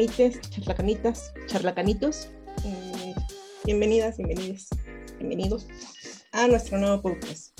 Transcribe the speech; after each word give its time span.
charlacanites, 0.00 0.50
charlacanitas, 0.50 1.32
charlacanitos. 1.46 2.28
Eh, 2.64 3.14
bienvenidas, 3.64 4.16
bienvenidos, 4.16 4.68
bienvenidos 5.18 5.66
a 6.32 6.48
nuestro 6.48 6.78
nuevo 6.78 7.02
podcast. 7.02 7.52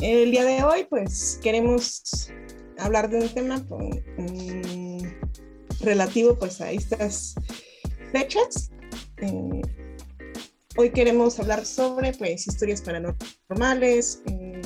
El 0.00 0.32
día 0.32 0.44
de 0.44 0.64
hoy, 0.64 0.86
pues, 0.90 1.38
queremos 1.40 2.28
hablar 2.76 3.08
de 3.08 3.18
un 3.18 3.28
tema 3.28 3.58
mm, 3.58 5.02
relativo, 5.82 6.36
pues, 6.36 6.60
a 6.60 6.72
estas 6.72 7.36
fechas. 8.10 8.72
Eh, 9.18 9.62
hoy 10.76 10.90
queremos 10.90 11.38
hablar 11.38 11.64
sobre, 11.64 12.14
pues, 12.14 12.48
historias 12.48 12.82
paranormales, 12.82 14.22
eh, 14.26 14.60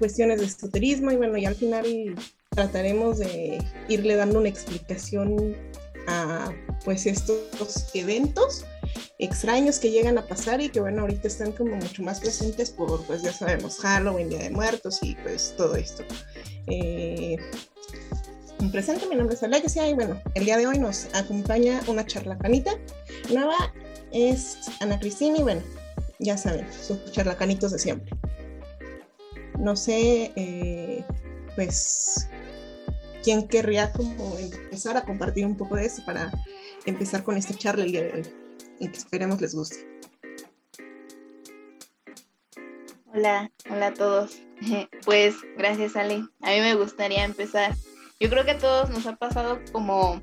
cuestiones 0.00 0.40
de 0.40 0.46
esoterismo 0.46 1.12
y 1.12 1.16
bueno, 1.16 1.36
y 1.36 1.44
al 1.44 1.54
final 1.54 2.16
trataremos 2.50 3.20
de 3.20 3.62
irle 3.88 4.16
dando 4.16 4.40
una 4.40 4.48
explicación 4.48 5.54
a 6.06 6.52
pues 6.84 7.06
estos 7.06 7.86
eventos 7.94 8.64
extraños 9.18 9.78
que 9.78 9.90
llegan 9.90 10.18
a 10.18 10.26
pasar 10.26 10.60
y 10.60 10.68
que 10.68 10.80
bueno, 10.80 11.02
ahorita 11.02 11.28
están 11.28 11.52
como 11.52 11.76
mucho 11.76 12.02
más 12.02 12.20
presentes 12.20 12.70
por 12.70 13.04
pues 13.04 13.22
ya 13.22 13.32
sabemos, 13.32 13.78
Halloween, 13.78 14.28
Día 14.28 14.40
de 14.40 14.50
Muertos 14.50 14.98
y 15.02 15.14
pues 15.16 15.54
todo 15.56 15.76
esto. 15.76 16.02
Eh, 16.66 17.36
presente, 18.70 19.06
mi 19.06 19.16
nombre 19.16 19.34
es 19.34 19.42
Alexia 19.42 19.88
y 19.88 19.94
bueno, 19.94 20.20
el 20.34 20.44
día 20.44 20.56
de 20.56 20.66
hoy 20.66 20.78
nos 20.78 21.08
acompaña 21.14 21.82
una 21.86 22.06
charlacanita. 22.06 22.72
Nueva 23.30 23.72
es 24.12 24.58
Ana 24.80 24.98
Cristina 24.98 25.38
y 25.38 25.42
bueno, 25.42 25.62
ya 26.18 26.36
saben, 26.36 26.66
sus 26.72 27.10
charlacanitos 27.12 27.72
de 27.72 27.78
siempre. 27.78 28.10
No 29.58 29.76
sé, 29.76 30.32
eh, 30.36 31.04
pues 31.54 32.28
¿quién 33.22 33.48
querría 33.48 33.92
como 33.92 34.36
empezar 34.38 34.96
a 34.96 35.04
compartir 35.04 35.46
un 35.46 35.56
poco 35.56 35.76
de 35.76 35.86
eso 35.86 36.04
para 36.04 36.32
empezar 36.84 37.22
con 37.22 37.36
esta 37.36 37.54
charla 37.54 37.84
el 37.84 37.92
día 37.92 38.02
de 38.02 38.12
hoy? 38.12 38.22
Y 38.80 38.88
que 38.88 38.98
esperemos 38.98 39.40
les 39.40 39.54
guste. 39.54 39.86
Hola, 43.14 43.50
hola 43.70 43.88
a 43.88 43.94
todos. 43.94 44.38
Pues 45.04 45.34
gracias 45.56 45.96
Ale. 45.96 46.24
A 46.40 46.50
mí 46.50 46.60
me 46.60 46.76
gustaría 46.76 47.24
empezar. 47.24 47.74
Yo 48.20 48.30
creo 48.30 48.44
que 48.44 48.52
a 48.52 48.58
todos 48.58 48.90
nos 48.90 49.06
ha 49.06 49.16
pasado 49.16 49.58
como 49.72 50.22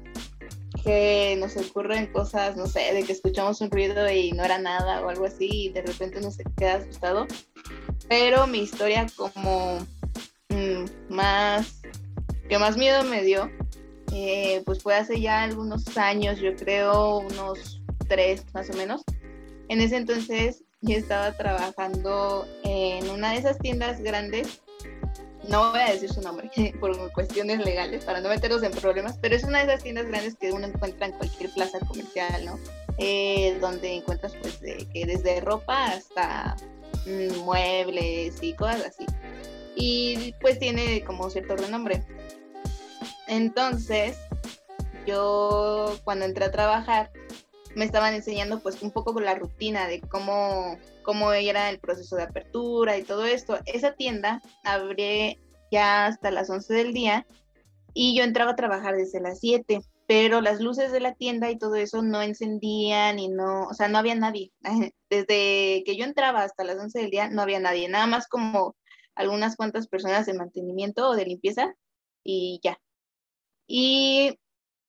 que 0.84 1.36
nos 1.38 1.58
ocurren 1.58 2.08
cosas, 2.08 2.56
no 2.56 2.66
sé, 2.66 2.94
de 2.94 3.04
que 3.04 3.12
escuchamos 3.12 3.60
un 3.60 3.70
ruido 3.70 4.10
y 4.10 4.32
no 4.32 4.46
era 4.46 4.58
nada 4.58 5.02
o 5.02 5.10
algo 5.10 5.26
así 5.26 5.50
y 5.52 5.70
de 5.70 5.82
repente 5.82 6.22
nos 6.22 6.38
queda 6.56 6.76
asustado. 6.76 7.28
Pero 8.08 8.48
mi 8.48 8.60
historia 8.60 9.08
como 9.18 9.80
mm, 10.48 11.14
más 11.14 11.82
que 12.50 12.58
más 12.58 12.76
miedo 12.78 13.04
me 13.04 13.24
dio, 13.24 13.50
eh, 14.12 14.64
pues 14.66 14.82
fue 14.82 14.96
hace 14.96 15.22
ya 15.22 15.44
algunos 15.44 15.98
años, 15.98 16.40
yo 16.40 16.56
creo 16.56 17.20
unos 17.20 17.82
tres 18.08 18.44
más 18.54 18.70
o 18.72 18.74
menos. 18.74 19.04
En 19.70 19.82
ese 19.82 19.98
entonces 19.98 20.64
yo 20.82 20.98
estaba 20.98 21.32
trabajando 21.38 22.48
en 22.64 23.08
una 23.12 23.32
de 23.34 23.38
esas 23.38 23.60
tiendas 23.60 24.02
grandes, 24.02 24.62
no 25.48 25.72
voy 25.72 25.82
a 25.82 25.92
decir 25.92 26.12
su 26.12 26.22
nombre 26.22 26.50
por 26.80 27.12
cuestiones 27.14 27.60
legales, 27.64 28.04
para 28.04 28.20
no 28.20 28.30
meternos 28.30 28.64
en 28.64 28.72
problemas, 28.72 29.18
pero 29.22 29.36
es 29.36 29.44
una 29.44 29.60
de 29.60 29.66
esas 29.66 29.84
tiendas 29.84 30.08
grandes 30.08 30.36
que 30.36 30.52
uno 30.52 30.66
encuentra 30.66 31.06
en 31.06 31.14
cualquier 31.14 31.52
plaza 31.52 31.80
comercial, 31.80 32.46
¿no? 32.46 32.60
Eh, 32.98 33.58
donde 33.62 33.96
encuentras 33.96 34.34
pues 34.42 34.58
que 34.58 35.06
desde 35.06 35.40
ropa 35.40 35.86
hasta 35.86 36.58
mm, 37.06 37.38
muebles 37.46 38.42
y 38.42 38.54
cosas 38.54 38.86
así. 38.88 39.06
Y 39.76 40.34
pues 40.42 40.60
tiene 40.60 41.04
como 41.06 41.30
cierto 41.30 41.56
renombre. 41.56 42.04
Entonces, 43.30 44.18
yo 45.06 45.96
cuando 46.04 46.26
entré 46.26 46.46
a 46.46 46.52
trabajar, 46.52 47.12
me 47.76 47.86
estaban 47.86 48.16
enseñando 48.16 48.60
pues 48.60 48.82
un 48.82 48.92
poco 48.92 49.20
la 49.22 49.36
rutina 49.36 49.88
de 49.88 50.02
cómo, 50.02 50.78
cómo 51.04 51.32
era 51.32 51.70
el 51.70 51.80
proceso 51.80 52.16
de 52.16 52.24
apertura 52.24 52.98
y 52.98 53.04
todo 53.04 53.26
esto. 53.26 53.60
Esa 53.66 53.94
tienda 53.94 54.42
abrí 54.64 55.40
ya 55.72 56.08
hasta 56.08 56.32
las 56.32 56.50
11 56.50 56.74
del 56.74 56.94
día 56.94 57.28
y 57.94 58.18
yo 58.18 58.24
entraba 58.24 58.52
a 58.52 58.56
trabajar 58.56 58.96
desde 58.96 59.22
las 59.22 59.40
7, 59.40 59.82
pero 60.08 60.42
las 60.42 60.60
luces 60.60 60.92
de 60.92 61.00
la 61.00 61.14
tienda 61.14 61.52
y 61.52 61.58
todo 61.60 61.76
eso 61.76 62.02
no 62.02 62.24
encendían 62.24 63.20
y 63.20 63.30
no, 63.30 63.68
o 63.68 63.74
sea, 63.76 63.88
no 63.88 64.00
había 64.00 64.16
nadie. 64.16 64.52
Desde 65.10 65.84
que 65.86 65.96
yo 65.96 66.06
entraba 66.06 66.44
hasta 66.44 66.64
las 66.64 66.78
11 66.78 67.00
del 67.00 67.12
día 67.12 67.30
no 67.30 67.44
había 67.44 67.60
nadie, 67.60 67.88
nada 67.90 68.08
más 68.08 68.28
como 68.28 68.76
algunas 69.14 69.56
cuantas 69.56 69.88
personas 69.88 70.26
de 70.26 70.34
mantenimiento 70.34 71.10
o 71.10 71.16
de 71.16 71.26
limpieza 71.26 71.76
y 72.24 72.60
ya, 72.64 72.80
y 73.70 74.40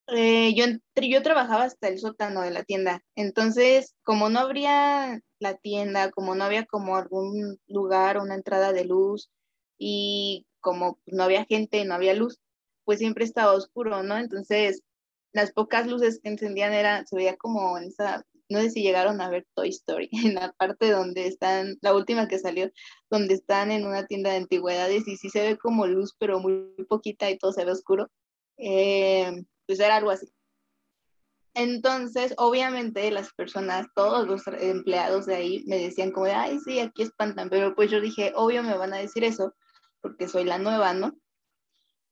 eh, 0.08 0.54
yo, 0.54 0.64
yo 1.02 1.22
trabajaba 1.22 1.64
hasta 1.64 1.88
el 1.88 1.98
sótano 2.00 2.42
de 2.42 2.50
la 2.50 2.64
tienda. 2.64 3.02
Entonces, 3.14 3.94
como 4.02 4.30
no 4.30 4.40
habría 4.40 5.20
la 5.38 5.56
tienda, 5.58 6.10
como 6.10 6.34
no 6.34 6.44
había 6.44 6.64
como 6.66 6.96
algún 6.96 7.58
lugar, 7.68 8.18
una 8.18 8.34
entrada 8.34 8.72
de 8.72 8.86
luz 8.86 9.30
y 9.78 10.46
como 10.60 10.98
no 11.06 11.24
había 11.24 11.44
gente, 11.44 11.84
no 11.84 11.94
había 11.94 12.14
luz, 12.14 12.40
pues 12.84 12.98
siempre 13.00 13.24
estaba 13.24 13.52
oscuro, 13.52 14.02
¿no? 14.02 14.18
Entonces, 14.18 14.82
las 15.32 15.52
pocas 15.52 15.86
luces 15.86 16.20
que 16.22 16.30
encendían 16.30 16.72
era, 16.72 17.04
se 17.06 17.16
veía 17.16 17.36
como 17.36 17.78
en 17.78 17.84
esa, 17.84 18.24
no 18.48 18.60
sé 18.60 18.70
si 18.70 18.82
llegaron 18.82 19.20
a 19.20 19.30
ver 19.30 19.46
Toy 19.54 19.68
Story, 19.68 20.08
en 20.32 20.34
la 20.36 20.52
parte 20.52 20.90
donde 20.90 21.26
están, 21.26 21.76
la 21.82 21.94
última 21.94 22.28
que 22.28 22.38
salió, 22.38 22.70
donde 23.10 23.34
están 23.34 23.70
en 23.70 23.86
una 23.86 24.06
tienda 24.06 24.30
de 24.30 24.38
antigüedades 24.38 25.06
y 25.06 25.16
sí 25.18 25.28
se 25.28 25.42
ve 25.42 25.58
como 25.58 25.86
luz, 25.86 26.14
pero 26.18 26.40
muy 26.40 26.74
poquita 26.88 27.30
y 27.30 27.38
todo 27.38 27.52
se 27.52 27.64
ve 27.64 27.72
oscuro. 27.72 28.10
Eh, 28.60 29.42
pues 29.66 29.80
era 29.80 29.96
algo 29.96 30.10
así. 30.10 30.28
Entonces, 31.54 32.34
obviamente 32.38 33.10
las 33.10 33.32
personas, 33.32 33.86
todos 33.94 34.26
los 34.26 34.46
empleados 34.46 35.26
de 35.26 35.34
ahí 35.34 35.64
me 35.66 35.78
decían 35.78 36.12
como, 36.12 36.26
ay, 36.26 36.58
sí, 36.60 36.78
aquí 36.78 37.02
espantan, 37.02 37.50
pero 37.50 37.74
pues 37.74 37.90
yo 37.90 38.00
dije, 38.00 38.32
obvio 38.36 38.62
me 38.62 38.76
van 38.76 38.92
a 38.94 38.98
decir 38.98 39.24
eso, 39.24 39.54
porque 40.00 40.28
soy 40.28 40.44
la 40.44 40.58
nueva, 40.58 40.94
¿no? 40.94 41.12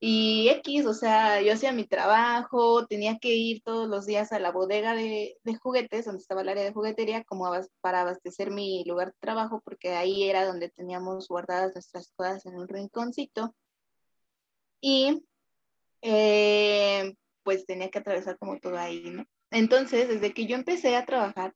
Y 0.01 0.49
X, 0.49 0.87
o 0.87 0.95
sea, 0.95 1.43
yo 1.43 1.53
hacía 1.53 1.73
mi 1.73 1.85
trabajo, 1.85 2.87
tenía 2.87 3.19
que 3.19 3.35
ir 3.35 3.63
todos 3.65 3.89
los 3.89 4.07
días 4.07 4.33
a 4.33 4.39
la 4.39 4.53
bodega 4.53 4.95
de, 4.95 5.37
de 5.43 5.57
juguetes, 5.57 6.05
donde 6.07 6.21
estaba 6.21 6.43
el 6.43 6.49
área 6.49 6.65
de 6.65 6.73
juguetería, 6.73 7.25
como 7.25 7.51
para 7.81 8.03
abastecer 8.03 8.51
mi 8.53 8.85
lugar 8.87 9.09
de 9.09 9.19
trabajo, 9.21 9.61
porque 9.65 9.91
ahí 9.95 10.25
era 10.25 10.47
donde 10.47 10.71
teníamos 10.71 11.29
guardadas 11.29 11.75
nuestras 11.75 12.13
cosas 12.17 12.47
en 12.47 12.57
un 12.57 12.69
rinconcito. 12.69 13.55
Y 14.81 15.25
eh, 16.03 17.15
pues 17.43 17.67
tenía 17.67 17.91
que 17.91 17.99
atravesar 17.99 18.39
como 18.39 18.59
todo 18.59 18.79
ahí, 18.79 19.11
¿no? 19.11 19.25
Entonces, 19.51 20.09
desde 20.09 20.33
que 20.33 20.47
yo 20.47 20.57
empecé 20.57 20.97
a 20.97 21.07
trabajar, 21.07 21.55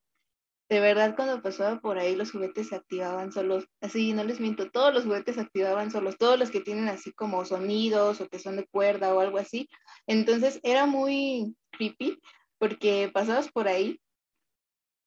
de 0.70 0.80
verdad 0.80 1.14
cuando 1.14 1.42
pasaba 1.42 1.80
por 1.80 1.98
ahí 1.98 2.16
los 2.16 2.32
juguetes 2.32 2.69
se 2.69 2.76
activaban 2.76 3.30
solos, 3.32 3.66
así 3.82 4.14
no 4.14 4.25
les 4.25 4.41
miento, 4.41 4.70
todos 4.70 4.94
los 4.94 5.04
juguetes 5.04 5.34
se 5.34 5.42
activaban 5.42 5.91
solos, 5.91 6.16
todos 6.19 6.38
los 6.38 6.50
que 6.50 6.60
tienen 6.60 6.88
así 6.88 7.12
como 7.12 7.44
sonidos 7.44 8.20
o 8.20 8.28
que 8.28 8.38
son 8.38 8.56
de 8.56 8.66
cuerda 8.66 9.14
o 9.14 9.20
algo 9.20 9.38
así. 9.38 9.69
Entonces 10.06 10.60
era 10.62 10.86
muy 10.86 11.54
creepy 11.72 12.19
porque 12.59 13.10
pasabas 13.12 13.50
por 13.53 13.69
ahí 13.69 14.00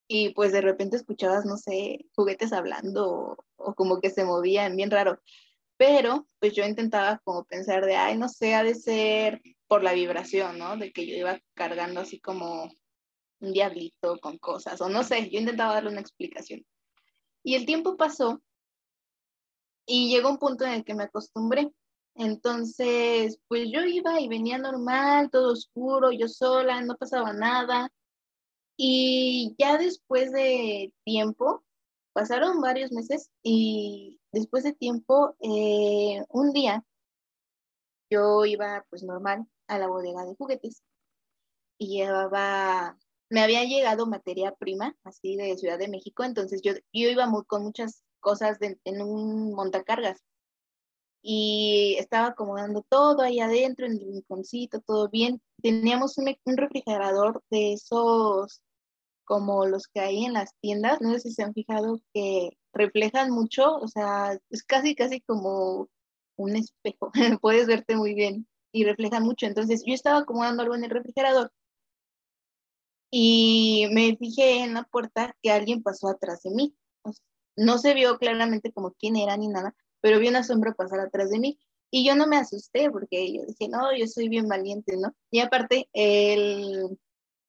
y 0.08 0.30
pues 0.34 0.52
de 0.52 0.60
repente 0.60 0.96
escuchabas, 0.96 1.44
no 1.44 1.56
sé, 1.56 2.06
juguetes 2.14 2.52
hablando 2.52 3.08
o, 3.08 3.36
o 3.56 3.74
como 3.74 4.00
que 4.00 4.10
se 4.10 4.24
movían, 4.24 4.76
bien 4.76 4.90
raro. 4.90 5.20
Pero 5.76 6.26
pues 6.38 6.54
yo 6.54 6.64
intentaba 6.64 7.18
como 7.24 7.44
pensar 7.44 7.84
de, 7.84 7.96
ay, 7.96 8.16
no 8.16 8.28
sé, 8.28 8.54
ha 8.54 8.62
de 8.62 8.74
ser 8.74 9.42
por 9.66 9.82
la 9.82 9.92
vibración, 9.92 10.58
¿no? 10.58 10.76
De 10.76 10.92
que 10.92 11.06
yo 11.06 11.14
iba 11.16 11.38
cargando 11.54 12.00
así 12.00 12.20
como 12.20 12.70
un 13.40 13.52
diablito 13.52 14.18
con 14.20 14.38
cosas, 14.38 14.80
o 14.80 14.88
no 14.88 15.02
sé, 15.02 15.28
yo 15.30 15.38
intentaba 15.38 15.74
darle 15.74 15.90
una 15.90 16.00
explicación. 16.00 16.64
Y 17.42 17.54
el 17.54 17.66
tiempo 17.66 17.96
pasó 17.96 18.42
y 19.86 20.08
llegó 20.10 20.30
un 20.30 20.38
punto 20.38 20.64
en 20.64 20.72
el 20.72 20.84
que 20.84 20.94
me 20.94 21.04
acostumbré. 21.04 21.70
Entonces, 22.14 23.38
pues 23.46 23.68
yo 23.70 23.82
iba 23.82 24.20
y 24.20 24.28
venía 24.28 24.58
normal, 24.58 25.30
todo 25.30 25.52
oscuro, 25.52 26.10
yo 26.12 26.28
sola, 26.28 26.80
no 26.80 26.96
pasaba 26.96 27.32
nada. 27.34 27.92
Y 28.76 29.54
ya 29.58 29.76
después 29.76 30.32
de 30.32 30.92
tiempo, 31.04 31.65
pasaron 32.16 32.62
varios 32.62 32.92
meses 32.92 33.30
y 33.42 34.18
después 34.32 34.64
de 34.64 34.72
tiempo, 34.72 35.36
eh, 35.38 36.24
un 36.30 36.50
día, 36.54 36.82
yo 38.08 38.46
iba 38.46 38.86
pues 38.88 39.02
normal 39.02 39.46
a 39.66 39.78
la 39.78 39.86
bodega 39.86 40.24
de 40.24 40.34
juguetes 40.34 40.82
y 41.76 41.98
llevaba, 41.98 42.96
me 43.28 43.42
había 43.42 43.64
llegado 43.64 44.06
materia 44.06 44.54
prima, 44.54 44.96
así 45.04 45.36
de 45.36 45.58
Ciudad 45.58 45.78
de 45.78 45.88
México, 45.88 46.24
entonces 46.24 46.62
yo, 46.62 46.72
yo 46.72 47.10
iba 47.10 47.30
con 47.46 47.64
muchas 47.64 48.02
cosas 48.18 48.56
en 48.62 49.02
un 49.02 49.52
montacargas 49.52 50.24
y 51.20 51.96
estaba 51.98 52.28
acomodando 52.28 52.82
todo 52.88 53.20
ahí 53.20 53.40
adentro 53.40 53.84
en 53.84 53.92
el 53.92 54.00
rinconcito, 54.00 54.80
todo 54.80 55.10
bien. 55.10 55.42
Teníamos 55.60 56.16
un 56.16 56.56
refrigerador 56.56 57.42
de 57.50 57.74
esos 57.74 58.62
como 59.26 59.66
los 59.66 59.88
que 59.88 60.00
hay 60.00 60.24
en 60.24 60.32
las 60.32 60.54
tiendas, 60.60 61.00
no 61.02 61.12
sé 61.12 61.20
si 61.20 61.32
se 61.32 61.42
han 61.42 61.52
fijado 61.52 62.00
que 62.14 62.50
reflejan 62.72 63.30
mucho, 63.30 63.76
o 63.76 63.88
sea, 63.88 64.38
es 64.50 64.62
casi, 64.64 64.94
casi 64.94 65.20
como 65.20 65.88
un 66.36 66.56
espejo, 66.56 67.10
puedes 67.42 67.66
verte 67.66 67.96
muy 67.96 68.14
bien. 68.14 68.46
y 68.72 68.84
reflejan 68.84 69.24
mucho. 69.24 69.46
Entonces 69.46 69.82
yo 69.86 69.94
estaba 69.94 70.18
acomodando 70.20 70.62
algo 70.62 70.74
en 70.74 70.84
el 70.84 70.90
refrigerador 70.90 71.52
y 73.10 73.86
me 73.92 74.16
fijé 74.16 74.60
en 74.60 74.74
la 74.74 74.84
puerta 74.84 75.36
que 75.42 75.50
alguien 75.50 75.82
pasó 75.82 76.08
atrás 76.08 76.42
de 76.42 76.50
mí. 76.50 76.76
No 77.56 77.78
se 77.78 77.94
vio 77.94 78.18
claramente 78.18 78.72
como 78.72 78.92
quién 78.92 79.16
era 79.16 79.36
ni 79.36 79.48
nada, 79.48 79.74
pero 80.00 80.18
vi 80.18 80.28
una 80.28 80.44
sombra 80.44 80.74
pasar 80.74 81.00
atrás 81.00 81.30
de 81.30 81.38
mí. 81.38 81.58
Y 81.90 82.06
yo 82.06 82.14
no 82.16 82.26
me 82.26 82.36
asusté 82.36 82.90
porque 82.90 83.32
yo 83.32 83.42
dije, 83.46 83.68
no, 83.68 83.96
yo 83.96 84.06
soy 84.06 84.28
bien 84.28 84.48
valiente, 84.48 84.96
¿no? 84.96 85.14
Y 85.30 85.40
aparte, 85.40 85.88
el, 85.94 86.98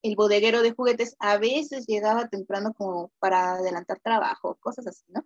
el 0.07 0.15
bodeguero 0.15 0.61
de 0.61 0.73
juguetes 0.73 1.15
a 1.19 1.37
veces 1.37 1.85
llegaba 1.87 2.29
temprano 2.29 2.73
como 2.73 3.11
para 3.19 3.53
adelantar 3.55 3.99
trabajo, 4.01 4.57
cosas 4.61 4.87
así, 4.87 5.03
¿no? 5.09 5.25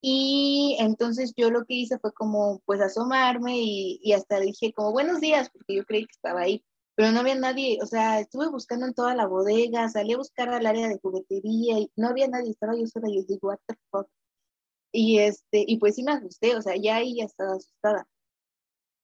Y 0.00 0.76
entonces 0.80 1.32
yo 1.36 1.50
lo 1.50 1.64
que 1.64 1.74
hice 1.74 1.98
fue 1.98 2.12
como 2.12 2.60
pues 2.66 2.80
asomarme 2.80 3.58
y, 3.58 4.00
y, 4.02 4.12
hasta 4.14 4.40
dije 4.40 4.72
como 4.72 4.92
buenos 4.92 5.20
días, 5.20 5.48
porque 5.50 5.76
yo 5.76 5.84
creí 5.84 6.06
que 6.06 6.12
estaba 6.12 6.40
ahí, 6.40 6.64
pero 6.94 7.12
no 7.12 7.20
había 7.20 7.36
nadie, 7.36 7.78
o 7.82 7.86
sea, 7.86 8.20
estuve 8.20 8.48
buscando 8.48 8.86
en 8.86 8.94
toda 8.94 9.14
la 9.14 9.26
bodega, 9.26 9.88
salí 9.88 10.12
a 10.12 10.18
buscar 10.18 10.50
al 10.50 10.66
área 10.66 10.88
de 10.88 10.98
juguetería 11.00 11.78
y 11.78 11.90
no 11.96 12.08
había 12.08 12.28
nadie, 12.28 12.50
estaba 12.50 12.76
yo 12.76 12.86
sola 12.86 13.08
y 13.08 13.16
yo 13.16 13.22
digo, 13.26 13.48
what 13.48 13.58
the 13.66 13.74
fuck. 13.90 14.08
Y, 14.92 15.18
este, 15.20 15.64
y 15.66 15.78
pues 15.78 15.96
sí 15.96 16.02
me 16.04 16.12
asusté, 16.12 16.56
o 16.56 16.62
sea, 16.62 16.76
ya 16.76 16.96
ahí 16.96 17.16
ya 17.16 17.24
estaba 17.24 17.54
asustada. 17.54 18.06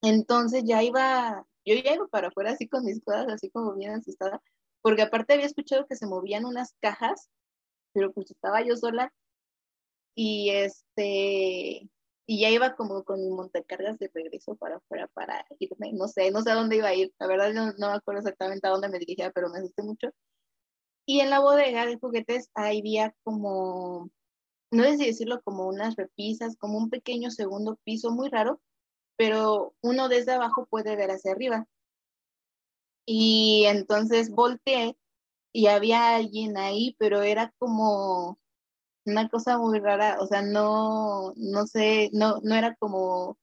Entonces 0.03 0.65
ya 0.65 0.83
iba, 0.83 1.47
yo 1.69 1.83
ya 1.83 1.95
iba 1.95 2.07
para 2.09 2.29
afuera 2.29 2.53
así 2.53 2.69
con 2.69 2.85
mis 2.85 3.03
cosas, 3.03 3.29
así 3.29 3.51
como 3.51 3.75
bien 3.75 3.93
asustada, 3.93 4.43
porque 4.83 5.03
aparte 5.03 5.35
había 5.35 5.47
escuchado 5.47 5.87
que 5.87 5.97
se 5.97 6.07
movían 6.07 6.45
unas 6.45 6.75
cajas, 6.81 7.29
pero 7.93 8.13
pues 8.13 8.31
estaba 8.31 8.63
yo 8.63 8.77
sola 8.77 9.13
y 10.15 10.51
este, 10.51 11.89
y 12.27 12.41
ya 12.41 12.51
iba 12.51 12.77
como 12.77 13.05
con 13.05 13.21
mi 13.21 13.31
montacargas 13.31 13.99
de 13.99 14.11
regreso 14.13 14.57
para 14.57 14.77
afuera 14.77 15.09
para 15.09 15.47
irme, 15.59 15.93
no 15.93 16.09
sé, 16.09 16.31
no 16.31 16.43
sé 16.43 16.51
a 16.51 16.55
dónde 16.55 16.77
iba 16.77 16.89
a 16.89 16.95
ir, 16.95 17.13
la 17.19 17.27
verdad 17.27 17.53
no, 17.53 17.73
no 17.79 17.91
me 17.91 17.97
acuerdo 17.97 18.21
exactamente 18.21 18.67
a 18.67 18.71
dónde 18.71 18.89
me 18.89 18.99
dirigía, 18.99 19.31
pero 19.31 19.49
me 19.49 19.59
asusté 19.59 19.83
mucho. 19.83 20.09
Y 21.07 21.21
en 21.21 21.31
la 21.31 21.41
bodega 21.41 21.87
de 21.87 21.99
juguetes 21.99 22.51
ahí 22.55 22.81
había 22.81 23.15
como, 23.25 24.11
no 24.71 24.83
sé 24.85 24.97
decirlo, 24.99 25.41
como 25.43 25.67
unas 25.67 25.97
repisas, 25.97 26.57
como 26.57 26.77
un 26.79 26.91
pequeño 26.91 27.31
segundo 27.31 27.79
piso 27.85 28.11
muy 28.11 28.29
raro, 28.29 28.61
pero 29.19 29.75
uno 29.83 30.09
desde 30.09 30.33
abajo 30.33 30.67
puede 30.71 30.97
ver 30.97 31.11
hacia 31.11 31.33
arriba. 31.33 31.67
Y 33.07 33.65
entonces 33.67 34.31
volteé 34.31 34.97
y 35.53 35.67
había 35.69 36.17
alguien 36.17 36.57
ahí, 36.59 36.97
pero 36.99 37.23
era 37.23 37.53
como 37.59 38.39
una 39.07 39.29
cosa 39.29 39.59
muy 39.59 39.81
rara, 39.81 40.19
o 40.21 40.27
sea, 40.27 40.43
no, 40.43 41.33
no 41.37 41.67
sé, 41.67 42.11
no, 42.13 42.41
no 42.43 42.55
era 42.55 42.77
como 42.77 43.39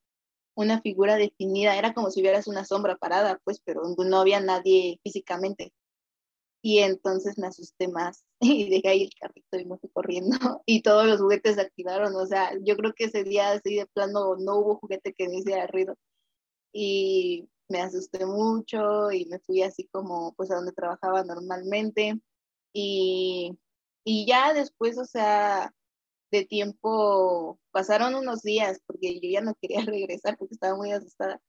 una 0.56 0.82
figura 0.82 1.18
definida, 1.18 1.78
era 1.78 1.94
como 1.94 2.12
si 2.12 2.22
vieras 2.22 2.48
una 2.48 2.66
sombra 2.66 2.98
parada, 2.98 3.40
pues, 3.44 3.62
pero 3.66 3.84
no 3.98 4.20
había 4.20 4.40
nadie 4.42 5.00
físicamente. 5.04 5.74
Y 6.66 6.80
entonces 6.80 7.38
me 7.38 7.48
asusté 7.48 7.88
más 7.88 8.26
y 8.42 8.70
dejé 8.70 8.90
ahí 8.90 9.04
el 9.04 9.12
carrito 9.20 9.60
y 9.60 9.66
me 9.66 9.78
fui 9.78 9.90
corriendo 9.92 10.38
y 10.66 10.82
todos 10.82 11.06
los 11.08 11.22
juguetes 11.22 11.56
se 11.56 11.62
activaron, 11.62 12.16
o 12.16 12.26
sea, 12.26 12.52
yo 12.64 12.76
creo 12.78 12.94
que 12.94 13.06
ese 13.06 13.24
día 13.24 13.52
así 13.52 13.76
de 13.76 13.86
plano 13.88 14.36
no 14.38 14.58
hubo 14.58 14.78
juguete 14.78 15.14
que 15.14 15.30
me 15.30 15.38
hiciera 15.38 15.68
ruido 15.68 15.96
y 16.74 17.50
me 17.70 17.82
asusté 17.82 18.26
mucho 18.26 19.12
y 19.12 19.26
me 19.28 19.40
fui 19.40 19.62
así 19.64 19.88
como 19.92 20.34
pues 20.36 20.52
a 20.52 20.56
donde 20.56 20.72
trabajaba 20.74 21.24
normalmente 21.24 22.20
y 22.74 23.58
y 24.06 24.26
ya 24.28 24.54
después, 24.54 24.98
o 25.00 25.06
sea, 25.06 25.74
de 26.32 26.46
tiempo, 26.46 27.60
pasaron 27.72 28.16
unos 28.16 28.44
días 28.44 28.80
porque 28.88 29.20
yo 29.20 29.30
ya 29.30 29.42
no 29.42 29.56
quería 29.56 29.82
regresar 29.86 30.38
porque 30.38 30.56
estaba 30.56 30.78
muy 30.78 30.92
asustada. 30.92 31.42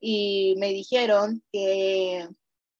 Y 0.00 0.56
me 0.58 0.68
dijeron 0.70 1.42
que 1.52 2.28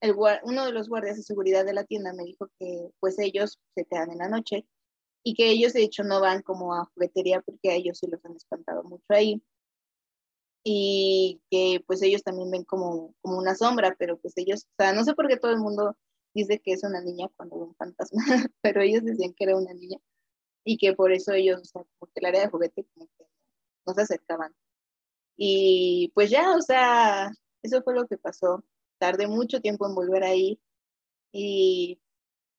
el, 0.00 0.14
uno 0.44 0.66
de 0.66 0.72
los 0.72 0.88
guardias 0.88 1.16
de 1.16 1.22
seguridad 1.22 1.64
de 1.64 1.74
la 1.74 1.84
tienda 1.84 2.12
me 2.12 2.24
dijo 2.24 2.48
que 2.58 2.90
pues 3.00 3.18
ellos 3.18 3.58
se 3.74 3.84
quedan 3.84 4.10
en 4.12 4.18
la 4.18 4.28
noche 4.28 4.66
y 5.22 5.34
que 5.34 5.50
ellos 5.50 5.72
de 5.74 5.82
hecho 5.82 6.02
no 6.04 6.20
van 6.20 6.42
como 6.42 6.74
a 6.74 6.86
juguetería 6.94 7.42
porque 7.42 7.70
a 7.70 7.74
ellos 7.74 7.98
sí 7.98 8.06
los 8.10 8.24
han 8.24 8.36
espantado 8.36 8.82
mucho 8.84 9.04
ahí 9.08 9.42
y 10.64 11.40
que 11.50 11.82
pues 11.86 12.02
ellos 12.02 12.22
también 12.22 12.50
ven 12.50 12.64
como, 12.64 13.14
como 13.22 13.38
una 13.38 13.54
sombra, 13.54 13.96
pero 13.98 14.18
pues 14.18 14.34
ellos, 14.36 14.66
o 14.66 14.82
sea, 14.82 14.92
no 14.92 15.04
sé 15.04 15.14
por 15.14 15.28
qué 15.28 15.36
todo 15.36 15.52
el 15.52 15.58
mundo 15.58 15.96
dice 16.34 16.60
que 16.60 16.72
es 16.72 16.84
una 16.84 17.00
niña 17.00 17.28
cuando 17.36 17.58
ve 17.58 17.64
un 17.64 17.74
fantasma, 17.76 18.22
pero 18.62 18.82
ellos 18.82 19.04
decían 19.04 19.32
que 19.34 19.44
era 19.44 19.56
una 19.56 19.72
niña 19.74 19.98
y 20.64 20.76
que 20.78 20.94
por 20.94 21.12
eso 21.12 21.32
ellos, 21.32 21.60
o 21.60 21.64
sea, 21.64 21.82
como 21.98 22.12
que 22.12 22.20
el 22.20 22.26
área 22.26 22.42
de 22.42 22.48
juguete 22.48 22.86
como 22.94 23.08
que 23.18 23.24
no 23.86 23.94
se 23.94 24.02
acercaban. 24.02 24.54
Y 25.36 26.12
pues 26.14 26.30
ya, 26.30 26.54
o 26.56 26.60
sea, 26.60 27.32
eso 27.62 27.82
fue 27.82 27.94
lo 27.94 28.06
que 28.06 28.18
pasó. 28.18 28.62
Tardé 29.00 29.26
mucho 29.26 29.62
tiempo 29.62 29.88
en 29.88 29.94
volver 29.94 30.22
ahí 30.24 30.60
y 31.32 31.98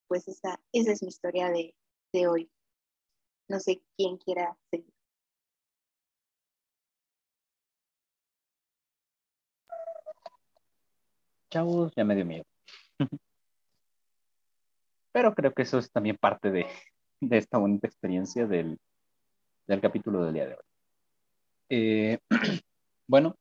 pues 0.08 0.28
esa, 0.28 0.60
esa 0.74 0.92
es 0.92 1.04
mi 1.04 1.10
historia 1.10 1.50
de, 1.50 1.76
de 2.12 2.28
hoy. 2.28 2.52
No 3.48 3.60
sé 3.60 3.84
quién 3.96 4.18
quiera 4.18 4.58
seguir. 4.72 4.92
Chavos, 11.52 11.94
ya 11.96 12.04
me 12.04 12.16
dio 12.16 12.26
miedo. 12.26 12.46
Pero 15.12 15.36
creo 15.36 15.54
que 15.54 15.62
eso 15.62 15.78
es 15.78 15.92
también 15.92 16.18
parte 16.18 16.50
de, 16.50 16.66
esta 17.30 17.60
bonita 17.60 17.86
experiencia 17.86 18.48
del, 18.48 18.80
capítulo 19.80 20.24
del 20.24 20.34
día 20.34 20.48
de 20.48 20.54
hoy. 20.54 20.66
Eh, 21.70 22.18
bueno, 23.08 23.36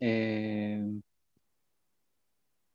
eh, 0.00 0.82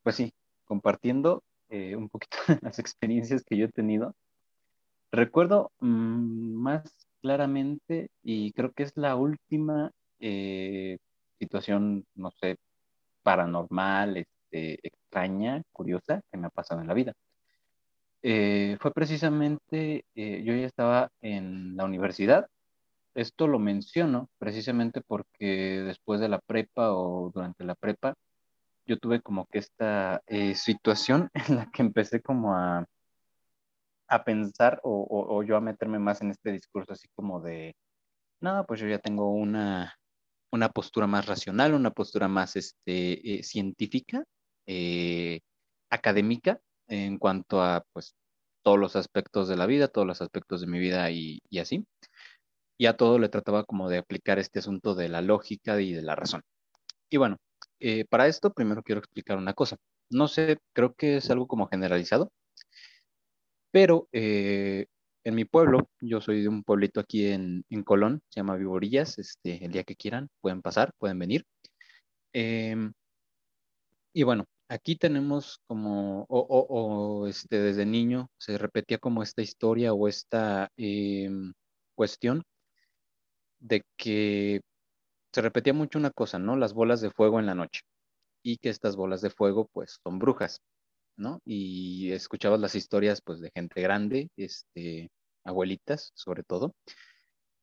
pues 0.03 0.15
sí, 0.17 0.33
compartiendo 0.65 1.43
eh, 1.69 1.95
un 1.95 2.09
poquito 2.09 2.37
las 2.61 2.79
experiencias 2.79 3.43
que 3.43 3.57
yo 3.57 3.65
he 3.65 3.71
tenido. 3.71 4.15
Recuerdo 5.11 5.71
mm, 5.79 6.53
más 6.55 7.07
claramente, 7.21 8.09
y 8.23 8.51
creo 8.53 8.71
que 8.73 8.83
es 8.83 8.93
la 8.95 9.15
última 9.15 9.91
situación, 11.39 12.05
no 12.15 12.31
sé, 12.31 12.57
paranormal, 13.23 14.17
este, 14.17 14.79
extraña, 14.87 15.63
curiosa 15.71 16.21
que 16.31 16.37
me 16.37 16.47
ha 16.47 16.49
pasado 16.49 16.81
en 16.81 16.87
la 16.87 16.93
vida. 16.93 17.13
Eh, 18.21 18.77
fue 18.79 18.93
precisamente, 18.93 20.05
eh, 20.15 20.43
yo 20.45 20.53
ya 20.55 20.65
estaba 20.65 21.11
en 21.21 21.75
la 21.75 21.85
universidad. 21.85 22.47
Esto 23.15 23.47
lo 23.47 23.59
menciono 23.59 24.29
precisamente 24.39 25.01
porque 25.01 25.81
después 25.85 26.19
de 26.21 26.29
la 26.29 26.39
prepa 26.39 26.93
o 26.93 27.31
durante 27.33 27.63
la 27.65 27.75
prepa, 27.75 28.15
yo 28.85 28.97
tuve 28.97 29.21
como 29.21 29.45
que 29.47 29.59
esta 29.59 30.21
eh, 30.27 30.55
situación 30.55 31.29
en 31.49 31.55
la 31.57 31.71
que 31.71 31.81
empecé 31.81 32.21
como 32.21 32.55
a, 32.55 32.85
a 34.07 34.23
pensar 34.23 34.79
o, 34.83 35.07
o, 35.09 35.43
yo 35.43 35.57
a 35.57 35.61
meterme 35.61 35.99
más 35.99 36.21
en 36.21 36.31
este 36.31 36.51
discurso 36.51 36.93
así 36.93 37.07
como 37.15 37.41
de, 37.41 37.75
no, 38.41 38.65
pues 38.67 38.79
yo 38.79 38.87
ya 38.87 38.99
tengo 38.99 39.31
una, 39.31 39.97
una 40.51 40.69
postura 40.69 41.07
más 41.07 41.25
racional, 41.25 41.73
una 41.73 41.91
postura 41.91 42.27
más 42.27 42.55
este, 42.55 43.41
científica, 43.43 44.23
académica, 45.89 46.59
en 46.87 47.17
cuanto 47.17 47.61
a 47.61 47.83
pues 47.93 48.15
todos 48.63 48.79
los 48.79 48.95
aspectos 48.95 49.47
de 49.47 49.57
la 49.57 49.65
vida, 49.65 49.87
todos 49.87 50.07
los 50.07 50.21
aspectos 50.21 50.61
de 50.61 50.67
mi 50.67 50.79
vida 50.79 51.11
y, 51.11 51.41
así. 51.59 51.85
Y 52.77 52.87
a 52.87 52.97
todo 52.97 53.19
le 53.19 53.29
trataba 53.29 53.63
como 53.65 53.89
de 53.89 53.99
aplicar 53.99 54.39
este 54.39 54.59
asunto 54.59 54.95
de 54.95 55.09
la 55.09 55.21
lógica 55.21 55.79
y 55.81 55.93
de 55.93 56.01
la 56.01 56.15
razón. 56.15 56.41
Y 57.09 57.17
bueno, 57.17 57.37
eh, 57.85 58.05
para 58.05 58.27
esto 58.27 58.53
primero 58.53 58.81
quiero 58.81 58.99
explicar 58.99 59.37
una 59.37 59.53
cosa. 59.53 59.77
No 60.09 60.29
sé, 60.29 60.57
creo 60.73 60.93
que 60.93 61.17
es 61.17 61.29
algo 61.29 61.47
como 61.47 61.67
generalizado, 61.67 62.31
pero 63.71 64.07
eh, 64.13 64.85
en 65.25 65.35
mi 65.35 65.43
pueblo, 65.43 65.89
yo 65.99 66.21
soy 66.21 66.43
de 66.43 66.47
un 66.47 66.63
pueblito 66.63 67.01
aquí 67.01 67.27
en, 67.27 67.65
Colón, 67.83 68.21
se 68.29 68.39
llama 68.39 68.55
Viborillas, 68.55 69.19
este, 69.19 69.65
el 69.65 69.71
día 69.73 69.83
que 69.83 69.97
quieran 69.97 70.29
pueden 70.39 70.61
pasar, 70.61 70.93
pueden 70.97 71.19
venir. 71.19 71.45
Em, 72.33 72.93
y 74.13 74.23
bueno, 74.23 74.45
aquí 74.69 74.95
tenemos 74.95 75.59
como, 75.67 76.25
o, 76.29 77.27
este, 77.27 77.59
desde 77.59 77.85
niño 77.85 78.29
se 78.37 78.57
repetía 78.57 78.97
como 78.97 79.23
esta 79.23 79.41
historia 79.41 79.93
o 79.93 80.07
esta 80.07 80.69
em, 80.77 81.53
cuestión 81.95 82.43
de 83.59 83.83
que 83.97 84.61
se 85.33 85.41
repetía 85.41 85.73
mucho 85.73 85.99
una 85.99 86.11
cosa, 86.11 86.39
¿no? 86.39 86.55
Las 86.55 86.73
bolas 86.73 87.01
de 87.01 87.11
fuego 87.11 87.39
en 87.39 87.47
la 87.47 87.55
noche 87.55 87.81
y 88.43 88.57
que 88.57 88.69
estas 88.69 88.95
bolas 88.95 89.21
de 89.21 89.29
fuego 89.31 89.69
pues 89.73 89.99
son 90.03 90.19
brujas, 90.19 90.61
¿no? 91.17 91.41
Y 91.45 92.11
escuchabas 92.11 92.59
las 92.59 92.75
historias 92.75 93.21
pues 93.21 93.39
de 93.41 93.51
gente 93.55 93.81
grande, 93.81 94.29
este, 94.37 95.09
abuelitas 95.43 96.11
sobre 96.15 96.43
todo, 96.43 96.75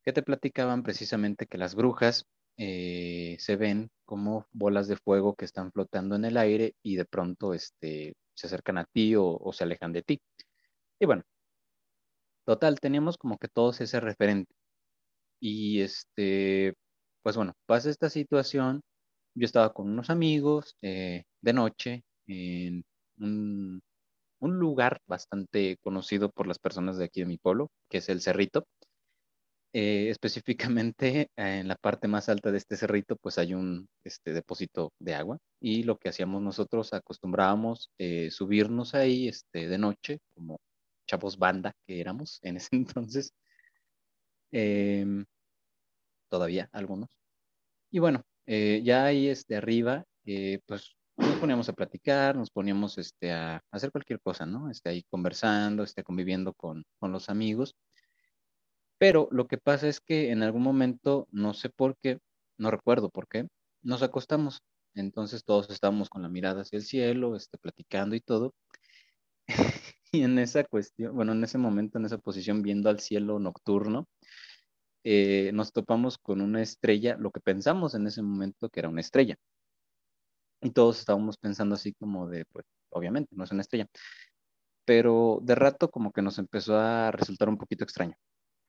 que 0.05 0.12
te 0.12 0.23
platicaban 0.23 0.83
precisamente 0.83 1.47
que 1.47 1.59
las 1.59 1.75
brujas 1.75 2.25
eh, 2.57 3.37
se 3.39 3.57
ven 3.57 3.91
como 4.05 4.47
bolas 4.53 4.89
de 4.89 4.97
fuego 4.97 5.35
que 5.35 5.45
están 5.45 5.73
flotando 5.73 6.17
en 6.17 6.25
el 6.25 6.37
aire 6.37 6.75
y 6.83 6.97
de 6.97 7.05
pronto 7.05 7.55
este, 7.55 8.15
se 8.35 8.47
acercan 8.49 8.79
a 8.79 8.85
ti 8.87 9.15
o, 9.17 9.50
se 9.53 9.65
alejan 9.65 9.93
de 9.93 10.03
ti. 10.03 10.21
Y 11.00 11.07
bueno, 11.07 11.23
total, 12.45 12.81
teníamos 12.81 13.17
como 13.17 13.39
que 13.39 13.49
todos 13.49 13.81
ese 13.81 14.00
referente. 14.00 14.53
Y 15.41 15.81
este, 15.83 16.75
pues 17.23 17.37
bueno, 17.37 17.55
pasa 17.67 17.91
esta 17.91 18.11
situación 18.11 18.83
yo 19.35 19.47
estaba 19.47 19.73
con 19.73 19.89
unos 19.89 20.11
amigos 20.11 20.77
eh, 20.83 21.25
de 21.41 21.53
noche 21.53 22.05
en 22.27 22.85
un, 23.19 23.83
lugar 24.41 25.00
bastante 25.07 25.77
conocido 25.81 26.31
por 26.31 26.47
las 26.47 26.59
personas 26.59 26.99
de 26.99 27.05
aquí 27.05 27.21
de 27.21 27.27
mi 27.27 27.39
pueblo, 27.39 27.71
que 27.89 27.99
es 27.99 28.09
el 28.09 28.21
Cerrito. 28.21 28.67
Eh, 29.73 30.09
específicamente 30.11 31.29
en 31.37 31.69
la 31.69 31.77
parte 31.77 32.09
más 32.09 32.29
alta 32.29 32.50
de 32.50 32.59
este 32.59 32.77
cerrito, 32.77 33.17
pues 33.17 33.39
hay 33.39 33.55
un 33.55 33.89
este, 34.05 34.33
depósito 34.33 34.93
de 34.99 35.15
agua 35.15 35.39
y 35.61 35.85
lo 35.85 35.97
que 35.97 36.09
hacíamos 36.09 36.43
nosotros, 36.43 36.93
acostumbrábamos 36.93 37.91
eh, 37.99 38.31
subirnos 38.33 38.95
ahí 38.95 39.29
este, 39.29 39.69
de 39.69 39.79
noche, 39.79 40.19
como 40.35 40.59
chavos 41.07 41.39
banda 41.39 41.73
que 41.87 42.00
éramos 42.00 42.41
en 42.43 42.57
ese 42.57 42.69
entonces, 42.77 43.33
em, 44.50 45.25
todavía 46.30 46.70
algunos. 46.72 47.10
Y 47.90 47.99
bueno, 47.99 48.22
eh, 48.46 48.80
ya 48.84 49.04
ahí 49.04 49.28
este, 49.28 49.56
arriba, 49.56 50.04
pues 50.66 50.96
nos 51.16 51.37
poníamos 51.37 51.68
a 51.68 51.72
platicar, 51.72 52.37
nos 52.37 52.50
poníamos 52.50 52.99
este, 52.99 53.32
a, 53.32 53.62
hacer 53.70 53.90
cualquier 53.92 54.20
cosa, 54.20 54.46
¿no? 54.46 54.70
Este, 54.70 54.88
ahí 54.90 55.02
conversando, 55.10 55.82
este, 55.82 56.02
conviviendo 56.02 56.54
con, 56.54 56.84
con 56.99 57.12
los 57.12 57.28
amigos. 57.28 57.75
Pero 58.99 59.28
lo 59.30 59.46
que 59.46 59.58
pasa 59.58 59.88
es 59.88 60.00
que 60.00 60.30
en 60.30 60.42
algún 60.42 60.62
momento, 60.62 61.26
no 61.30 61.54
sé 61.54 61.70
por 61.70 61.96
qué, 62.02 62.18
no 62.58 62.70
recuerdo 62.70 63.10
por 63.10 63.28
qué, 63.28 63.49
nos 63.82 64.02
acostamos. 64.02 64.62
Entonces 64.94 65.44
todos 65.44 65.70
estábamos 65.70 66.08
con 66.10 66.22
la 66.22 66.28
mirada 66.28 66.62
hacia 66.62 66.76
el 66.76 66.84
cielo, 66.84 67.37
este, 67.37 67.58
platicando 67.58 68.14
y 68.16 68.20
todo. 68.20 68.54
y 70.12 70.22
en 70.22 70.38
esa 70.38 70.64
cuestión, 70.64 71.14
bueno, 71.14 71.32
en 71.32 71.44
ese 71.44 71.58
momento, 71.58 71.99
en 71.99 72.06
esa 72.06 72.18
posición, 72.18 72.62
viendo 72.62 72.90
al 72.90 73.00
cielo 73.00 73.38
nocturno, 73.38 74.06
eh, 75.04 75.50
nos 75.54 75.73
topamos 75.73 76.19
con 76.19 76.40
una 76.40 76.62
estrella, 76.62 77.16
lo 77.19 77.30
que 77.30 77.40
pensamos 77.40 77.95
en 77.95 78.07
ese 78.07 78.23
momento 78.23 78.69
que 78.71 78.80
era 78.80 78.88
una 78.88 79.00
estrella. 79.00 79.37
Y 80.62 80.71
todos 80.71 80.99
estábamos 81.00 81.37
pensando 81.38 81.75
así 81.75 81.95
como 81.95 82.28
de, 82.28 82.45
pues, 82.47 82.66
obviamente, 82.90 83.35
no 83.35 83.45
es 83.45 83.50
una 83.52 83.62
estrella. 83.62 83.87
Pero 84.85 85.40
de 85.42 85.54
rato 85.54 85.90
como 85.90 86.12
que 86.12 86.23
nos 86.23 86.38
empezó 86.38 86.76
a 86.78 87.11
resultar 87.12 87.49
un 87.49 87.59
poquito 87.59 87.85
extraño 87.85 88.16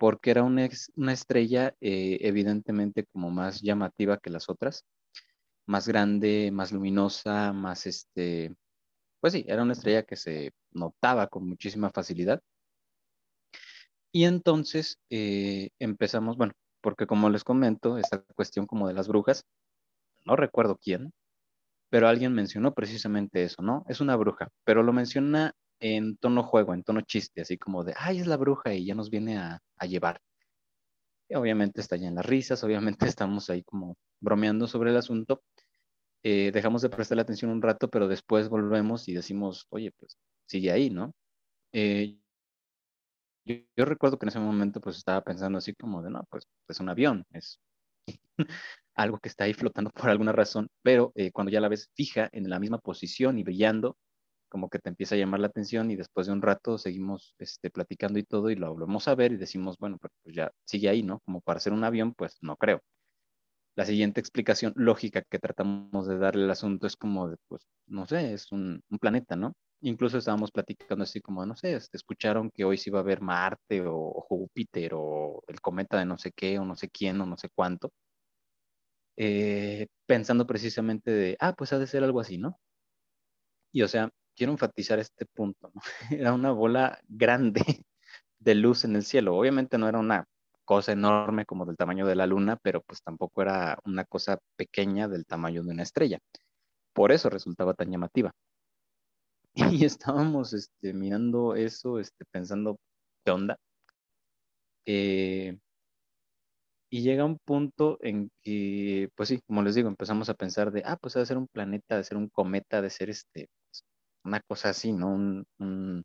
porque 0.01 0.31
era 0.31 0.41
una, 0.41 0.67
estrella 1.13 1.75
eh, 1.79 2.17
evidentemente 2.21 3.05
como 3.05 3.29
más 3.29 3.61
llamativa 3.61 4.17
que 4.17 4.31
las 4.31 4.49
otras, 4.49 4.83
más 5.67 5.87
grande, 5.87 6.49
más 6.51 6.71
luminosa, 6.71 7.53
más 7.53 7.85
este, 7.85 8.55
pues 9.19 9.33
sí, 9.33 9.45
era 9.47 9.63
una 9.63 9.73
estrella 9.73 10.03
que 10.03 10.15
se 10.15 10.53
notaba 10.71 11.27
con 11.27 11.47
muchísima 11.47 11.91
facilidad. 11.91 12.41
Y 14.11 14.25
entonces 14.25 14.99
eh, 15.09 15.69
empezamos, 15.79 16.37
bueno, 16.37 16.53
porque 16.81 17.07
como 17.07 17.29
les 17.29 17.43
comento, 17.43 17.97
esta 17.97 18.23
cuestión 18.35 18.65
como 18.67 18.87
de 18.87 18.93
las 18.93 19.07
brujas, 19.07 19.45
no 20.25 20.35
recuerdo 20.35 20.77
quién, 20.77 21.13
pero 21.89 22.07
alguien 22.07 22.33
mencionó 22.33 22.73
precisamente 22.73 23.43
eso, 23.43 23.61
¿no? 23.61 23.85
Es 23.87 24.01
una 24.01 24.15
bruja, 24.15 24.49
pero 24.63 24.83
lo 24.83 24.93
menciona 24.93 25.53
en 25.79 26.17
tono 26.17 26.43
juego, 26.43 26.73
en 26.73 26.83
tono 26.83 27.01
chiste, 27.01 27.41
así 27.41 27.57
como 27.57 27.83
de, 27.83 27.93
ay, 27.97 28.19
es 28.19 28.27
la 28.27 28.37
bruja 28.37 28.73
y 28.73 28.85
ya 28.85 28.95
nos 28.95 29.09
viene 29.09 29.37
a, 29.37 29.59
llevar. 29.87 30.21
Y 31.27 31.35
obviamente 31.35 31.81
está 31.81 31.95
ya 31.95 32.07
en 32.07 32.15
las 32.15 32.25
risas, 32.25 32.63
obviamente 32.63 33.07
estamos 33.07 33.49
ahí 33.49 33.63
como 33.63 33.97
bromeando 34.21 34.67
sobre 34.67 34.91
el 34.91 34.97
asunto. 34.97 35.41
Eh, 36.23 36.51
dejamos 36.53 36.81
de 36.83 36.89
prestarle 36.89 37.23
atención 37.23 37.51
un 37.51 37.61
rato, 37.61 37.89
pero 37.89 38.07
después 38.07 38.47
volvemos 38.49 39.07
y 39.09 39.13
decimos, 39.13 39.65
oye, 39.69 39.91
pues 39.91 40.17
sigue 40.45 40.71
ahí, 40.71 40.89
¿no? 40.89 41.13
Eh, 41.73 42.17
yo, 43.45 43.85
recuerdo 43.85 44.17
que 44.17 44.25
en 44.25 44.29
ese 44.29 44.39
momento 44.39 44.81
pues 44.81 44.97
estaba 44.97 45.23
pensando 45.23 45.57
así 45.57 45.73
como 45.73 46.01
de, 46.01 46.09
no, 46.09 46.23
pues 46.29 46.47
es 46.67 46.79
un 46.79 46.89
avión, 46.89 47.25
es 47.31 47.59
algo 48.95 49.19
que 49.19 49.29
está 49.29 49.45
ahí 49.45 49.53
flotando 49.53 49.89
por 49.91 50.09
alguna 50.09 50.31
razón, 50.31 50.69
pero 50.83 51.11
eh, 51.15 51.31
cuando 51.31 51.51
ya 51.51 51.61
la 51.61 51.69
ves 51.69 51.89
fija 51.95 52.29
en 52.31 52.49
la 52.49 52.59
misma 52.59 52.79
posición 52.79 53.37
y 53.39 53.43
brillando, 53.43 53.97
como 54.51 54.69
que 54.69 54.79
te 54.79 54.89
empieza 54.89 55.15
a 55.15 55.17
llamar 55.17 55.39
la 55.39 55.47
atención 55.47 55.91
y 55.91 55.95
después 55.95 56.27
de 56.27 56.33
un 56.33 56.41
rato 56.41 56.77
seguimos 56.77 57.35
este, 57.39 57.69
platicando 57.71 58.19
y 58.19 58.23
todo 58.23 58.49
y 58.49 58.55
lo 58.55 58.69
volvemos 58.73 59.07
a 59.07 59.15
ver 59.15 59.31
y 59.31 59.37
decimos, 59.37 59.77
bueno, 59.79 59.97
pues 59.97 60.35
ya 60.35 60.51
sigue 60.65 60.89
ahí, 60.89 61.03
¿no? 61.03 61.21
Como 61.25 61.41
para 61.41 61.57
hacer 61.57 61.71
un 61.71 61.85
avión, 61.85 62.13
pues 62.13 62.37
no 62.41 62.57
creo. 62.57 62.81
La 63.75 63.85
siguiente 63.85 64.19
explicación 64.19 64.73
lógica 64.75 65.21
que 65.21 65.39
tratamos 65.39 66.05
de 66.05 66.17
darle 66.17 66.43
al 66.43 66.51
asunto 66.51 66.87
es 66.87 66.97
como, 66.97 67.29
de, 67.29 67.37
pues, 67.47 67.65
no 67.87 68.05
sé, 68.05 68.33
es 68.33 68.51
un, 68.51 68.83
planeta, 68.99 69.37
¿no? 69.37 69.53
Incluso 69.81 70.17
estábamos 70.17 70.51
platicando 70.51 71.03
así 71.03 71.21
como, 71.21 71.45
no 71.45 71.55
sé, 71.55 71.73
este, 71.75 71.97
escucharon 71.97 72.51
que 72.51 72.63
hoy 72.65 72.77
sí 72.77 72.89
iba 72.89 72.99
a 72.99 73.01
haber 73.01 73.21
Marte 73.21 73.81
o, 73.85 74.21
Júpiter 74.27 74.93
o 74.95 75.43
el 75.47 75.59
cometa 75.61 75.97
de 75.97 76.05
no 76.05 76.17
sé 76.17 76.31
qué 76.31 76.59
o 76.59 76.65
no 76.65 76.75
sé 76.75 76.89
quién 76.89 77.19
o 77.21 77.25
no 77.25 77.37
sé 77.37 77.49
cuánto. 77.53 77.91
Eh, 79.17 79.87
pensando 80.05 80.47
precisamente 80.47 81.11
de, 81.11 81.37
ah, 81.39 81.53
pues 81.53 81.73
ha 81.73 81.79
de 81.79 81.87
ser 81.87 82.03
algo 82.03 82.19
así, 82.19 82.37
¿no? 82.37 82.57
Y 83.73 83.81
o 83.83 83.87
sea, 83.87 84.09
quiero 84.35 84.51
enfatizar 84.53 84.99
este 84.99 85.25
punto, 85.25 85.71
¿no? 85.73 85.81
Era 86.29 86.33
una 86.33 86.51
bola 86.51 86.99
grande 87.07 87.61
de 88.39 88.55
luz 88.55 88.85
en 88.85 88.95
el 88.95 89.03
cielo. 89.03 89.35
Obviamente 89.35 89.77
no 89.77 89.87
era 89.87 89.99
una 89.99 90.25
cosa 90.65 90.93
enorme 90.93 91.45
como 91.45 91.65
del 91.65 91.77
tamaño 91.77 92.05
de 92.07 92.15
la 92.15 92.27
luna, 92.27 92.57
pero 92.61 92.81
pues 92.81 93.01
tampoco 93.03 93.41
era 93.41 93.77
una 93.85 94.05
cosa 94.05 94.39
pequeña 94.55 95.07
del 95.07 95.25
tamaño 95.25 95.63
de 95.63 95.71
una 95.71 95.83
estrella. 95.83 96.19
Por 96.93 97.11
eso 97.11 97.29
resultaba 97.29 97.73
tan 97.73 97.91
llamativa. 97.91 98.31
Y 99.81 99.85
estábamos 99.85 100.53
este, 100.53 100.93
mirando 100.93 101.55
eso, 101.55 101.99
este, 101.99 102.25
pensando, 102.31 102.77
¿qué 103.25 103.31
onda? 103.31 103.57
Eh, 104.85 105.57
y 106.89 107.03
llega 107.03 107.23
un 107.25 107.37
punto 107.39 107.97
en 108.01 108.29
que, 108.41 109.09
pues 109.15 109.29
sí, 109.29 109.39
como 109.47 109.63
les 109.63 109.75
digo, 109.75 109.87
empezamos 109.87 110.29
a 110.29 110.33
pensar 110.33 110.71
de, 110.71 110.83
ah, 110.85 110.97
pues 111.01 111.13
de 111.13 111.25
ser 111.25 111.37
un 111.37 111.47
planeta, 111.47 111.95
de 111.97 112.03
ser 112.03 112.17
un 112.17 112.27
cometa, 112.29 112.81
de 112.81 112.89
ser 112.89 113.09
este, 113.09 113.49
una 114.25 114.41
cosa 114.41 114.69
así, 114.69 114.91
¿no? 114.93 115.07
Un, 115.13 115.45
un, 115.59 116.03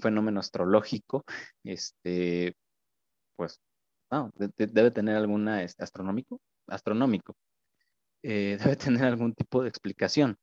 fenómeno 0.00 0.40
astrológico, 0.40 1.24
este, 1.64 2.54
pues, 3.36 3.60
no, 4.10 4.30
debe 4.36 4.90
tener 4.90 5.16
alguna, 5.16 5.62
este, 5.62 5.84
astronómico, 5.84 6.40
astronómico, 6.68 7.34
eh, 8.22 8.58
debe 8.74 8.76
tener 8.76 9.04
algún 9.04 9.34
tipo 9.34 9.62
de 9.62 9.68
explicación. 9.70 10.36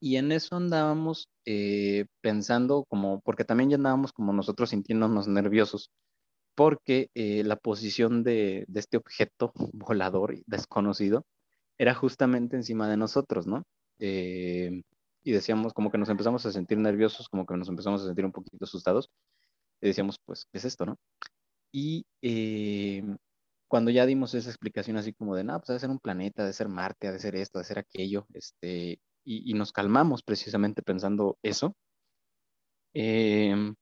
Y 0.00 0.16
en 0.16 0.32
eso 0.32 0.56
andábamos 0.56 1.28
eh, 1.44 2.06
pensando 2.20 2.84
como, 2.88 3.20
porque 3.20 3.44
también 3.44 3.70
ya 3.70 3.76
andábamos 3.76 4.12
como 4.12 4.32
nosotros 4.32 4.70
sintiéndonos 4.70 5.28
nerviosos, 5.28 5.90
porque 6.54 7.10
eh, 7.14 7.44
la 7.44 7.56
posición 7.56 8.22
de, 8.24 8.64
de, 8.68 8.80
este 8.80 8.96
objeto 8.98 9.52
volador 9.72 10.38
desconocido 10.46 11.24
era 11.78 11.94
justamente 11.94 12.56
encima 12.56 12.88
de 12.88 12.96
nosotros, 12.96 13.46
¿no? 13.46 13.64
y 13.98 15.32
decíamos, 15.32 15.72
como 15.72 15.90
que 15.90 15.98
nos 15.98 16.08
empezamos 16.08 16.46
a 16.46 16.52
sentir 16.52 16.78
nerviosos, 16.78 17.28
como 17.28 17.46
que 17.46 17.56
nos 17.56 17.68
empezamos 17.68 18.02
a 18.02 18.06
sentir 18.06 18.24
un 18.24 18.30
poquito 18.32 18.64
asustados, 18.64 19.10
y 19.80 19.88
decíamos, 19.88 20.18
pues, 20.24 20.46
¿qué 20.52 20.58
es 20.58 20.64
esto, 20.64 20.86
no? 20.86 20.98
Y 21.72 22.06
eh, 22.22 23.02
cuando 23.68 23.90
ya 23.90 24.06
dimos 24.06 24.34
esa 24.34 24.50
explicación 24.50 24.96
así 24.96 25.12
como 25.12 25.34
de, 25.36 25.44
no, 25.44 25.58
pues 25.58 25.68
debe 25.68 25.80
ser 25.80 25.90
un 25.90 25.98
planeta, 25.98 26.42
debe 26.42 26.52
ser 26.52 26.68
Marte, 26.68 27.08
debe 27.08 27.18
ser 27.18 27.36
esto, 27.36 27.58
debe 27.58 27.66
ser 27.68 27.78
aquello, 27.78 28.26
este, 28.34 29.00
y, 29.26 29.54
nos 29.54 29.72
calmamos 29.72 30.22
precisamente 30.22 30.82
pensando 30.82 31.38
eso, 31.42 31.74
em, 32.94 33.74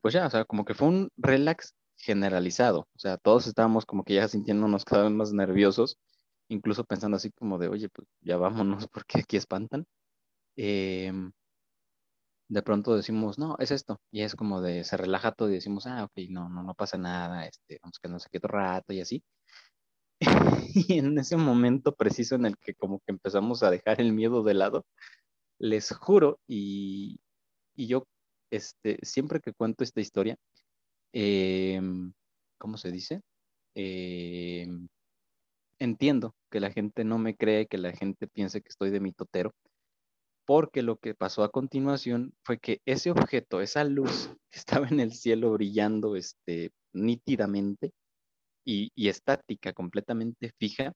pues 0.00 0.14
ya, 0.14 0.26
o 0.26 0.30
sea, 0.30 0.44
como 0.44 0.64
que 0.64 0.74
fue 0.74 0.88
un 0.88 1.10
relax 1.16 1.74
generalizado, 1.96 2.80
o 2.94 2.98
sea, 2.98 3.18
todos 3.18 3.46
estábamos 3.46 3.86
como 3.86 4.04
que 4.04 4.14
ya 4.14 4.28
sintiéndonos 4.28 4.84
cada 4.84 5.04
vez 5.04 5.12
más 5.12 5.32
nerviosos, 5.32 5.98
incluso 6.48 6.84
pensando 6.84 7.16
así 7.16 7.30
como 7.32 7.58
de, 7.58 7.68
oye, 7.68 7.88
pues 7.90 8.08
ya 8.22 8.36
vámonos 8.36 8.88
porque 8.92 9.20
aquí 9.20 9.36
espantan. 9.36 9.86
Em, 10.56 11.32
de 12.48 12.62
pronto 12.62 12.94
decimos, 12.96 13.38
no, 13.38 13.56
es 13.58 13.70
esto, 13.70 13.98
y 14.10 14.22
es 14.22 14.36
como 14.36 14.60
de, 14.60 14.84
se 14.84 14.96
relaja 14.96 15.32
todo 15.32 15.50
y 15.50 15.54
decimos, 15.54 15.86
ah, 15.86 16.04
ok, 16.04 16.12
no, 16.30 16.48
no, 16.48 16.62
no 16.62 16.74
pasa 16.74 16.98
nada, 16.98 17.46
este, 17.46 17.78
vamos 17.82 17.98
que 17.98 18.08
no 18.08 18.18
sé 18.18 18.28
qué 18.30 18.38
otro 18.38 18.50
rato 18.50 18.92
y 18.92 19.00
así. 19.00 19.22
y 20.74 20.98
en 20.98 21.18
ese 21.18 21.36
momento 21.36 21.94
preciso 21.94 22.34
en 22.34 22.46
el 22.46 22.56
que 22.58 22.74
como 22.74 23.00
que 23.00 23.12
empezamos 23.12 23.62
a 23.62 23.70
dejar 23.70 24.00
el 24.00 24.12
miedo 24.12 24.42
de 24.42 24.54
lado, 24.54 24.86
les 25.58 25.92
juro, 25.92 26.40
y, 26.46 27.20
y 27.74 27.86
yo, 27.86 28.06
este, 28.50 28.98
siempre 29.02 29.40
que 29.40 29.52
cuento 29.52 29.84
esta 29.84 30.00
historia, 30.00 30.36
em, 31.12 32.12
¿cómo 32.58 32.76
se 32.78 32.90
dice? 32.90 33.22
Em, 33.74 34.88
entiendo 35.78 36.34
que 36.50 36.60
la 36.60 36.70
gente 36.70 37.04
no 37.04 37.18
me 37.18 37.36
cree, 37.36 37.66
que 37.66 37.78
la 37.78 37.92
gente 37.92 38.26
piense 38.28 38.62
que 38.62 38.68
estoy 38.68 38.90
de 38.90 39.00
mitotero, 39.00 39.52
porque 40.44 40.82
lo 40.82 40.96
que 40.96 41.14
pasó 41.14 41.44
a 41.44 41.50
continuación 41.50 42.34
fue 42.42 42.58
que 42.58 42.80
ese 42.86 43.10
objeto, 43.10 43.60
esa 43.60 43.84
luz 43.84 44.30
que 44.50 44.58
estaba 44.58 44.88
en 44.88 45.00
el 45.00 45.12
cielo 45.12 45.52
brillando 45.52 46.16
este, 46.16 46.72
nítidamente 46.92 47.92
y, 48.64 49.08
estática, 49.08 49.72
completamente 49.72 50.52
fija, 50.58 50.92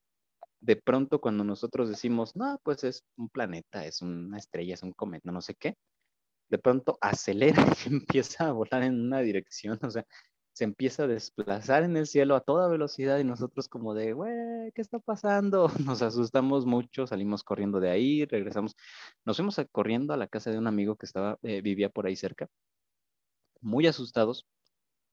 de 0.60 0.76
pronto 0.76 1.20
cuando 1.20 1.44
nosotros 1.44 1.88
decimos, 1.88 2.36
no, 2.36 2.60
pues 2.64 2.84
es 2.84 3.04
un 3.16 3.28
planeta, 3.28 3.84
es 3.86 4.02
una 4.02 4.38
estrella, 4.38 4.74
es 4.74 4.82
un 4.82 4.92
cometa, 4.92 5.30
no 5.32 5.40
sé 5.42 5.54
qué, 5.54 5.76
de 6.48 6.58
pronto 6.58 6.98
acelera 7.00 7.64
y 7.86 7.94
empieza 7.94 8.48
a 8.48 8.52
volar 8.52 8.82
en 8.84 9.00
una 9.00 9.20
dirección, 9.20 9.78
o 9.82 9.90
sea, 9.90 10.04
se 10.56 10.64
empieza 10.64 11.04
a 11.04 11.06
desplazar 11.06 11.82
en 11.84 11.98
el 11.98 12.06
cielo 12.06 12.34
a 12.34 12.40
toda 12.40 12.68
velocidad 12.68 13.18
y 13.18 13.24
nosotros 13.24 13.68
como 13.68 13.92
de, 13.94 14.14
güey, 14.14 14.72
¿qué 14.74 14.80
está 14.80 14.98
pasando? 14.98 15.68
Nos 15.86 16.00
asustamos 16.02 16.64
mucho, 16.64 17.06
salimos 17.06 17.44
corriendo 17.44 17.78
de 17.80 17.90
ahí, 17.90 18.24
regresamos, 18.24 18.74
nos 19.24 19.36
fuimos 19.36 19.60
corriendo 19.70 20.14
a 20.14 20.16
la 20.16 20.28
casa 20.28 20.50
de 20.50 20.58
un 20.58 20.66
amigo 20.66 20.96
que 20.96 21.06
estaba, 21.06 21.38
eh, 21.42 21.60
vivía 21.60 21.90
por 21.90 22.06
ahí 22.06 22.16
cerca, 22.16 22.48
muy 23.60 23.86
asustados, 23.86 24.46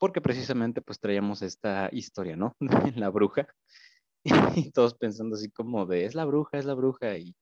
porque 0.04 0.20
precisamente 0.20 0.82
pues 0.82 1.00
traíamos 1.00 1.42
esta 1.44 1.88
historia, 1.94 2.36
¿no? 2.36 2.58
la 2.98 3.10
bruja, 3.10 3.48
y 4.58 4.70
todos 4.72 4.96
pensando 4.96 5.38
así 5.38 5.50
como 5.50 5.86
de, 5.86 6.04
es 6.04 6.14
la 6.14 6.26
bruja, 6.26 6.58
es 6.58 6.66
la 6.66 6.74
bruja, 6.74 7.18
y 7.18 7.34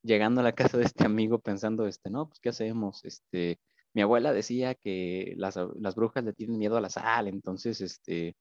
llegando 0.00 0.40
a 0.40 0.44
la 0.44 0.52
casa 0.52 0.78
de 0.78 0.84
este 0.84 1.04
amigo 1.04 1.40
pensando, 1.40 1.88
este, 1.88 2.10
no, 2.10 2.28
pues, 2.28 2.38
¿qué 2.38 2.50
hacemos? 2.50 3.04
Este, 3.04 3.58
mi 3.94 4.02
abuela 4.02 4.32
decía 4.32 4.76
que 4.76 5.34
las, 5.38 5.56
brujas 5.96 6.22
le 6.22 6.32
tienen 6.32 6.56
miedo 6.56 6.76
a 6.76 6.80
la 6.80 6.88
sal, 6.88 7.26
entonces 7.26 7.80
este, 7.80 8.36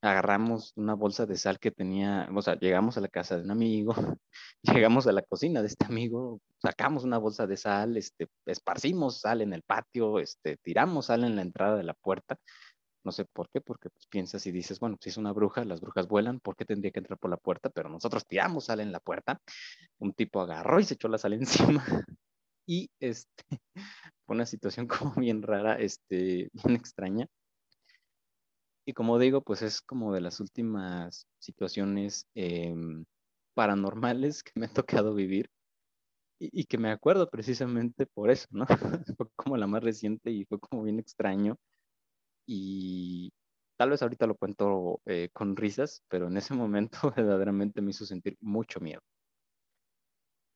agarramos 0.00 0.72
una 0.76 0.94
bolsa 0.94 1.26
de 1.26 1.36
sal 1.36 1.58
que 1.58 1.72
tenía, 1.72 2.28
o 2.32 2.40
sea, 2.40 2.54
llegamos 2.56 2.98
a 2.98 3.00
la 3.00 3.08
casa 3.08 3.36
de 3.36 3.42
un 3.42 3.50
amigo, 3.50 3.94
llegamos 4.62 5.08
a 5.08 5.12
la 5.12 5.22
cocina 5.22 5.60
de 5.60 5.66
este 5.66 5.86
amigo, 5.86 6.40
sacamos 6.62 7.02
una 7.02 7.18
bolsa 7.18 7.48
de 7.48 7.56
sal, 7.56 7.96
este, 7.96 8.28
esparcimos 8.46 9.22
sal 9.22 9.40
en 9.42 9.54
el 9.54 9.62
patio, 9.62 10.20
este, 10.20 10.56
tiramos 10.58 11.06
sal 11.06 11.24
en 11.24 11.34
la 11.34 11.42
entrada 11.42 11.76
de 11.76 11.82
la 11.82 11.94
puerta. 11.94 12.38
No 13.04 13.12
sé 13.12 13.24
por 13.24 13.48
qué, 13.50 13.60
porque 13.60 13.90
pues, 13.90 14.06
piensas 14.06 14.46
y 14.46 14.52
dices, 14.52 14.80
bueno, 14.80 14.96
si 15.00 15.10
es 15.10 15.16
una 15.16 15.32
bruja, 15.32 15.64
las 15.64 15.80
brujas 15.80 16.08
vuelan, 16.08 16.40
¿por 16.40 16.56
qué 16.56 16.64
tendría 16.64 16.90
que 16.90 17.00
entrar 17.00 17.18
por 17.18 17.30
la 17.30 17.36
puerta? 17.36 17.70
Pero 17.70 17.88
nosotros 17.88 18.26
tiramos 18.26 18.66
sal 18.66 18.80
en 18.80 18.92
la 18.92 19.00
puerta. 19.00 19.40
Un 19.98 20.12
tipo 20.12 20.40
agarró 20.40 20.80
y 20.80 20.84
se 20.84 20.94
echó 20.94 21.08
la 21.08 21.18
sal 21.18 21.32
encima. 21.82 21.84
Y 22.66 22.90
este, 23.00 23.44
fue 24.26 24.36
una 24.36 24.46
situación 24.46 24.86
como 24.86 25.14
bien 25.14 25.42
rara, 25.42 25.78
este, 25.78 26.50
bien 26.52 26.76
extraña. 26.76 27.26
Y 28.84 28.94
como 28.94 29.18
digo, 29.18 29.42
pues 29.42 29.62
es 29.62 29.82
como 29.82 30.14
de 30.14 30.22
las 30.22 30.40
últimas 30.40 31.26
situaciones 31.38 32.26
em, 32.34 33.04
paranormales 33.54 34.42
que 34.42 34.52
me 34.54 34.66
ha 34.66 34.72
tocado 34.72 35.14
vivir 35.14 35.50
y, 36.38 36.64
que 36.64 36.78
me 36.78 36.90
acuerdo 36.90 37.28
precisamente 37.28 38.06
por 38.06 38.30
eso, 38.30 38.46
¿no? 38.50 38.66
fue 39.16 39.26
como 39.36 39.56
la 39.56 39.66
más 39.66 39.82
reciente 39.82 40.30
y 40.30 40.44
fue 40.44 40.58
como 40.60 40.84
bien 40.84 40.98
extraño. 40.98 41.56
Y 42.50 43.30
tal 43.76 43.90
vez 43.90 44.00
ahorita 44.00 44.26
lo 44.26 44.34
cuento 44.34 45.02
eh, 45.04 45.28
con 45.34 45.54
risas, 45.54 46.02
pero 46.08 46.28
en 46.28 46.36
ese 46.38 46.54
momento 46.54 47.12
verdaderamente 47.14 47.82
me 47.82 47.90
hizo 47.90 48.06
sentir 48.06 48.36
mucho 48.40 48.80
miedo. 48.80 49.02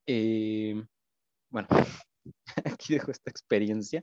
Eh, 0.06 0.82
bueno, 1.50 1.68
aquí 2.64 2.94
dejo 2.94 3.10
esta 3.10 3.30
experiencia. 3.30 4.02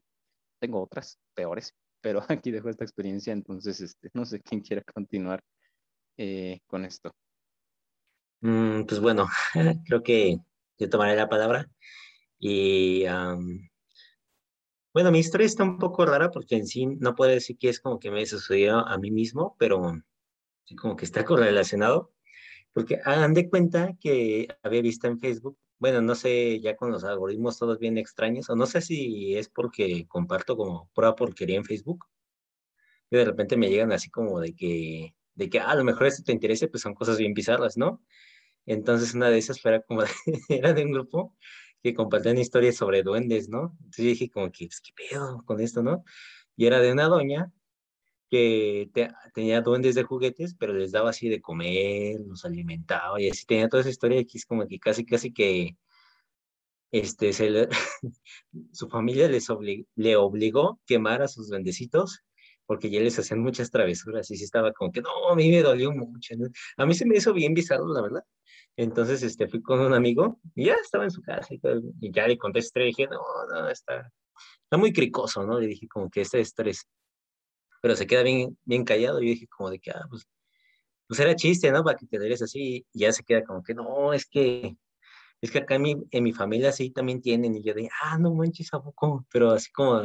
Tengo 0.59 0.83
otras 0.83 1.17
peores, 1.33 1.73
pero 1.99 2.21
aquí 2.29 2.51
dejo 2.51 2.69
esta 2.69 2.85
experiencia, 2.85 3.33
entonces 3.33 3.81
este, 3.81 4.09
no 4.13 4.23
sé 4.23 4.39
quién 4.41 4.61
quiera 4.61 4.83
continuar 4.83 5.41
eh, 6.17 6.59
con 6.67 6.85
esto. 6.85 7.11
Mm, 8.41 8.83
pues 8.83 8.99
bueno, 8.99 9.27
creo 9.85 10.03
que 10.03 10.37
yo 10.77 10.89
tomaré 10.89 11.15
la 11.15 11.27
palabra. 11.27 11.67
Y 12.37 13.03
bueno, 14.99 15.11
mi 15.11 15.19
historia 15.19 15.45
está 15.45 15.63
un 15.63 15.77
poco 15.77 16.05
rara 16.05 16.31
porque 16.31 16.55
en 16.55 16.67
sí 16.67 16.85
no 16.85 17.15
puedo 17.15 17.31
decir 17.31 17.57
que 17.57 17.69
es 17.69 17.79
como 17.79 17.99
que 17.99 18.11
me 18.11 18.25
sucedió 18.25 18.87
a 18.87 18.97
mí 18.97 19.11
mismo, 19.11 19.55
pero 19.57 20.01
sí 20.65 20.75
como 20.75 20.95
que 20.95 21.05
está 21.05 21.25
correlacionado. 21.25 22.11
Porque 22.73 22.99
hagan 23.03 23.33
de 23.33 23.49
cuenta 23.49 23.95
que 23.99 24.47
había 24.63 24.81
visto 24.81 25.07
en 25.07 25.19
Facebook 25.19 25.57
bueno, 25.79 26.01
no 26.01 26.13
sé, 26.15 26.59
ya 26.59 26.75
con 26.75 26.91
los 26.91 27.03
algoritmos 27.05 27.57
todos 27.57 27.79
bien 27.79 27.97
extraños, 27.97 28.49
o 28.49 28.55
no 28.55 28.65
sé 28.65 28.81
si 28.81 29.35
es 29.37 29.49
porque 29.49 30.05
comparto 30.07 30.57
como 30.57 30.89
prueba 30.93 31.15
porquería 31.15 31.55
en 31.57 31.63
Facebook, 31.65 32.05
y 33.09 33.17
de 33.17 33.25
repente 33.25 33.57
me 33.57 33.69
llegan 33.69 33.91
así 33.91 34.09
como 34.09 34.39
de 34.39 34.53
que, 34.55 35.15
de 35.35 35.49
que 35.49 35.59
ah, 35.59 35.71
a 35.71 35.75
lo 35.75 35.83
mejor 35.85 36.07
esto 36.07 36.23
te 36.23 36.33
interese, 36.33 36.67
pues 36.67 36.83
son 36.83 36.93
cosas 36.93 37.17
bien 37.17 37.33
bizarras, 37.33 37.77
¿no? 37.77 38.03
Entonces 38.65 39.13
una 39.15 39.29
de 39.29 39.39
esas 39.39 39.65
era 39.65 39.81
como, 39.81 40.03
era 40.49 40.73
de 40.73 40.83
un 40.85 40.91
grupo 40.91 41.35
que 41.83 41.93
compartían 41.93 42.37
historias 42.37 42.75
sobre 42.75 43.03
duendes, 43.03 43.49
¿no? 43.49 43.77
Entonces 43.79 44.05
yo 44.05 44.09
dije 44.11 44.29
como 44.29 44.51
que, 44.51 44.67
pues, 44.67 44.81
¿qué 44.81 44.91
pedo 44.93 45.43
con 45.45 45.61
esto, 45.61 45.83
no? 45.83 46.03
Y 46.55 46.65
era 46.65 46.79
de 46.79 46.91
una 46.91 47.07
doña 47.07 47.51
que 48.29 48.89
tenía 49.33 49.61
duendes 49.61 49.95
de 49.95 50.03
juguetes, 50.03 50.55
pero 50.55 50.73
les 50.73 50.91
daba 50.91 51.11
así 51.11 51.29
de 51.29 51.41
comer, 51.41 52.19
los 52.21 52.45
alimentaba 52.45 53.19
y 53.21 53.29
así 53.29 53.45
tenía 53.45 53.69
toda 53.69 53.81
esa 53.81 53.89
historia 53.89 54.23
que 54.23 54.37
es 54.37 54.45
como 54.45 54.67
que 54.67 54.79
casi, 54.79 55.05
casi 55.05 55.33
que 55.33 55.77
este, 56.91 57.33
se 57.33 57.69
su 58.71 58.89
familia 58.89 59.27
les 59.29 59.47
le 59.95 60.15
obligó 60.15 60.69
a 60.71 60.79
quemar 60.85 61.21
a 61.21 61.27
sus 61.27 61.49
duendecitos 61.49 62.23
porque 62.65 62.89
ya 62.91 62.99
les 63.01 63.17
hacían 63.17 63.39
muchas 63.39 63.71
travesuras 63.71 64.29
y 64.29 64.37
sí 64.37 64.43
estaba 64.43 64.73
como 64.73 64.91
que 64.91 65.01
no, 65.01 65.09
a 65.31 65.35
mí 65.35 65.49
me 65.49 65.63
dolió 65.63 65.91
mucho. 65.91 66.35
A 66.77 66.85
mí 66.85 66.93
se 66.93 67.05
me 67.05 67.17
hizo 67.17 67.33
bien 67.33 67.55
bizarro, 67.55 67.91
la 67.91 68.01
verdad. 68.03 68.23
Entonces 68.81 69.23
este, 69.23 69.47
fui 69.47 69.61
con 69.61 69.79
un 69.79 69.93
amigo 69.93 70.39
y 70.55 70.65
ya 70.65 70.75
estaba 70.75 71.03
en 71.03 71.11
su 71.11 71.21
casa 71.21 71.53
y, 71.53 71.59
y 72.01 72.11
ya 72.11 72.27
le 72.27 72.37
conté 72.37 72.59
y 72.59 72.79
dije, 72.85 73.07
no, 73.07 73.21
no, 73.51 73.69
está, 73.69 74.11
está 74.63 74.77
muy 74.77 74.93
cricoso, 74.93 75.45
¿no? 75.45 75.59
Le 75.59 75.67
dije 75.67 75.87
como 75.87 76.09
que 76.09 76.21
este 76.21 76.39
estrés 76.39 76.87
pero 77.81 77.95
se 77.95 78.07
queda 78.07 78.23
bien, 78.23 78.57
bien 78.65 78.83
callado. 78.83 79.21
Y 79.21 79.27
yo 79.27 79.33
dije 79.33 79.47
como 79.47 79.69
de 79.69 79.79
que, 79.79 79.91
ah, 79.91 80.05
pues, 80.09 80.27
pues 81.07 81.19
era 81.19 81.35
chiste, 81.35 81.71
¿no? 81.71 81.83
Para 81.83 81.97
que 81.97 82.07
te 82.07 82.19
des 82.19 82.41
así. 82.41 82.85
Y 82.93 82.99
ya 82.99 83.11
se 83.11 83.23
queda 83.23 83.43
como 83.43 83.63
que, 83.63 83.73
no, 83.73 84.13
es 84.13 84.25
que, 84.25 84.75
es 85.41 85.51
que 85.51 85.59
acá 85.59 85.75
en 85.75 85.81
mi, 85.81 85.95
en 86.11 86.23
mi 86.23 86.33
familia 86.33 86.71
sí 86.71 86.91
también 86.91 87.21
tienen. 87.21 87.55
Y 87.55 87.63
yo 87.63 87.73
de, 87.73 87.89
ah, 88.03 88.17
no 88.17 88.33
manches, 88.33 88.73
¿a 88.73 88.81
poco? 88.81 89.25
Pero 89.31 89.51
así 89.51 89.71
como 89.71 90.01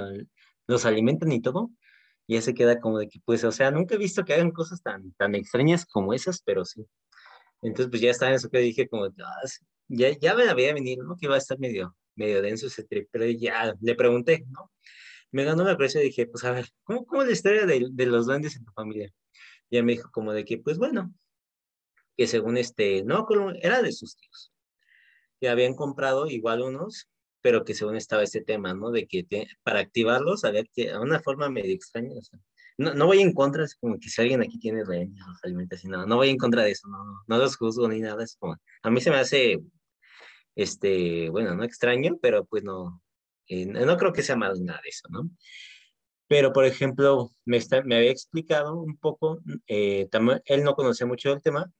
los 0.67 0.85
alimentan 0.87 1.33
y 1.33 1.41
todo. 1.43 1.71
Y 2.27 2.35
ya 2.35 2.43
se 2.43 2.55
queda 2.55 2.81
como 2.81 2.99
de 2.99 3.09
que, 3.09 3.21
pues, 3.25 3.45
o 3.45 3.53
sea, 3.53 3.71
nunca 3.71 3.97
he 3.97 3.99
visto 3.99 4.25
que 4.25 4.35
hagan 4.35 4.51
cosas 4.51 4.83
tan, 4.83 5.13
tan 5.15 5.35
extrañas 5.35 5.85
como 5.87 6.15
esas, 6.15 6.43
pero 6.43 6.65
sí. 6.65 6.87
Entonces, 7.64 7.90
pues 7.90 8.00
ya 8.00 8.11
estaba 8.12 8.31
en 8.31 8.37
eso 8.37 8.48
que 8.50 8.59
dije 8.59 8.88
como, 8.88 9.07
ah, 9.07 9.40
ya, 9.88 10.16
ya 10.18 10.35
me 10.37 10.48
había 10.48 10.72
venido, 10.72 11.05
¿no? 11.05 11.16
Que 11.16 11.27
iba 11.27 11.35
a 11.35 11.38
estar 11.38 11.59
medio, 11.59 11.96
medio 12.14 12.42
denso 12.42 12.68
ese 12.68 12.85
trip, 12.85 13.09
pero 13.11 13.27
ya 13.27 13.74
le 13.81 13.94
pregunté, 13.96 14.44
¿no? 14.50 14.70
me 15.35 15.42
ganó 15.42 15.64
la 15.64 15.77
presión 15.77 16.05
y 16.05 16.07
dije, 16.07 16.29
pues 16.29 16.44
a 16.44 16.53
ver, 16.53 16.68
¿cómo, 16.85 17.05
cómo 17.07 17.22
es 17.22 17.27
la 17.27 17.33
historia 17.33 17.66
de, 17.66 18.07
los 18.07 18.27
duendes 18.27 18.55
en 18.55 18.64
tu 18.64 18.70
familia? 18.70 19.12
Y 19.68 19.83
me 19.83 19.94
dijo 19.94 20.09
como 20.12 20.33
de 20.33 20.44
que, 20.44 20.59
pues 20.59 20.79
bueno, 20.79 21.12
que 22.16 22.29
según 22.29 22.57
este, 22.57 23.03
no, 23.03 23.27
era 23.61 23.83
de 23.83 23.90
sus 23.90 24.16
tíos, 24.16 24.53
que 25.40 25.48
habían 25.48 25.74
comprado 25.74 26.29
igual 26.29 26.62
unos, 26.62 27.11
pero 27.42 27.64
que 27.64 27.74
según 27.74 27.96
estaba 27.96 28.22
este 28.22 28.42
tema, 28.42 28.74
¿no? 28.74 28.92
De 28.92 29.09
que 29.09 29.27
para 29.64 29.81
activarlos 29.81 30.44
había 30.44 30.62
que, 30.72 30.96
una 30.96 31.18
forma 31.18 31.50
medio 31.50 31.74
extraña, 31.74 32.16
o 32.16 32.22
sea, 32.22 32.38
no, 32.79 32.95
no 32.95 33.07
voy 33.07 33.21
en 33.21 33.33
contra, 33.33 33.65
es 33.65 33.77
como 33.77 33.99
que 33.99 34.09
si 34.09 34.21
alguien 34.23 34.43
aquí 34.43 34.59
tiene 34.59 34.85
duendes, 34.85 35.25
los 35.27 35.45
alimenta 35.45 35.77
así, 35.77 35.89
no, 35.89 36.07
no 36.07 36.17
voy 36.17 36.31
en 36.31 36.39
contra 36.39 36.63
de 36.63 36.73
eso, 36.73 36.89
no, 36.89 37.23
no 37.27 37.39
los 37.39 37.57
juzgo 37.57 37.89
ni 37.89 38.01
nada, 38.01 38.23
es 38.25 38.37
como, 38.39 38.57
a 38.83 38.91
mí 38.91 39.01
se 39.01 39.11
me 39.11 39.17
hace, 39.17 39.61
este, 40.57 41.31
bueno, 41.31 41.55
no 41.55 41.65
extraño, 41.65 42.19
pero 42.21 42.45
pues 42.45 42.65
no, 42.65 43.03
eh, 43.49 43.67
no 43.67 43.97
creo 43.97 44.13
que 44.13 44.23
sea 44.23 44.37
mal 44.37 44.65
nada 44.65 44.81
de 44.83 44.89
eso, 44.89 45.09
¿no? 45.11 45.31
Pero, 46.27 46.53
por 46.53 46.65
ejemplo, 46.65 47.31
me, 47.45 47.61
me 47.85 47.97
había 47.97 48.11
explicado 48.11 48.75
un 48.77 48.97
poco, 48.97 49.41
eh, 49.67 50.09
él 50.47 50.65
no 50.65 50.75
conocía 50.75 51.07
mucho 51.07 51.31
del 51.31 51.43
tema, 51.43 51.71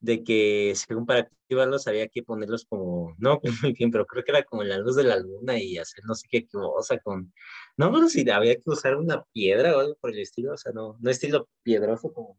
de 0.00 0.24
que 0.24 0.72
según 0.74 1.06
para 1.06 1.20
activarlos 1.20 1.86
había 1.86 2.08
que 2.08 2.22
ponerlos 2.22 2.64
como, 2.64 3.14
no 3.18 3.40
muy 3.62 3.72
bien, 3.72 3.90
pero 3.90 4.06
creo 4.06 4.24
que 4.24 4.32
era 4.32 4.42
como 4.44 4.62
la 4.64 4.78
luz 4.78 4.96
de 4.96 5.04
la 5.04 5.18
luna 5.18 5.58
y 5.58 5.78
hacer 5.78 6.04
no 6.06 6.14
sé 6.14 6.26
qué 6.30 6.46
cosa 6.48 6.98
con, 6.98 7.32
no, 7.76 7.92
pero 7.92 8.08
si 8.08 8.28
había 8.30 8.56
que 8.56 8.62
usar 8.66 8.96
una 8.96 9.24
piedra 9.32 9.76
o 9.76 9.80
algo 9.80 9.96
por 10.00 10.12
el 10.12 10.20
estilo, 10.20 10.54
o 10.54 10.56
sea, 10.56 10.72
no, 10.72 10.96
no 11.00 11.10
estilo 11.10 11.48
piedroso 11.62 12.12
como, 12.12 12.38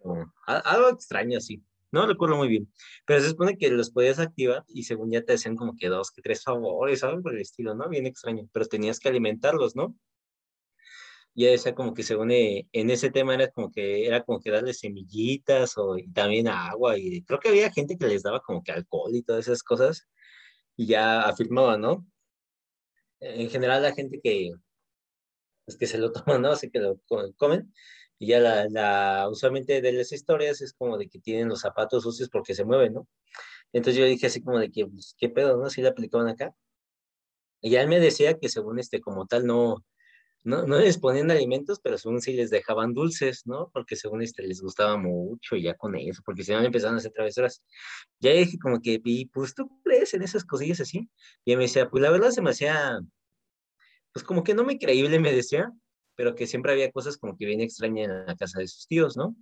como 0.00 0.32
algo 0.46 0.88
extraño 0.90 1.38
así. 1.38 1.62
No 1.90 2.06
recuerdo 2.06 2.36
muy 2.36 2.48
bien. 2.48 2.70
Pero 3.06 3.22
se 3.22 3.30
supone 3.30 3.56
que 3.56 3.70
los 3.70 3.90
podías 3.90 4.18
activar 4.18 4.64
y 4.68 4.82
según 4.82 5.10
ya 5.10 5.22
te 5.22 5.32
hacían 5.32 5.56
como 5.56 5.74
que 5.76 5.88
dos, 5.88 6.10
que 6.10 6.20
tres 6.20 6.42
favores, 6.42 7.02
algo 7.02 7.22
por 7.22 7.34
el 7.34 7.40
estilo, 7.40 7.74
¿no? 7.74 7.88
Bien 7.88 8.06
extraño. 8.06 8.46
Pero 8.52 8.66
tenías 8.66 9.00
que 9.00 9.08
alimentarlos, 9.08 9.74
¿no? 9.74 9.96
Ya 11.38 11.50
decía 11.50 11.74
como 11.74 11.94
que 11.94 12.02
según 12.02 12.30
en 12.32 12.90
ese 12.90 13.10
tema 13.10 13.34
era 13.34 13.48
como 13.50 13.70
que 13.70 14.06
era 14.06 14.24
como 14.24 14.40
que 14.40 14.50
darles 14.50 14.80
semillitas 14.80 15.78
o 15.78 15.96
también 16.14 16.48
agua 16.48 16.98
y 16.98 17.22
creo 17.24 17.38
que 17.40 17.48
había 17.50 17.70
gente 17.72 17.96
que 17.96 18.06
les 18.08 18.22
daba 18.24 18.40
como 18.40 18.62
que 18.62 18.72
alcohol 18.72 19.14
y 19.14 19.22
todas 19.22 19.46
esas 19.46 19.62
cosas 19.62 20.08
y 20.76 20.86
ya 20.86 21.22
afirmaba, 21.22 21.76
¿no? 21.78 22.06
En 23.20 23.50
general 23.50 23.82
la 23.82 23.94
gente 23.94 24.20
que 24.22 24.52
pues 25.64 25.76
que 25.78 25.86
se 25.86 25.98
lo 25.98 26.12
toman, 26.12 26.42
¿no? 26.42 26.50
Así 26.50 26.70
que 26.70 26.80
lo 26.80 26.98
comen, 27.36 27.72
y 28.18 28.28
ya 28.28 28.40
la, 28.40 28.66
la, 28.68 29.28
usualmente 29.30 29.80
de 29.82 29.92
las 29.92 30.12
historias 30.12 30.60
es 30.60 30.72
como 30.74 30.98
de 30.98 31.08
que 31.08 31.20
tienen 31.20 31.48
los 31.48 31.60
zapatos 31.60 32.02
sucios 32.04 32.28
porque 32.30 32.54
se 32.54 32.64
mueven, 32.64 32.94
¿no? 32.94 33.08
Entonces 33.72 34.00
yo 34.00 34.06
dije 34.06 34.26
así 34.26 34.42
como 34.42 34.58
de 34.58 34.70
que, 34.70 34.86
pues, 34.86 35.14
¿qué 35.18 35.28
pedo, 35.28 35.56
no? 35.58 35.70
Si 35.70 35.82
la 35.82 35.90
aplicaban 35.90 36.28
acá. 36.28 36.54
Y 37.60 37.70
ya 37.70 37.82
él 37.82 37.88
me 37.88 38.00
decía 38.00 38.38
que 38.38 38.48
según 38.48 38.78
este, 38.78 39.00
como 39.00 39.26
tal, 39.26 39.46
no, 39.46 39.84
no, 40.44 40.66
no 40.66 40.78
les 40.78 40.98
ponían 40.98 41.30
alimentos, 41.30 41.80
pero 41.80 41.98
según 41.98 42.20
sí 42.20 42.32
les 42.32 42.50
dejaban 42.50 42.94
dulces, 42.94 43.42
¿no? 43.46 43.70
Porque 43.72 43.96
según 43.96 44.22
este 44.22 44.42
les 44.46 44.60
gustaba 44.62 44.96
mucho 44.96 45.56
y 45.56 45.62
ya 45.64 45.74
con 45.74 45.94
eso, 45.96 46.22
porque 46.24 46.44
si 46.44 46.52
no 46.52 46.60
empezaron 46.60 46.94
a 46.96 46.98
hacer 46.98 47.12
travesuras. 47.12 47.62
Ya 48.20 48.32
dije 48.32 48.58
como 48.58 48.80
que, 48.80 49.00
y 49.04 49.26
pues 49.26 49.54
tú 49.54 49.68
crees 49.84 50.14
en 50.14 50.22
esas 50.22 50.44
cosillas 50.44 50.80
así. 50.80 51.10
Y 51.44 51.56
me 51.56 51.64
decía, 51.64 51.88
pues 51.90 52.02
la 52.02 52.10
verdad 52.10 52.30
se 52.30 52.42
me 52.42 52.50
hacía, 52.50 53.00
pues 54.12 54.24
como 54.24 54.42
que 54.44 54.54
no 54.54 54.64
me 54.64 54.78
creíble, 54.78 55.18
me 55.18 55.32
decía, 55.32 55.70
pero 56.14 56.34
que 56.34 56.46
siempre 56.46 56.72
había 56.72 56.90
cosas 56.92 57.16
como 57.18 57.36
que 57.36 57.46
bien 57.46 57.60
extrañas 57.60 58.08
en 58.08 58.26
la 58.26 58.36
casa 58.36 58.60
de 58.60 58.68
sus 58.68 58.86
tíos, 58.86 59.16
¿no? 59.16 59.36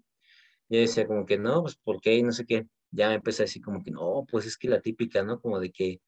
Y 0.68 0.78
decía 0.78 1.06
como 1.06 1.26
que 1.26 1.38
no, 1.38 1.62
pues 1.62 1.76
¿por 1.76 2.00
qué? 2.00 2.16
Y 2.16 2.22
no 2.22 2.32
sé 2.32 2.44
qué. 2.46 2.66
Ya 2.90 3.08
me 3.08 3.14
empecé 3.16 3.42
a 3.42 3.46
decir 3.46 3.62
como 3.62 3.82
que 3.82 3.90
no, 3.90 4.26
pues 4.30 4.46
es 4.46 4.56
que 4.58 4.68
la 4.68 4.80
típica, 4.80 5.22
¿no? 5.22 5.40
Como 5.40 5.60
de 5.60 5.70
que, 5.70 6.00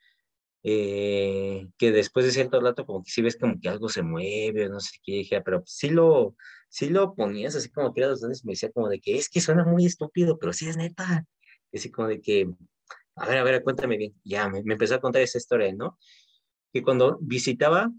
eh, 0.63 1.69
que 1.79 1.93
después 1.93 2.27
de 2.27 2.33
cierto 2.33 2.61
rato 2.61 2.85
como 2.87 3.03
que 3.05 3.11
sí 3.11 3.23
ves 3.23 3.37
como 3.39 3.61
que 3.61 3.69
algo 3.69 3.89
se 3.89 4.03
mueve 4.03 4.67
o 4.67 4.71
no 4.71 4.81
sé 4.81 4.99
qué. 5.03 5.13
dije, 5.13 5.37
ah, 5.37 5.43
pero 5.45 5.63
sí 5.67 5.91
lo, 5.91 6.37
sí 6.69 6.89
lo 6.91 7.15
ponías 7.15 7.55
así 7.57 7.71
como 7.71 7.95
que 7.95 8.01
era 8.01 8.11
los 8.11 8.21
dones 8.21 8.45
me 8.45 8.53
decía 8.53 8.71
como 8.73 8.89
de 8.89 9.01
que 9.01 9.17
es 9.17 9.29
que 9.29 9.41
suena 9.41 9.65
muy 9.65 9.87
estúpido, 9.87 10.39
pero 10.39 10.53
sí 10.53 10.69
es 10.69 10.77
neta. 10.77 11.25
Y 11.73 11.79
así 11.79 11.91
como 11.91 12.09
de 12.09 12.21
que, 12.21 12.49
a 13.17 13.27
ver, 13.27 13.39
a 13.39 13.45
ver, 13.45 13.63
cuéntame 13.63 13.97
bien. 13.97 14.15
Ya, 14.25 14.49
me, 14.49 14.63
me 14.65 14.75
empezó 14.75 14.95
a 14.97 15.01
contar 15.01 15.23
esa 15.23 15.39
historia, 15.39 15.73
¿no? 15.75 15.99
Que 16.73 16.83
cuando 16.83 17.19
visitaba 17.21 17.91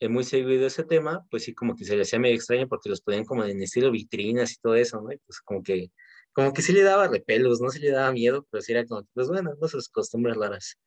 eh, 0.00 0.08
muy 0.08 0.24
seguido 0.24 0.66
ese 0.66 0.84
tema, 0.84 1.26
pues 1.30 1.44
sí, 1.44 1.54
como 1.54 1.74
que 1.74 1.84
se 1.84 1.96
le 1.96 2.02
hacía 2.02 2.18
medio 2.18 2.36
extraño 2.36 2.68
porque 2.68 2.90
los 2.90 3.00
ponían 3.00 3.24
como 3.24 3.44
en 3.44 3.62
estilo 3.62 3.90
vitrinas 3.90 4.52
y 4.52 4.56
todo 4.60 4.74
eso, 4.74 5.00
¿no? 5.00 5.10
Y 5.12 5.18
pues 5.18 5.40
como 5.40 5.62
que, 5.62 5.90
como 6.32 6.52
que 6.52 6.60
sí 6.62 6.72
le 6.72 6.82
daba 6.82 7.08
repelos, 7.08 7.60
no 7.62 7.70
se 7.70 7.78
le 7.80 7.90
daba 7.90 8.12
miedo, 8.12 8.46
pero 8.50 8.62
sí 8.62 8.72
era 8.72 8.84
como, 8.86 9.06
pues 9.14 9.28
bueno, 9.28 9.54
no 9.58 9.68
sus 9.68 9.88
costumbres 9.88 10.36
raras. 10.36 10.78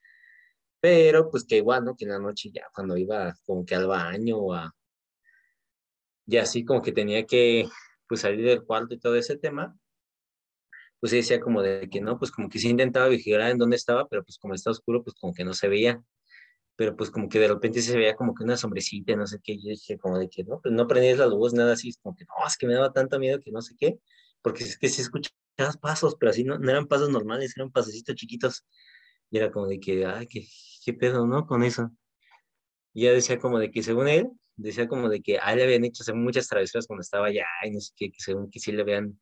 Pero 0.81 1.29
pues 1.29 1.45
que 1.45 1.57
igual, 1.57 1.83
¿no? 1.85 1.95
Que 1.95 2.05
en 2.05 2.11
la 2.11 2.19
noche 2.19 2.49
ya 2.53 2.63
cuando 2.73 2.97
iba 2.97 3.35
como 3.45 3.65
que 3.65 3.75
al 3.75 3.87
baño 3.87 4.37
o 4.37 4.53
a... 4.53 4.73
Ya 6.25 6.43
así 6.43 6.63
como 6.63 6.81
que 6.81 6.91
tenía 6.91 7.25
que 7.25 7.67
pues 8.07 8.21
salir 8.21 8.45
del 8.45 8.63
cuarto 8.63 8.93
y 8.93 8.99
todo 8.99 9.15
ese 9.15 9.37
tema, 9.37 9.77
pues 10.99 11.11
decía 11.11 11.39
como 11.39 11.61
de 11.61 11.89
que 11.89 12.01
no, 12.01 12.17
pues 12.17 12.31
como 12.31 12.49
que 12.49 12.59
sí 12.59 12.69
intentaba 12.69 13.07
vigilar 13.07 13.51
en 13.51 13.57
dónde 13.57 13.75
estaba, 13.77 14.07
pero 14.07 14.23
pues 14.23 14.37
como 14.37 14.53
está 14.53 14.71
oscuro, 14.71 15.03
pues 15.03 15.15
como 15.19 15.33
que 15.33 15.43
no 15.43 15.53
se 15.53 15.67
veía 15.67 16.03
pero 16.79 16.95
pues 16.95 17.11
como 17.11 17.27
que 17.27 17.39
de 17.39 17.49
repente 17.49 17.81
se 17.81 17.97
veía 17.97 18.15
como 18.15 18.33
que 18.33 18.45
una 18.45 18.55
sombrecita, 18.55 19.13
no 19.13 19.27
sé 19.27 19.41
qué, 19.43 19.57
yo 19.57 19.67
dije 19.67 19.97
como 19.97 20.17
de 20.17 20.29
que 20.29 20.45
no, 20.45 20.61
pues 20.61 20.73
no 20.73 20.87
prendías 20.87 21.17
la 21.17 21.27
luz, 21.27 21.53
nada 21.53 21.73
así, 21.73 21.93
como 22.01 22.15
que 22.15 22.23
no, 22.23 22.47
es 22.47 22.55
que 22.55 22.67
me 22.67 22.73
daba 22.73 22.93
tanto 22.93 23.19
miedo 23.19 23.37
que 23.41 23.51
no 23.51 23.61
sé 23.61 23.75
qué, 23.77 23.99
porque 24.41 24.63
es 24.63 24.77
que 24.77 24.87
sí 24.87 25.01
escuchabas 25.01 25.75
pasos, 25.81 26.15
pero 26.17 26.29
así 26.29 26.45
no, 26.45 26.57
no 26.57 26.71
eran 26.71 26.87
pasos 26.87 27.09
normales, 27.09 27.51
eran 27.57 27.69
pasecitos 27.69 28.15
chiquitos, 28.15 28.65
y 29.31 29.37
era 29.37 29.51
como 29.51 29.67
de 29.67 29.79
que, 29.79 30.05
ay, 30.05 30.27
qué, 30.27 30.45
qué 30.83 30.93
pedo, 30.93 31.27
¿no? 31.27 31.45
Con 31.47 31.63
eso. 31.63 31.91
Y 32.93 33.03
ya 33.03 33.11
decía 33.11 33.39
como 33.39 33.59
de 33.59 33.71
que 33.71 33.83
según 33.83 34.07
él, 34.07 34.29
decía 34.55 34.87
como 34.87 35.09
de 35.09 35.21
que 35.21 35.39
a 35.39 35.51
él 35.53 35.59
le 35.59 35.63
habían 35.65 35.85
hecho 35.85 36.03
muchas 36.15 36.47
travesuras 36.47 36.87
cuando 36.87 37.01
estaba 37.01 37.27
allá, 37.27 37.45
y 37.65 37.71
no 37.71 37.79
sé 37.79 37.93
qué, 37.95 38.11
que 38.11 38.19
según 38.19 38.49
que 38.51 38.59
sí 38.59 38.71
le 38.71 38.81
habían 38.81 39.19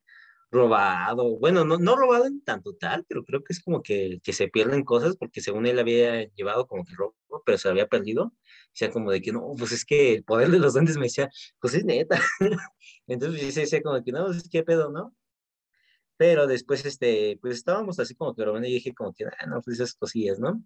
robado, 0.51 1.37
bueno, 1.39 1.65
no, 1.65 1.77
no 1.77 1.95
robado 1.97 2.25
en 2.25 2.41
tanto 2.43 2.73
tal, 2.75 3.05
pero 3.07 3.23
creo 3.25 3.43
que 3.43 3.53
es 3.53 3.61
como 3.61 3.83
que, 3.83 4.19
que 4.23 4.33
se 4.33 4.47
pierden 4.47 4.83
cosas 4.85 5.17
porque 5.17 5.41
según 5.41 5.65
él 5.65 5.77
había 5.79 6.23
llevado 6.35 6.67
como 6.67 6.85
que 6.85 6.95
robo, 6.95 7.15
pero 7.45 7.57
se 7.57 7.67
había 7.69 7.87
perdido, 7.87 8.33
sea, 8.77 8.91
como 8.91 9.11
de 9.11 9.21
que 9.21 9.31
no, 9.31 9.53
pues 9.57 9.71
es 9.71 9.85
que 9.85 10.13
el 10.13 10.23
poder 10.23 10.49
de 10.51 10.59
los 10.59 10.73
duendes 10.73 10.97
me 10.97 11.05
decía, 11.05 11.29
pues 11.59 11.73
es 11.73 11.83
neta, 11.85 12.19
entonces 13.07 13.41
dice, 13.41 13.61
decía 13.61 13.81
como 13.81 14.03
que 14.03 14.11
no, 14.11 14.25
pues 14.25 14.37
es 14.37 14.49
que 14.49 14.63
pedo, 14.63 14.91
¿no? 14.91 15.15
Pero 16.17 16.47
después, 16.47 16.85
este, 16.85 17.37
pues 17.41 17.57
estábamos 17.57 17.99
así 17.99 18.15
como 18.15 18.35
que 18.35 18.45
bueno, 18.45 18.65
y 18.67 18.73
dije 18.73 18.93
como 18.93 19.13
que, 19.13 19.25
ah, 19.25 19.45
no, 19.47 19.61
pues 19.61 19.79
esas 19.79 19.93
cosillas, 19.95 20.39
¿no? 20.39 20.63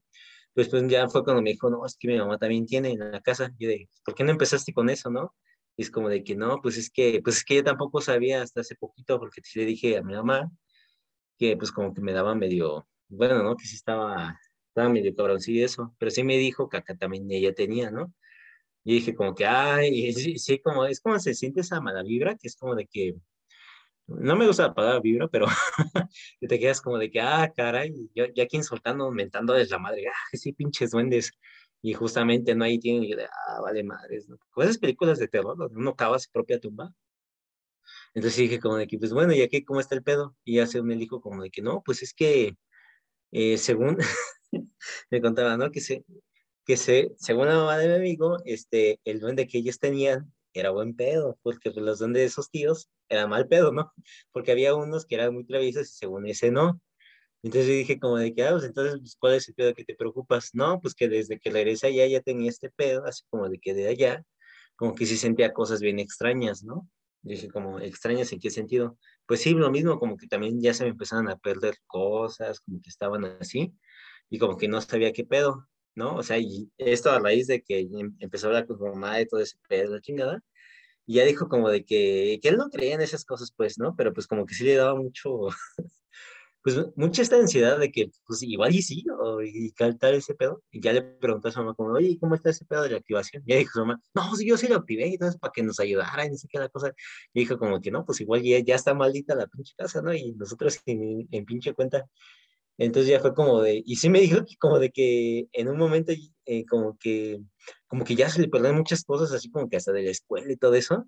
Pues, 0.54 0.70
pues 0.70 0.88
ya 0.88 1.08
fue 1.10 1.24
cuando 1.24 1.42
me 1.42 1.52
dijo, 1.52 1.70
no, 1.70 1.86
es 1.86 1.96
que 1.98 2.08
mi 2.10 2.18
mamá 2.18 2.38
también 2.38 2.66
tiene 2.66 2.92
en 2.92 3.00
la 3.00 3.22
casa, 3.22 3.52
y 3.58 3.66
yo 3.66 3.70
de, 3.70 3.90
¿por 4.06 4.16
qué 4.16 4.24
no 4.24 4.32
empezaste 4.32 4.74
con 4.74 4.90
eso, 4.90 5.10
no? 5.10 5.34
Y 5.78 5.84
es 5.84 5.92
como 5.92 6.10
de 6.10 6.24
que 6.24 6.36
no, 6.36 6.62
pues 6.62 6.78
es 6.78 6.90
que, 6.90 7.22
pues 7.24 7.38
es 7.38 7.46
que 7.46 7.56
yo 7.56 7.64
tampoco 7.64 8.02
sabía 8.02 8.42
hasta 8.42 8.62
hace 8.62 8.76
poquito, 8.76 9.20
porque 9.20 9.42
le 9.56 9.66
dije 9.66 9.98
a 9.98 10.04
mi 10.04 10.14
mamá 10.14 10.52
que 11.38 11.58
pues 11.58 11.72
como 11.72 11.94
que 11.94 12.02
me 12.02 12.14
daba 12.14 12.36
medio, 12.36 12.88
bueno, 13.10 13.42
¿no? 13.44 13.56
Que 13.58 13.66
sí 13.66 13.76
estaba, 13.76 14.40
estaba 14.70 14.90
medio 14.90 15.14
sí, 15.40 15.64
eso, 15.64 15.96
pero 15.98 16.12
sí 16.12 16.24
me 16.24 16.38
dijo 16.38 16.70
que 16.70 16.78
acá 16.78 16.96
también 16.96 17.30
ella 17.32 17.54
tenía, 17.54 17.92
¿no? 17.92 18.14
Y 18.84 18.96
dije 18.96 19.16
como 19.16 19.36
que, 19.36 19.46
ay, 19.46 20.14
sí, 20.14 20.38
sí, 20.40 20.60
como, 20.60 20.86
es 20.86 21.02
como 21.02 21.20
se 21.20 21.34
siente 21.34 21.62
esa 21.62 21.82
mala 21.82 22.04
vibra, 22.04 22.36
que 22.38 22.48
es 22.48 22.56
como 22.56 22.76
de 22.76 22.88
que, 22.88 23.16
no 24.20 24.36
me 24.36 24.48
gusta 24.48 24.68
la 24.68 24.74
palabra 24.74 25.00
vibra, 25.00 25.28
pero 25.28 25.46
te 26.42 26.60
quedas 26.60 26.82
como 26.82 26.98
de 26.98 27.10
que, 27.12 27.22
ah, 27.22 27.52
caray, 27.56 27.94
yo, 28.14 28.26
ya 28.36 28.44
aquí 28.44 28.58
insultando, 28.58 29.12
mentando 29.12 29.54
desde 29.54 29.72
la 29.72 29.80
madre, 29.80 30.08
ah, 30.08 30.38
sí, 30.38 30.54
pinches 30.54 30.92
duendes, 30.92 31.32
y 31.82 31.94
justamente 31.94 32.56
no 32.56 32.64
ahí 32.64 32.80
tienen 32.80 33.10
de, 33.10 33.26
ah, 33.26 33.62
vale 33.62 33.84
madres, 33.84 34.30
¿no? 34.30 34.38
Pues 34.54 34.70
esas 34.70 34.80
películas 34.80 35.20
de 35.20 35.28
terror, 35.28 35.58
donde 35.58 35.78
uno 35.78 35.96
cava 35.96 36.20
su 36.20 36.30
propia 36.32 36.60
tumba. 36.60 36.94
Entonces 38.14 38.38
dije 38.40 38.60
como 38.60 38.78
de 38.78 38.88
que, 38.88 38.98
pues 38.98 39.14
bueno, 39.14 39.34
¿y 39.34 39.42
aquí 39.42 39.64
cómo 39.64 39.80
está 39.80 39.96
el 39.96 40.04
pedo? 40.04 40.36
Y 40.44 40.58
ya 40.58 40.68
se 40.68 40.82
me 40.84 40.96
dijo 40.96 41.22
como 41.22 41.44
de 41.44 41.50
que 41.50 41.62
no, 41.62 41.82
pues 41.84 42.04
es 42.04 42.14
que, 42.14 42.56
eh, 43.32 43.58
según, 43.58 43.98
me 45.12 45.22
contaba, 45.22 45.58
¿no? 45.58 45.72
Que 45.72 45.82
se, 45.82 46.06
que 46.66 46.78
se, 46.78 47.12
según 47.18 47.48
la 47.48 47.56
mamá 47.56 47.78
de 47.78 47.88
mi 47.88 47.96
amigo, 47.96 48.38
este, 48.46 49.00
el 49.06 49.20
duende 49.20 49.48
que 49.48 49.60
ellos 49.60 49.80
tenían 49.80 50.32
era 50.60 50.72
buen 50.72 50.96
pedo, 50.96 51.38
porque 51.44 51.72
pues, 51.72 51.86
los 51.86 52.00
duendes 52.00 52.22
de 52.22 52.26
esos 52.28 52.50
tíos 52.50 52.90
eran 53.10 53.30
mal 53.30 53.48
pedo, 53.48 53.72
¿no? 53.72 53.92
Porque 54.32 54.52
había 54.52 54.76
unos 54.76 55.06
que 55.06 55.16
eran 55.16 55.34
muy 55.34 55.46
traviesos 55.46 55.90
y 55.90 55.94
según 55.94 56.28
ese 56.28 56.52
no. 56.52 56.82
Entonces 57.44 57.68
yo 57.70 57.74
dije 57.76 58.00
como 58.00 58.18
de 58.18 58.34
que, 58.34 58.44
ah, 58.44 58.52
pues 58.52 58.66
entonces, 58.66 59.00
pues, 59.00 59.16
¿cuál 59.20 59.36
es 59.36 59.48
el 59.50 59.56
pedo 59.56 59.74
que 59.74 59.86
te 59.86 59.96
preocupas? 59.96 60.52
No, 60.54 60.80
pues 60.82 60.94
que 60.96 61.10
desde 61.10 61.40
que 61.40 61.50
regresé 61.52 61.88
allá 61.88 62.06
ya 62.08 62.22
tenía 62.22 62.50
este 62.50 62.70
pedo, 62.70 63.06
así 63.06 63.24
como 63.30 63.50
de 63.50 63.60
que 63.60 63.74
de 63.74 63.88
allá, 63.88 64.24
como 64.76 64.96
que 64.96 65.06
sí 65.06 65.18
sentía 65.18 65.54
cosas 65.54 65.82
bien 65.82 66.00
extrañas, 66.00 66.64
¿no? 66.64 66.88
dije 67.24 67.50
como, 67.50 67.80
¿extrañas 67.80 68.32
en 68.34 68.40
qué 68.40 68.50
sentido? 68.50 68.98
Pues 69.26 69.42
sí, 69.42 69.52
lo 69.52 69.70
mismo, 69.72 70.00
como 70.00 70.18
que 70.18 70.28
también 70.28 70.62
ya 70.62 70.74
se 70.74 70.84
me 70.84 70.90
empezaron 70.92 71.30
a 71.30 71.38
perder 71.38 71.76
cosas, 71.88 72.60
como 72.62 72.82
que 72.82 72.90
estaban 72.90 73.26
así, 73.40 73.74
y 74.30 74.40
como 74.40 74.58
que 74.58 74.68
no 74.68 74.82
sabía 74.82 75.14
qué 75.14 75.24
pedo, 75.24 75.68
¿no? 75.96 76.16
O 76.16 76.24
sea, 76.24 76.38
y 76.40 76.70
esto 76.78 77.12
a 77.12 77.20
raíz 77.20 77.48
de 77.48 77.62
que 77.62 77.80
em, 77.80 78.16
empezó 78.20 78.48
a 78.48 78.50
hablar 78.50 78.68
con 78.68 78.78
su 78.78 78.86
mamá 78.86 79.20
y 79.22 79.28
todo 79.28 79.42
ese 79.42 79.58
pedo, 79.68 79.96
la 79.96 80.02
chingada, 80.02 80.42
y 81.06 81.16
ya 81.16 81.26
dijo 81.26 81.50
como 81.50 81.70
de 81.70 81.84
que, 81.86 82.40
que 82.42 82.50
él 82.50 82.58
no 82.58 82.70
creía 82.70 82.96
en 82.96 83.02
esas 83.02 83.26
cosas, 83.26 83.54
pues, 83.56 83.78
¿no? 83.80 83.96
Pero 83.96 84.14
pues 84.14 84.28
como 84.28 84.46
que 84.46 84.54
sí 84.56 84.64
le 84.66 84.76
daba 84.76 84.96
mucho, 84.96 85.48
pues 86.64 86.78
mucha 86.96 87.22
esta 87.22 87.38
ansiedad 87.38 87.80
de 87.80 87.92
que, 87.92 88.12
pues 88.26 88.44
igual 88.44 88.76
y 88.76 88.82
sí, 88.82 89.04
o, 89.20 89.42
y 89.42 89.72
tal 89.74 89.98
ese 90.16 90.36
pedo. 90.36 90.64
Y 90.72 90.82
ya 90.82 90.94
le 90.94 91.02
preguntó 91.02 91.50
a 91.50 91.52
su 91.52 91.60
mamá, 91.60 91.74
como, 91.76 91.94
oye, 91.94 92.18
¿cómo 92.20 92.36
está 92.36 92.52
ese 92.52 92.66
pedo 92.66 92.84
de 92.84 92.92
la 92.92 92.98
activación? 92.98 93.44
Y 93.46 93.52
ya 93.54 93.58
dijo 93.60 93.72
su 93.74 93.80
mamá, 93.82 94.00
no, 94.14 94.36
sí, 94.36 94.48
yo 94.48 94.58
sí 94.58 94.68
lo 94.68 94.78
activé, 94.78 95.08
entonces 95.08 95.40
para 95.40 95.52
que 95.52 95.64
nos 95.64 95.80
ayudara, 95.80 96.26
y 96.26 96.30
no 96.30 96.38
sé 96.38 96.48
qué 96.50 96.60
la 96.60 96.70
cosa. 96.70 96.94
Y 97.34 97.42
dijo 97.42 97.58
como 97.58 97.82
que 97.82 97.92
no, 97.92 98.06
pues 98.06 98.22
igual 98.22 98.42
ya, 98.44 98.60
ya 98.60 98.76
está 98.76 98.94
maldita 98.94 99.36
la 99.36 99.48
pinche 99.48 99.74
casa, 99.78 100.02
¿no? 100.02 100.14
Y 100.14 100.34
nosotros 100.34 100.80
en 100.86 101.46
pinche 101.46 101.74
cuenta. 101.74 102.08
Entonces 102.82 103.12
ya 103.12 103.20
fue 103.20 103.34
como 103.36 103.62
de, 103.62 103.84
y 103.86 103.96
sí 103.98 104.10
me 104.10 104.20
dijo 104.22 104.44
que 104.46 104.56
como 104.58 104.80
de 104.80 104.90
que 104.92 105.48
en 105.54 105.68
un 105.70 105.78
momento 105.78 106.14
eh, 106.46 106.66
como 106.66 106.98
que, 106.98 107.40
como 107.88 108.04
que 108.06 108.16
ya 108.16 108.30
se 108.30 108.42
le 108.42 108.50
perdieron 108.50 108.78
muchas 108.80 109.04
cosas, 109.04 109.32
así 109.34 109.52
como 109.52 109.70
que 109.70 109.78
hasta 109.78 109.92
de 109.92 110.04
la 110.04 110.12
escuela 110.12 110.52
y 110.52 110.58
todo 110.58 110.74
eso 110.76 111.06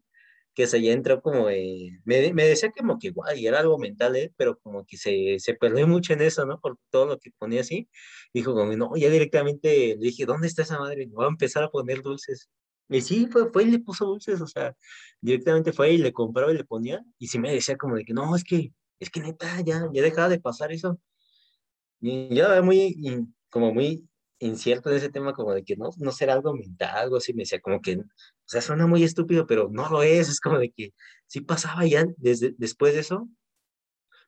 que 0.54 0.68
se 0.68 0.82
ya 0.82 0.92
entró 0.94 1.22
como, 1.22 1.50
eh, 1.50 2.00
me, 2.06 2.32
me, 2.34 2.46
decía 2.46 2.72
como 2.72 3.00
que 3.00 3.08
igual, 3.08 3.38
y 3.40 3.48
era 3.48 3.60
algo 3.60 3.78
mental, 3.80 4.16
¿eh? 4.16 4.32
pero 4.38 4.60
como 4.60 4.86
que 4.86 4.98
se, 4.98 5.38
se 5.40 5.56
perdió 5.56 5.88
mucho 5.88 6.14
en 6.14 6.22
eso, 6.22 6.46
¿no? 6.46 6.60
Por 6.60 6.78
todo 6.92 7.08
lo 7.08 7.20
que 7.20 7.32
ponía 7.40 7.62
así. 7.62 7.90
Dijo 8.34 8.54
como, 8.54 8.72
no, 8.76 8.96
ya 8.96 9.10
directamente 9.10 9.96
le 10.00 10.06
dije, 10.08 10.26
¿dónde 10.26 10.48
está 10.48 10.62
esa 10.64 10.80
madre? 10.80 11.08
Voy 11.08 11.26
a 11.26 11.30
empezar 11.30 11.64
a 11.64 11.70
poner 11.70 12.02
dulces. 12.04 12.50
Y 12.90 13.02
sí, 13.02 13.28
fue, 13.32 13.52
fue 13.52 13.64
y 13.64 13.72
le 13.72 13.80
puso 13.80 14.06
dulces, 14.06 14.42
o 14.42 14.48
sea, 14.48 14.76
directamente 15.22 15.74
fue 15.74 15.94
y 15.94 15.98
le 15.98 16.14
compraba 16.14 16.52
y 16.52 16.58
le 16.58 16.66
ponía, 16.66 17.04
y 17.18 17.28
sí 17.28 17.40
me 17.40 17.52
decía 17.52 17.78
como 17.78 17.96
de 17.96 18.06
que, 18.06 18.14
no, 18.14 18.36
es 18.36 18.44
que, 18.44 18.72
es 19.00 19.10
que 19.10 19.22
neta, 19.22 19.62
ya, 19.62 19.90
ya 19.92 20.02
dejaba 20.04 20.30
de 20.30 20.40
pasar 20.40 20.72
eso. 20.72 21.00
Yo 22.04 22.64
muy, 22.64 22.98
como 23.50 23.74
muy 23.74 24.06
incierto 24.40 24.90
de 24.90 24.98
ese 24.98 25.10
tema, 25.10 25.32
como 25.32 25.54
de 25.54 25.64
que 25.64 25.78
no, 25.78 25.90
no 25.98 26.12
será 26.12 26.34
algo 26.34 26.54
mental, 26.54 26.98
algo 26.98 27.16
así, 27.16 27.34
me 27.34 27.44
decía 27.44 27.62
como 27.62 27.80
que, 27.80 27.96
o 27.96 28.04
sea, 28.46 28.62
suena 28.62 28.88
muy 28.88 29.04
estúpido, 29.04 29.48
pero 29.48 29.70
no 29.72 29.90
lo 29.90 30.04
es, 30.04 30.28
es 30.28 30.42
como 30.42 30.60
de 30.60 30.70
que 30.70 30.94
sí 31.28 31.40
pasaba 31.40 31.86
ya 31.86 32.04
desde, 32.18 32.54
después 32.58 32.94
de 32.94 33.00
eso, 33.00 33.30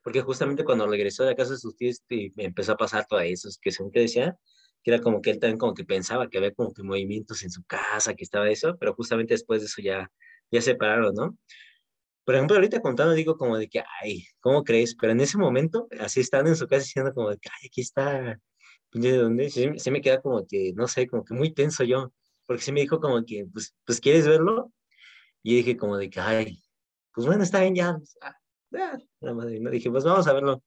porque 0.04 0.22
justamente 0.22 0.64
cuando 0.64 0.88
regresó 0.88 1.24
de 1.24 1.32
la 1.32 1.36
casa 1.36 1.52
de 1.52 1.58
sus 1.60 1.76
tíos 1.76 2.02
y 2.08 2.32
me 2.36 2.46
empezó 2.46 2.72
a 2.72 2.78
pasar 2.78 3.06
todo 3.10 3.20
eso, 3.20 3.50
que 3.62 3.72
según 3.72 3.92
que 3.92 4.00
decía, 4.02 4.38
que 4.82 4.92
era 4.92 5.02
como 5.02 5.22
que 5.22 5.32
él 5.32 5.40
también 5.40 5.58
como 5.58 5.74
que 5.74 5.84
pensaba 5.84 6.30
que 6.30 6.38
había 6.38 6.54
como 6.54 6.74
que 6.74 6.82
movimientos 6.82 7.44
en 7.44 7.52
su 7.52 7.64
casa, 7.66 8.14
que 8.14 8.24
estaba 8.24 8.50
eso, 8.50 8.78
pero 8.80 8.94
justamente 8.94 9.34
después 9.34 9.60
de 9.62 9.66
eso 9.66 9.82
ya, 9.82 10.10
ya 10.50 10.62
se 10.62 10.76
pararon, 10.76 11.14
¿no? 11.14 11.38
Por 12.26 12.36
ejemplo, 12.36 12.58
ahorita 12.58 12.82
contando 12.82 13.14
digo 13.14 13.38
como 13.38 13.58
de 13.58 13.70
que, 13.70 13.84
ay, 14.02 14.26
¿cómo 14.40 14.64
crees? 14.64 14.96
Pero 14.96 15.14
en 15.14 15.22
ese 15.22 15.38
momento, 15.38 15.88
así 16.00 16.22
estando 16.22 16.50
en 16.50 16.56
su 16.56 16.68
casa 16.68 16.84
diciendo 16.84 17.14
como 17.14 17.30
de 17.30 17.38
que, 17.38 17.50
ay, 17.50 17.68
aquí 17.68 17.82
está 17.82 18.40
de 18.92 19.18
dónde, 19.18 19.50
se, 19.50 19.92
me 19.92 20.02
queda 20.02 20.22
como 20.22 20.46
que, 20.48 20.74
no 20.76 20.88
sé, 20.88 21.08
como 21.08 21.24
que 21.24 21.34
muy 21.34 21.54
tenso 21.54 21.84
yo, 21.84 22.14
porque 22.46 22.64
se 22.64 22.72
me 22.72 22.82
dijo 22.82 23.00
como 23.00 23.24
que, 23.26 23.46
pues, 23.52 23.76
pues, 23.86 24.00
¿quieres 24.00 24.28
verlo? 24.28 24.74
Y 25.44 25.58
dije 25.58 25.78
como 25.78 25.98
de 25.98 26.10
que, 26.10 26.20
ay, 26.20 26.64
pues 27.14 27.28
bueno, 27.28 27.44
está 27.44 27.62
bien, 27.62 27.76
ya, 27.76 27.98
la 29.22 29.34
madre, 29.34 29.60
no 29.60 29.70
dije, 29.70 29.90
pues 29.92 30.04
vamos 30.04 30.28
a 30.28 30.34
verlo. 30.34 30.64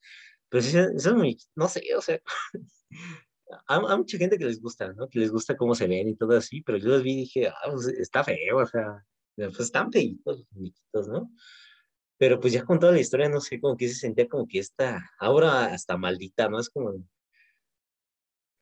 Pero 0.48 0.62
sí, 0.62 0.78
eso 0.78 1.10
es 1.10 1.14
muy, 1.14 1.38
no 1.56 1.68
sé, 1.68 1.82
o 1.96 2.00
sea, 2.00 2.20
hay, 3.66 3.80
mucha 3.96 4.18
gente 4.18 4.38
que 4.38 4.44
les 4.44 4.60
gusta, 4.60 4.92
¿no? 4.92 5.08
Que 5.08 5.18
les 5.18 5.30
gusta 5.30 5.56
cómo 5.56 5.74
se 5.74 5.86
ven 5.86 6.08
y 6.08 6.16
todo 6.16 6.36
así, 6.36 6.62
pero 6.62 6.78
yo 6.78 6.88
los 6.88 7.02
vi 7.02 7.12
y 7.12 7.16
dije, 7.16 7.48
ah, 7.48 7.70
pues 7.70 7.88
está 7.88 8.24
feo, 8.24 8.58
o 8.58 8.66
sea, 8.66 9.04
pues 9.46 9.60
están 9.60 9.92
feitos 9.92 10.44
los 10.92 11.08
¿no? 11.08 11.30
Pero 12.18 12.40
pues 12.40 12.52
ya 12.52 12.64
con 12.64 12.80
toda 12.80 12.92
la 12.92 13.00
historia, 13.00 13.28
no 13.28 13.40
sé, 13.40 13.60
como 13.60 13.76
que 13.76 13.88
se 13.88 13.94
sentía 13.94 14.28
como 14.28 14.46
que 14.48 14.58
esta, 14.58 15.10
ahora 15.20 15.66
hasta 15.66 15.96
maldita, 15.96 16.48
¿no? 16.48 16.58
Es 16.58 16.68
como, 16.70 16.94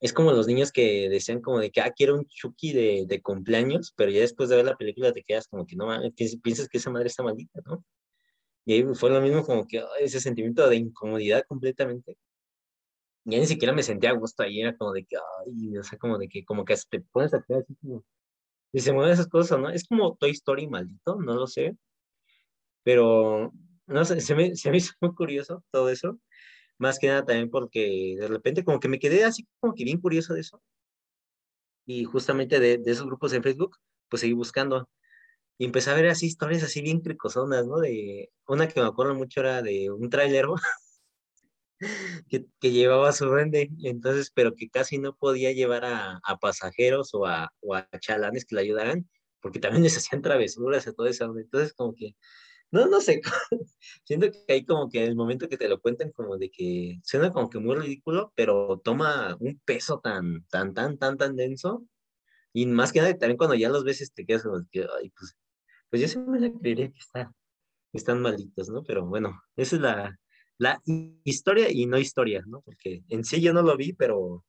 es 0.00 0.12
como 0.12 0.32
los 0.32 0.46
niños 0.46 0.72
que 0.72 1.08
decían 1.08 1.40
como 1.40 1.58
de 1.60 1.70
que, 1.70 1.80
ah, 1.80 1.92
quiero 1.96 2.16
un 2.16 2.26
Chucky 2.26 2.72
de, 2.72 3.04
de 3.06 3.22
cumpleaños, 3.22 3.92
pero 3.96 4.10
ya 4.10 4.20
después 4.20 4.48
de 4.48 4.56
ver 4.56 4.66
la 4.66 4.76
película 4.76 5.12
te 5.12 5.22
quedas 5.24 5.48
como 5.48 5.66
que 5.66 5.76
no, 5.76 5.88
piensas 6.42 6.68
que 6.68 6.78
esa 6.78 6.90
madre 6.90 7.08
está 7.08 7.22
maldita, 7.22 7.60
¿no? 7.64 7.84
Y 8.66 8.74
ahí 8.74 8.84
fue 8.94 9.10
lo 9.10 9.20
mismo 9.20 9.44
como 9.44 9.66
que 9.66 9.82
ese 10.00 10.20
sentimiento 10.20 10.68
de 10.68 10.76
incomodidad 10.76 11.44
completamente. 11.48 12.18
Ya 13.24 13.38
ni 13.38 13.46
siquiera 13.46 13.72
me 13.74 13.82
sentía 13.82 14.10
a 14.10 14.14
gusto 14.14 14.42
ahí, 14.42 14.60
era 14.60 14.76
como 14.76 14.92
de 14.92 15.04
que, 15.04 15.16
ay, 15.16 15.78
o 15.78 15.82
sea, 15.82 15.98
como 15.98 16.18
de 16.18 16.28
que, 16.28 16.44
como 16.44 16.64
que 16.64 16.76
te 16.90 17.00
pones 17.00 17.34
a 17.34 17.38
así 17.38 17.74
como, 17.80 18.04
y 18.76 18.80
se 18.82 18.92
mueven 18.92 19.14
esas 19.14 19.28
cosas, 19.28 19.58
¿no? 19.58 19.70
Es 19.70 19.88
como 19.88 20.16
Toy 20.16 20.32
Story 20.32 20.66
maldito, 20.68 21.16
no 21.16 21.34
lo 21.34 21.46
sé, 21.46 21.78
pero, 22.82 23.50
no 23.86 24.04
sé, 24.04 24.20
se 24.20 24.34
me, 24.34 24.54
se 24.54 24.70
me 24.70 24.76
hizo 24.76 24.92
muy 25.00 25.14
curioso 25.14 25.64
todo 25.70 25.88
eso, 25.88 26.20
más 26.78 26.98
que 26.98 27.06
nada 27.08 27.24
también 27.24 27.48
porque 27.50 28.16
de 28.20 28.28
repente 28.28 28.64
como 28.64 28.78
que 28.78 28.88
me 28.88 28.98
quedé 28.98 29.24
así 29.24 29.46
como 29.60 29.74
que 29.74 29.84
bien 29.84 29.98
curioso 29.98 30.34
de 30.34 30.40
eso, 30.40 30.62
y 31.86 32.04
justamente 32.04 32.60
de, 32.60 32.76
de 32.76 32.92
esos 32.92 33.06
grupos 33.06 33.32
en 33.32 33.42
Facebook, 33.42 33.78
pues 34.10 34.20
seguí 34.20 34.34
buscando, 34.34 34.90
y 35.58 35.64
empecé 35.64 35.90
a 35.90 35.94
ver 35.94 36.08
así 36.08 36.26
historias 36.26 36.62
así 36.62 36.82
bien 36.82 37.00
cricosonas, 37.00 37.66
¿no? 37.66 37.78
De 37.78 38.30
una 38.46 38.68
que 38.68 38.80
me 38.80 38.86
acuerdo 38.86 39.14
mucho 39.14 39.40
era 39.40 39.62
de 39.62 39.90
un 39.90 40.10
trailero 40.10 40.54
que, 42.28 42.46
que, 42.60 42.72
llevaba 42.72 43.12
su 43.12 43.26
duende, 43.26 43.70
entonces, 43.82 44.30
pero 44.34 44.54
que 44.54 44.68
casi 44.68 44.98
no 44.98 45.14
podía 45.16 45.52
llevar 45.52 45.84
a, 45.84 46.20
a 46.24 46.38
pasajeros 46.38 47.14
o 47.14 47.26
a, 47.26 47.52
o 47.60 47.74
a, 47.74 47.88
chalanes 48.00 48.44
que 48.44 48.54
le 48.56 48.62
ayudaran, 48.62 49.08
porque 49.40 49.60
también 49.60 49.82
les 49.84 49.96
hacían 49.96 50.22
travesuras 50.22 50.86
y 50.86 50.94
todo 50.94 51.06
eso, 51.06 51.32
entonces 51.38 51.72
como 51.74 51.94
que, 51.94 52.16
no, 52.70 52.86
no 52.86 53.00
sé, 53.00 53.20
siento 54.04 54.30
que 54.30 54.52
hay 54.52 54.64
como 54.64 54.88
que 54.90 55.04
en 55.04 55.10
el 55.10 55.16
momento 55.16 55.48
que 55.48 55.58
te 55.58 55.68
lo 55.68 55.80
cuentan 55.80 56.12
como 56.12 56.36
de 56.38 56.50
que 56.50 56.98
suena 57.04 57.30
como 57.32 57.50
que 57.50 57.58
muy 57.58 57.76
ridículo, 57.76 58.32
pero 58.36 58.80
toma 58.84 59.36
un 59.40 59.60
peso 59.64 60.00
tan, 60.00 60.44
tan, 60.48 60.74
tan, 60.74 60.98
tan, 60.98 61.16
tan 61.18 61.36
denso, 61.36 61.86
y 62.52 62.66
más 62.66 62.92
que 62.92 63.00
nada 63.00 63.16
también 63.18 63.38
cuando 63.38 63.54
ya 63.56 63.68
los 63.68 63.84
ves 63.84 64.12
te 64.14 64.26
quedas 64.26 64.42
como 64.42 64.66
que, 64.70 64.86
ay, 65.00 65.10
pues 65.10 65.36
pues 65.90 66.02
yo 66.02 66.08
siempre 66.08 66.40
me 66.40 66.52
creería 66.52 66.90
que, 66.90 66.98
está, 66.98 67.32
están 67.92 68.20
malditos, 68.20 68.68
¿no? 68.68 68.82
Pero 68.84 69.06
bueno, 69.06 69.40
esa 69.56 69.76
es 69.76 69.82
la, 69.82 70.18
la 70.58 70.82
historia 71.24 71.70
y 71.70 71.86
no 71.86 71.98
historia, 71.98 72.42
¿no? 72.46 72.60
Porque 72.62 73.02
en 73.08 73.24
sí 73.24 73.40
yo 73.40 73.52
no 73.52 73.62
lo 73.62 73.76
vi, 73.76 73.92
pero 73.92 74.44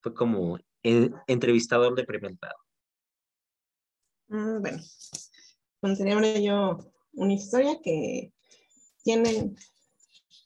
fue 0.00 0.14
como 0.14 0.58
entrevistador 0.82 1.94
de 1.94 2.04
primer 2.04 2.36
grado. 2.40 2.58
Mm, 4.28 4.62
bueno, 4.62 4.82
ahora 6.12 6.38
yo 6.38 6.78
una 7.12 7.34
historia 7.34 7.78
que 7.82 8.32
tiene 9.04 9.54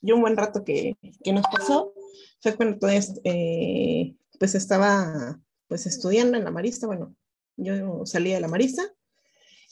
yo 0.01 0.15
un 0.15 0.21
buen 0.21 0.37
rato 0.37 0.63
que, 0.63 0.97
que 1.23 1.33
nos 1.33 1.45
pasó. 1.51 1.93
Fue 2.41 2.55
cuando 2.55 2.77
pues, 2.79 3.19
eh, 3.23 4.15
pues 4.39 4.55
estaba 4.55 5.41
pues 5.67 5.85
estudiando 5.85 6.37
en 6.37 6.43
la 6.43 6.51
Marista, 6.51 6.87
bueno, 6.87 7.15
yo 7.57 8.05
salí 8.05 8.31
de 8.31 8.39
la 8.39 8.47
Marista 8.47 8.83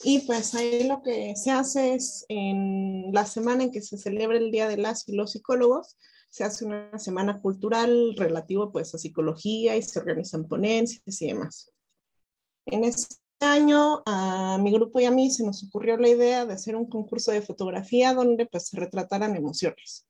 y 0.02 0.20
pues 0.20 0.54
ahí 0.54 0.86
lo 0.86 1.02
que 1.02 1.34
se 1.36 1.50
hace 1.50 1.94
es 1.94 2.26
en 2.28 3.12
la 3.12 3.24
semana 3.26 3.64
en 3.64 3.72
que 3.72 3.80
se 3.80 3.96
celebra 3.96 4.36
el 4.36 4.50
Día 4.50 4.68
de 4.68 4.76
las 4.76 5.08
y 5.08 5.16
los 5.16 5.32
psicólogos, 5.32 5.96
se 6.28 6.44
hace 6.44 6.66
una 6.66 6.98
semana 6.98 7.40
cultural 7.40 8.14
relativo 8.16 8.70
pues 8.72 8.94
a 8.94 8.98
psicología 8.98 9.76
y 9.76 9.82
se 9.82 9.98
organizan 9.98 10.46
ponencias 10.48 11.22
y 11.22 11.26
demás. 11.28 11.72
En 12.66 12.84
este 12.84 13.16
año 13.40 14.02
a 14.04 14.58
mi 14.58 14.70
grupo 14.72 15.00
y 15.00 15.06
a 15.06 15.10
mí 15.10 15.30
se 15.30 15.44
nos 15.44 15.64
ocurrió 15.64 15.96
la 15.96 16.08
idea 16.08 16.44
de 16.44 16.54
hacer 16.54 16.76
un 16.76 16.88
concurso 16.88 17.32
de 17.32 17.42
fotografía 17.42 18.12
donde 18.12 18.46
pues 18.46 18.68
se 18.68 18.76
retrataran 18.78 19.34
emociones 19.34 20.06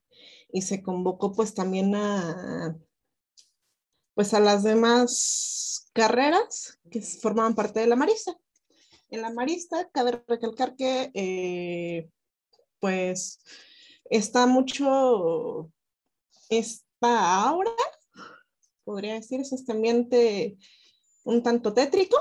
y 0.52 0.62
se 0.62 0.82
convocó 0.82 1.32
pues 1.32 1.54
también 1.54 1.94
a 1.94 2.76
pues 4.14 4.32
a 4.32 4.40
las 4.40 4.62
demás 4.62 5.90
carreras 5.92 6.78
que 6.90 7.02
formaban 7.02 7.54
parte 7.54 7.80
de 7.80 7.86
la 7.86 7.96
Marista. 7.96 8.34
En 9.08 9.22
la 9.22 9.30
Marista, 9.30 9.88
cabe 9.90 10.22
recalcar 10.26 10.74
que, 10.74 11.10
eh, 11.14 12.10
pues, 12.80 13.38
está 14.10 14.46
mucho 14.46 15.70
esta 16.48 17.44
aura, 17.44 17.70
podría 18.84 19.14
decirse, 19.14 19.54
este 19.54 19.72
ambiente 19.72 20.56
un 21.24 21.42
tanto 21.42 21.72
tétrico 21.74 22.16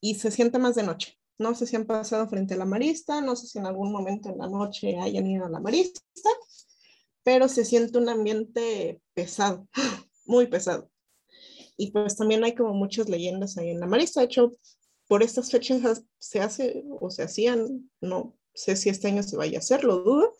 y 0.00 0.14
se 0.14 0.30
siente 0.30 0.58
más 0.58 0.74
de 0.74 0.82
noche. 0.82 1.18
No 1.38 1.54
sé 1.54 1.66
si 1.66 1.76
han 1.76 1.86
pasado 1.86 2.28
frente 2.28 2.54
a 2.54 2.58
la 2.58 2.66
Marista, 2.66 3.20
no 3.20 3.34
sé 3.36 3.46
si 3.46 3.58
en 3.58 3.66
algún 3.66 3.92
momento 3.92 4.28
en 4.28 4.38
la 4.38 4.46
noche 4.46 4.98
hayan 4.98 5.26
ido 5.26 5.46
a 5.46 5.50
la 5.50 5.60
Marista, 5.60 6.00
pero 7.22 7.48
se 7.48 7.64
siente 7.64 7.98
un 7.98 8.08
ambiente 8.08 9.00
pesado, 9.14 9.66
muy 10.24 10.46
pesado. 10.46 10.90
Y 11.76 11.92
pues 11.92 12.16
también 12.16 12.44
hay 12.44 12.54
como 12.54 12.74
muchas 12.74 13.08
leyendas 13.08 13.56
ahí 13.56 13.70
en 13.70 13.80
la 13.80 13.86
Marista. 13.86 14.20
De 14.20 14.26
hecho, 14.26 14.52
por 15.10 15.24
estas 15.24 15.50
fechas 15.50 16.04
se 16.20 16.40
hace 16.40 16.84
o 17.00 17.10
se 17.10 17.24
hacían, 17.24 17.90
no 18.00 18.38
sé 18.54 18.76
si 18.76 18.90
este 18.90 19.08
año 19.08 19.24
se 19.24 19.36
vaya 19.36 19.58
a 19.58 19.60
hacer, 19.60 19.82
lo 19.82 20.02
dudo, 20.04 20.36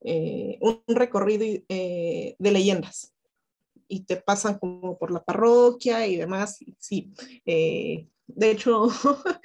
eh, 0.00 0.56
un 0.62 0.82
recorrido 0.88 1.44
eh, 1.68 2.34
de 2.38 2.50
leyendas 2.50 3.14
y 3.88 4.04
te 4.04 4.16
pasan 4.16 4.58
como 4.58 4.98
por 4.98 5.10
la 5.10 5.22
parroquia 5.22 6.06
y 6.06 6.16
demás. 6.16 6.60
Sí, 6.78 7.12
eh, 7.44 8.08
de 8.28 8.50
hecho, 8.50 8.88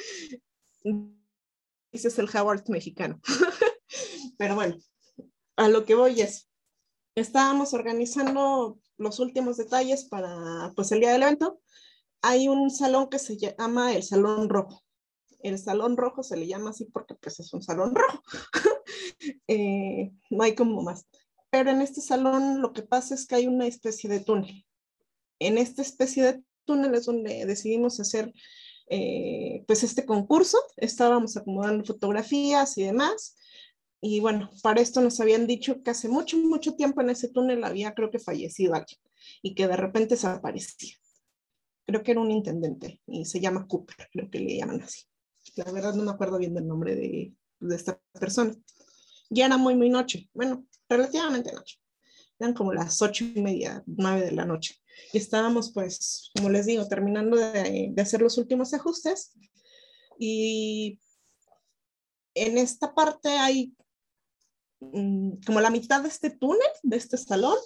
ese 1.92 2.08
es 2.08 2.18
el 2.18 2.30
Howard 2.34 2.70
mexicano. 2.70 3.20
Pero 4.38 4.56
bueno, 4.56 4.78
a 5.58 5.68
lo 5.68 5.84
que 5.84 5.96
voy 5.96 6.22
es, 6.22 6.50
estábamos 7.16 7.74
organizando 7.74 8.80
los 8.96 9.20
últimos 9.20 9.58
detalles 9.58 10.06
para 10.06 10.72
pues 10.74 10.94
el 10.94 11.02
día 11.02 11.12
del 11.12 11.24
evento 11.24 11.60
hay 12.22 12.48
un 12.48 12.70
salón 12.72 13.10
que 13.10 13.20
se 13.20 13.38
llama 13.38 13.94
el 13.94 14.04
Salón 14.04 14.50
Rojo. 14.50 14.84
El 15.40 15.60
Salón 15.60 15.98
Rojo 15.98 16.24
se 16.24 16.38
le 16.38 16.48
llama 16.48 16.72
así 16.72 16.86
porque 16.86 17.16
pues 17.16 17.40
es 17.40 17.54
un 17.54 17.62
salón 17.62 17.96
rojo. 17.96 18.22
Eh, 19.48 20.12
no 20.30 20.44
hay 20.44 20.56
como 20.56 20.82
más. 20.84 21.06
Pero 21.50 21.72
en 21.72 21.82
este 21.82 22.02
salón 22.02 22.62
lo 22.62 22.72
que 22.72 22.84
pasa 22.84 23.16
es 23.16 23.26
que 23.26 23.36
hay 23.36 23.48
una 23.48 23.68
especie 23.68 24.10
de 24.10 24.20
túnel. 24.20 24.66
En 25.40 25.58
esta 25.58 25.82
especie 25.82 26.24
de 26.24 26.44
túnel 26.66 26.94
es 26.96 27.06
donde 27.06 27.46
decidimos 27.46 28.00
hacer 28.00 28.34
eh, 28.90 29.64
pues 29.68 29.84
este 29.84 30.06
concurso. 30.06 30.58
Estábamos 30.78 31.36
acomodando 31.36 31.84
fotografías 31.84 32.78
y 32.78 32.84
demás. 32.84 33.36
Y 34.00 34.20
bueno, 34.20 34.50
para 34.62 34.82
esto 34.82 35.02
nos 35.02 35.20
habían 35.20 35.48
dicho 35.48 35.82
que 35.82 35.92
hace 35.92 36.08
mucho, 36.08 36.38
mucho 36.38 36.76
tiempo 36.76 37.02
en 37.02 37.10
ese 37.10 37.30
túnel 37.30 37.64
había 37.64 37.94
creo 37.94 38.12
que 38.12 38.20
fallecido 38.20 38.76
alguien 38.76 39.00
y 39.42 39.56
que 39.56 39.68
de 39.68 39.78
repente 39.78 40.16
desaparecía 40.16 40.96
creo 41.88 42.04
que 42.04 42.12
era 42.12 42.20
un 42.20 42.30
intendente 42.30 43.02
y 43.08 43.26
se 43.26 43.40
llama 43.40 43.66
Cooper, 43.66 44.10
creo 44.12 44.30
que 44.30 44.40
le 44.40 44.58
llaman 44.58 44.82
así. 44.82 45.06
La 45.56 45.72
verdad 45.72 45.96
no 45.96 46.04
me 46.04 46.12
acuerdo 46.12 46.38
bien 46.38 46.54
del 46.54 46.68
nombre 46.68 46.96
de, 46.96 47.34
de 47.60 47.76
esta 47.76 48.00
persona. 48.20 48.54
Ya 49.30 49.46
era 49.46 49.58
muy, 49.58 49.74
muy 49.74 49.90
noche, 49.90 50.30
bueno, 50.34 50.68
relativamente 50.90 51.54
noche. 51.54 51.80
Eran 52.40 52.54
como 52.54 52.74
las 52.74 53.02
ocho 53.02 53.24
y 53.24 53.42
media, 53.42 53.84
nueve 53.88 54.26
de 54.26 54.32
la 54.34 54.46
noche. 54.46 54.76
Y 55.14 55.18
estábamos, 55.18 55.72
pues, 55.72 56.30
como 56.36 56.50
les 56.50 56.66
digo, 56.66 56.88
terminando 56.88 57.38
de, 57.38 57.90
de 57.92 58.02
hacer 58.02 58.22
los 58.22 58.38
últimos 58.38 58.74
ajustes. 58.74 59.34
Y 60.20 61.00
en 62.36 62.58
esta 62.58 62.94
parte 62.94 63.30
hay 63.30 63.74
mm, 64.82 65.38
como 65.46 65.62
la 65.62 65.70
mitad 65.70 66.02
de 66.02 66.10
este 66.10 66.32
túnel, 66.32 66.70
de 66.84 66.98
este 66.98 67.18
salón, 67.18 67.58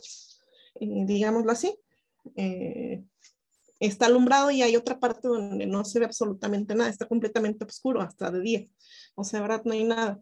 eh, 0.79 1.05
digámoslo 1.05 1.51
así, 1.51 1.75
eh, 2.35 3.03
está 3.81 4.05
alumbrado 4.05 4.51
y 4.51 4.61
hay 4.61 4.75
otra 4.75 4.99
parte 4.99 5.27
donde 5.27 5.65
no 5.65 5.83
se 5.83 5.99
ve 5.99 6.05
absolutamente 6.05 6.75
nada, 6.75 6.89
está 6.89 7.07
completamente 7.07 7.65
oscuro 7.65 8.01
hasta 8.01 8.29
de 8.29 8.41
día. 8.41 8.67
O 9.15 9.23
sea, 9.23 9.41
verdad, 9.41 9.63
no 9.65 9.73
hay 9.73 9.83
nada. 9.83 10.21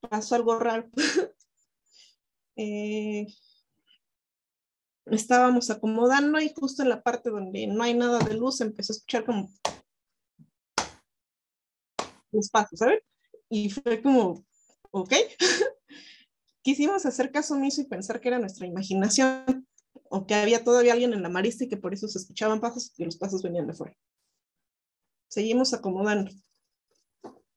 Pasó 0.00 0.34
algo 0.34 0.58
raro. 0.58 0.90
eh, 2.56 3.26
estábamos 5.06 5.70
acomodando 5.70 6.38
y 6.38 6.52
justo 6.54 6.82
en 6.82 6.90
la 6.90 7.02
parte 7.02 7.30
donde 7.30 7.66
no 7.66 7.82
hay 7.82 7.94
nada 7.94 8.18
de 8.18 8.34
luz 8.34 8.60
empezó 8.60 8.92
a 8.92 8.96
escuchar 8.96 9.24
como 9.24 9.50
los 12.30 12.50
pasos, 12.50 12.78
¿sabes? 12.78 13.02
Y 13.48 13.70
fue 13.70 14.02
como, 14.02 14.44
ok. 14.90 15.14
Quisimos 16.62 17.06
hacer 17.06 17.32
caso 17.32 17.54
omiso 17.54 17.80
y 17.80 17.86
pensar 17.86 18.20
que 18.20 18.28
era 18.28 18.38
nuestra 18.38 18.66
imaginación, 18.66 19.66
o 20.14 20.26
que 20.26 20.34
había 20.34 20.62
todavía 20.62 20.92
alguien 20.92 21.14
en 21.14 21.22
la 21.22 21.30
marista 21.30 21.64
y 21.64 21.68
que 21.68 21.78
por 21.78 21.94
eso 21.94 22.06
se 22.06 22.18
escuchaban 22.18 22.60
pasos 22.60 22.92
y 22.98 23.04
los 23.06 23.16
pasos 23.16 23.42
venían 23.42 23.66
de 23.66 23.72
fuera. 23.72 23.96
Seguimos 25.28 25.72
acomodando. 25.72 26.30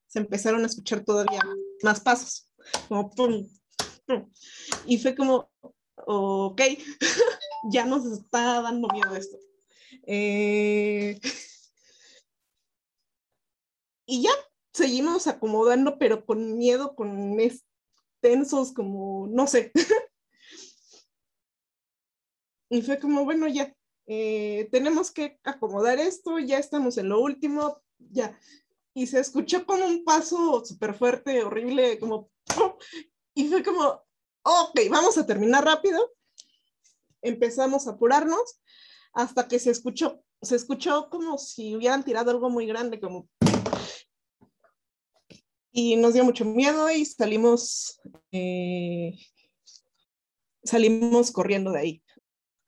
Se 0.08 0.20
empezaron 0.20 0.64
a 0.64 0.68
escuchar 0.68 1.04
todavía 1.04 1.42
más 1.84 2.00
pasos, 2.00 2.50
como 2.88 3.10
pum, 3.12 3.46
pum. 4.08 4.32
Y 4.86 4.98
fue 5.00 5.14
como, 5.16 5.52
ok, 6.08 6.62
ya 7.72 7.86
nos 7.86 8.06
está 8.06 8.62
dando 8.62 8.88
miedo 8.88 9.14
esto. 9.18 9.38
Eh, 10.08 11.20
y 14.06 14.24
ya 14.24 14.32
seguimos 14.72 15.28
acomodando, 15.28 15.98
pero 16.00 16.26
con 16.26 16.58
miedo, 16.58 16.96
con 16.96 17.38
tensos, 18.22 18.72
como, 18.72 19.28
no 19.28 19.46
sé. 19.46 19.74
Y 22.76 22.82
fue 22.82 23.00
como, 23.00 23.24
bueno, 23.24 23.48
ya, 23.48 23.74
eh, 24.06 24.68
tenemos 24.70 25.10
que 25.10 25.40
acomodar 25.46 25.98
esto, 25.98 26.40
ya 26.40 26.60
estamos 26.60 26.98
en 26.98 27.08
lo 27.08 27.22
último, 27.22 27.82
ya. 27.98 28.38
Y 28.94 29.08
se 29.08 29.22
escuchó 29.22 29.66
como 29.66 29.86
un 29.86 30.04
paso 30.04 30.62
súper 30.66 30.94
fuerte, 30.94 31.42
horrible, 31.42 31.98
como... 32.00 32.30
Y 33.34 33.48
fue 33.48 33.64
como, 33.64 34.04
ok, 34.44 34.80
vamos 34.90 35.18
a 35.18 35.26
terminar 35.26 35.64
rápido. 35.64 36.12
Empezamos 37.22 37.88
a 37.88 37.92
apurarnos 37.92 38.60
hasta 39.14 39.48
que 39.48 39.58
se 39.58 39.72
escuchó, 39.72 40.22
se 40.42 40.58
escuchó 40.58 41.10
como 41.10 41.38
si 41.38 41.78
hubieran 41.78 42.04
tirado 42.04 42.32
algo 42.32 42.50
muy 42.50 42.66
grande, 42.66 43.00
como... 43.00 43.30
Y 45.72 45.96
nos 45.96 46.14
dio 46.14 46.26
mucho 46.26 46.44
miedo 46.44 46.92
y 46.92 47.06
salimos, 47.06 48.02
eh, 48.34 49.18
salimos 50.62 51.32
corriendo 51.32 51.72
de 51.72 51.80
ahí. 51.80 52.05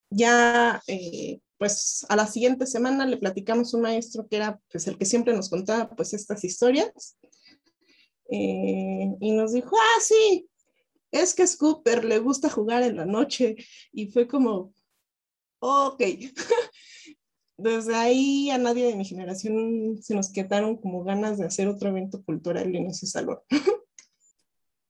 Ya, 0.09 0.81
eh, 0.87 1.39
pues 1.57 2.05
a 2.09 2.15
la 2.15 2.27
siguiente 2.27 2.65
semana 2.65 3.05
le 3.05 3.17
platicamos 3.17 3.73
a 3.73 3.77
un 3.77 3.83
maestro 3.83 4.27
que 4.27 4.37
era 4.37 4.59
pues 4.71 4.87
el 4.87 4.97
que 4.97 5.05
siempre 5.05 5.33
nos 5.33 5.49
contaba 5.49 5.89
pues 5.95 6.13
estas 6.13 6.43
historias. 6.43 7.17
Eh, 8.29 9.15
y 9.19 9.31
nos 9.31 9.53
dijo, 9.53 9.75
ah, 9.75 10.01
sí, 10.01 10.47
es 11.11 11.33
que 11.33 11.47
Scooper 11.47 12.05
le 12.05 12.19
gusta 12.19 12.49
jugar 12.49 12.83
en 12.83 12.97
la 12.97 13.05
noche. 13.05 13.55
Y 13.91 14.07
fue 14.11 14.27
como, 14.27 14.73
ok. 15.59 16.01
Desde 17.59 17.95
ahí 17.95 18.51
a 18.51 18.59
nadie 18.59 18.85
de 18.85 18.95
mi 18.95 19.03
generación 19.03 19.97
se 20.03 20.13
nos 20.13 20.31
quedaron 20.31 20.77
como 20.77 21.03
ganas 21.03 21.39
de 21.39 21.45
hacer 21.45 21.67
otro 21.67 21.89
evento 21.89 22.23
cultural 22.23 22.75
en 22.75 22.87
ese 22.87 23.07
salón. 23.07 23.39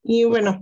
Y 0.10 0.24
pues 0.24 0.42
bueno, 0.42 0.60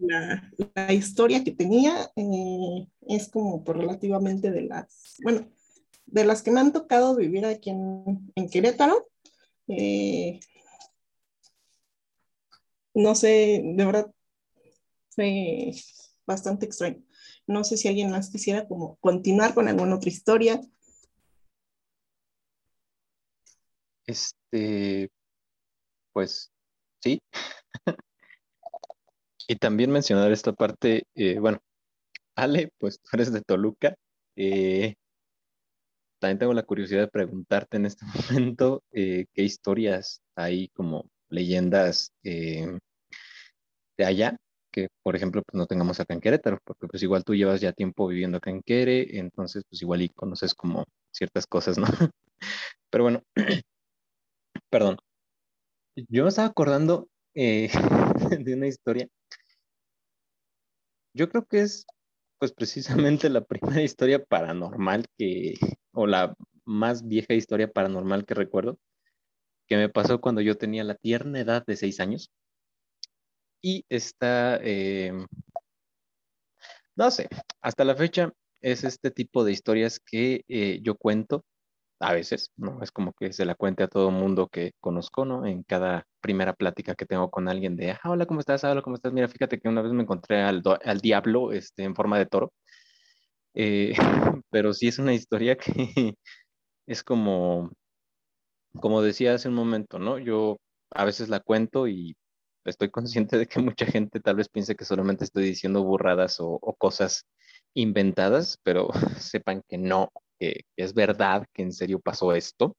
la, 0.00 0.50
la, 0.74 0.92
historia 0.94 1.44
que 1.44 1.52
tenía 1.52 2.10
eh, 2.16 2.88
es 3.06 3.28
como 3.28 3.62
por 3.62 3.76
relativamente 3.76 4.50
de 4.50 4.62
las, 4.62 5.18
bueno, 5.22 5.46
de 6.06 6.24
las 6.24 6.42
que 6.42 6.50
me 6.50 6.60
han 6.60 6.72
tocado 6.72 7.14
vivir 7.16 7.44
aquí 7.44 7.68
en, 7.68 8.32
en 8.34 8.48
Querétaro. 8.48 9.08
Eh, 9.68 10.40
no 12.94 13.14
sé, 13.14 13.60
de 13.62 13.84
verdad, 13.84 14.10
fue 15.10 15.72
bastante 16.26 16.64
extraño. 16.64 17.02
No 17.46 17.62
sé 17.62 17.76
si 17.76 17.88
alguien 17.88 18.10
más 18.10 18.30
quisiera 18.30 18.66
como 18.66 18.96
continuar 18.96 19.52
con 19.52 19.68
alguna 19.68 19.96
otra 19.96 20.08
historia. 20.08 20.62
Este, 24.06 25.10
pues 26.14 26.50
sí. 27.02 27.20
Y 29.48 29.56
también 29.56 29.90
mencionar 29.90 30.32
esta 30.32 30.52
parte, 30.52 31.04
eh, 31.14 31.38
bueno, 31.38 31.58
Ale, 32.36 32.70
pues 32.78 33.00
tú 33.00 33.10
eres 33.14 33.32
de 33.32 33.42
Toluca. 33.42 33.94
Eh, 34.36 34.94
también 36.20 36.38
tengo 36.38 36.54
la 36.54 36.62
curiosidad 36.64 37.02
de 37.02 37.08
preguntarte 37.08 37.76
en 37.76 37.86
este 37.86 38.04
momento 38.50 38.82
eh, 38.92 39.26
qué 39.34 39.42
historias 39.42 40.20
hay 40.34 40.68
como 40.68 41.08
leyendas 41.28 42.12
de 42.22 44.04
allá, 44.04 44.36
que 44.70 44.88
por 45.02 45.16
ejemplo 45.16 45.42
pues 45.42 45.58
no 45.58 45.66
tengamos 45.66 46.00
acá 46.00 46.14
en 46.14 46.20
Querétaro, 46.20 46.58
porque 46.64 46.86
pues 46.86 47.02
igual 47.02 47.24
tú 47.24 47.34
llevas 47.34 47.60
ya 47.60 47.72
tiempo 47.72 48.06
viviendo 48.08 48.38
acá 48.38 48.50
en 48.50 48.62
Quere, 48.62 49.18
entonces 49.18 49.64
pues 49.68 49.82
igual 49.82 50.02
y 50.02 50.08
conoces 50.10 50.54
como 50.54 50.84
ciertas 51.12 51.46
cosas, 51.46 51.78
¿no? 51.78 51.86
Pero 52.90 53.04
bueno, 53.04 53.22
perdón. 54.70 54.98
Yo 56.08 56.24
me 56.24 56.28
estaba 56.28 56.48
acordando 56.48 57.08
de 58.44 58.54
una 58.54 58.66
historia 58.66 59.08
yo 61.16 61.28
creo 61.30 61.46
que 61.46 61.60
es 61.60 61.86
pues 62.38 62.52
precisamente 62.52 63.30
la 63.30 63.40
primera 63.46 63.82
historia 63.82 64.22
paranormal 64.24 65.06
que, 65.18 65.54
o 65.92 66.06
la 66.06 66.34
más 66.64 67.06
vieja 67.06 67.34
historia 67.34 67.72
paranormal 67.72 68.26
que 68.26 68.34
recuerdo, 68.34 68.78
que 69.66 69.76
me 69.76 69.88
pasó 69.88 70.20
cuando 70.20 70.42
yo 70.42 70.56
tenía 70.58 70.84
la 70.84 70.94
tierna 70.94 71.40
edad 71.40 71.64
de 71.66 71.76
seis 71.76 72.00
años. 72.00 72.30
Y 73.62 73.84
está, 73.88 74.60
eh, 74.62 75.12
no 76.94 77.10
sé, 77.10 77.28
hasta 77.62 77.84
la 77.84 77.96
fecha 77.96 78.32
es 78.60 78.84
este 78.84 79.10
tipo 79.10 79.44
de 79.44 79.52
historias 79.52 79.98
que 79.98 80.44
eh, 80.48 80.80
yo 80.82 80.96
cuento 80.96 81.44
a 82.00 82.12
veces, 82.12 82.52
¿no? 82.56 82.82
Es 82.82 82.92
como 82.92 83.12
que 83.14 83.32
se 83.32 83.44
la 83.44 83.54
cuente 83.54 83.82
a 83.82 83.88
todo 83.88 84.10
mundo 84.10 84.48
que 84.48 84.72
conozco, 84.80 85.24
¿no? 85.24 85.46
En 85.46 85.62
cada 85.62 86.06
primera 86.20 86.52
plática 86.54 86.94
que 86.94 87.06
tengo 87.06 87.30
con 87.30 87.48
alguien 87.48 87.76
de, 87.76 87.92
ah, 87.92 88.00
hola, 88.04 88.26
¿cómo 88.26 88.40
estás? 88.40 88.64
Hola, 88.64 88.82
¿cómo 88.82 88.96
estás? 88.96 89.12
Mira, 89.12 89.28
fíjate 89.28 89.58
que 89.58 89.68
una 89.68 89.82
vez 89.82 89.92
me 89.92 90.02
encontré 90.02 90.42
al, 90.42 90.62
al 90.84 91.00
diablo 91.00 91.52
este, 91.52 91.84
en 91.84 91.94
forma 91.94 92.18
de 92.18 92.26
toro. 92.26 92.52
Eh, 93.54 93.94
pero 94.50 94.72
sí 94.74 94.88
es 94.88 94.98
una 94.98 95.14
historia 95.14 95.56
que 95.56 95.72
es 96.86 97.02
como, 97.02 97.70
como 98.80 99.02
decía 99.02 99.34
hace 99.34 99.48
un 99.48 99.54
momento, 99.54 99.98
¿no? 99.98 100.18
Yo 100.18 100.58
a 100.90 101.04
veces 101.04 101.28
la 101.28 101.40
cuento 101.40 101.88
y 101.88 102.16
estoy 102.64 102.90
consciente 102.90 103.38
de 103.38 103.46
que 103.46 103.60
mucha 103.60 103.86
gente 103.86 104.20
tal 104.20 104.36
vez 104.36 104.48
piense 104.48 104.76
que 104.76 104.84
solamente 104.84 105.24
estoy 105.24 105.44
diciendo 105.44 105.84
burradas 105.84 106.40
o, 106.40 106.58
o 106.60 106.74
cosas 106.74 107.26
inventadas, 107.74 108.58
pero 108.62 108.88
sepan 109.18 109.62
que 109.68 109.78
no, 109.78 110.10
que, 110.38 110.62
es 110.76 110.94
verdad 110.94 111.46
que 111.52 111.62
en 111.62 111.72
serio 111.72 112.00
pasó 112.00 112.34
esto 112.34 112.76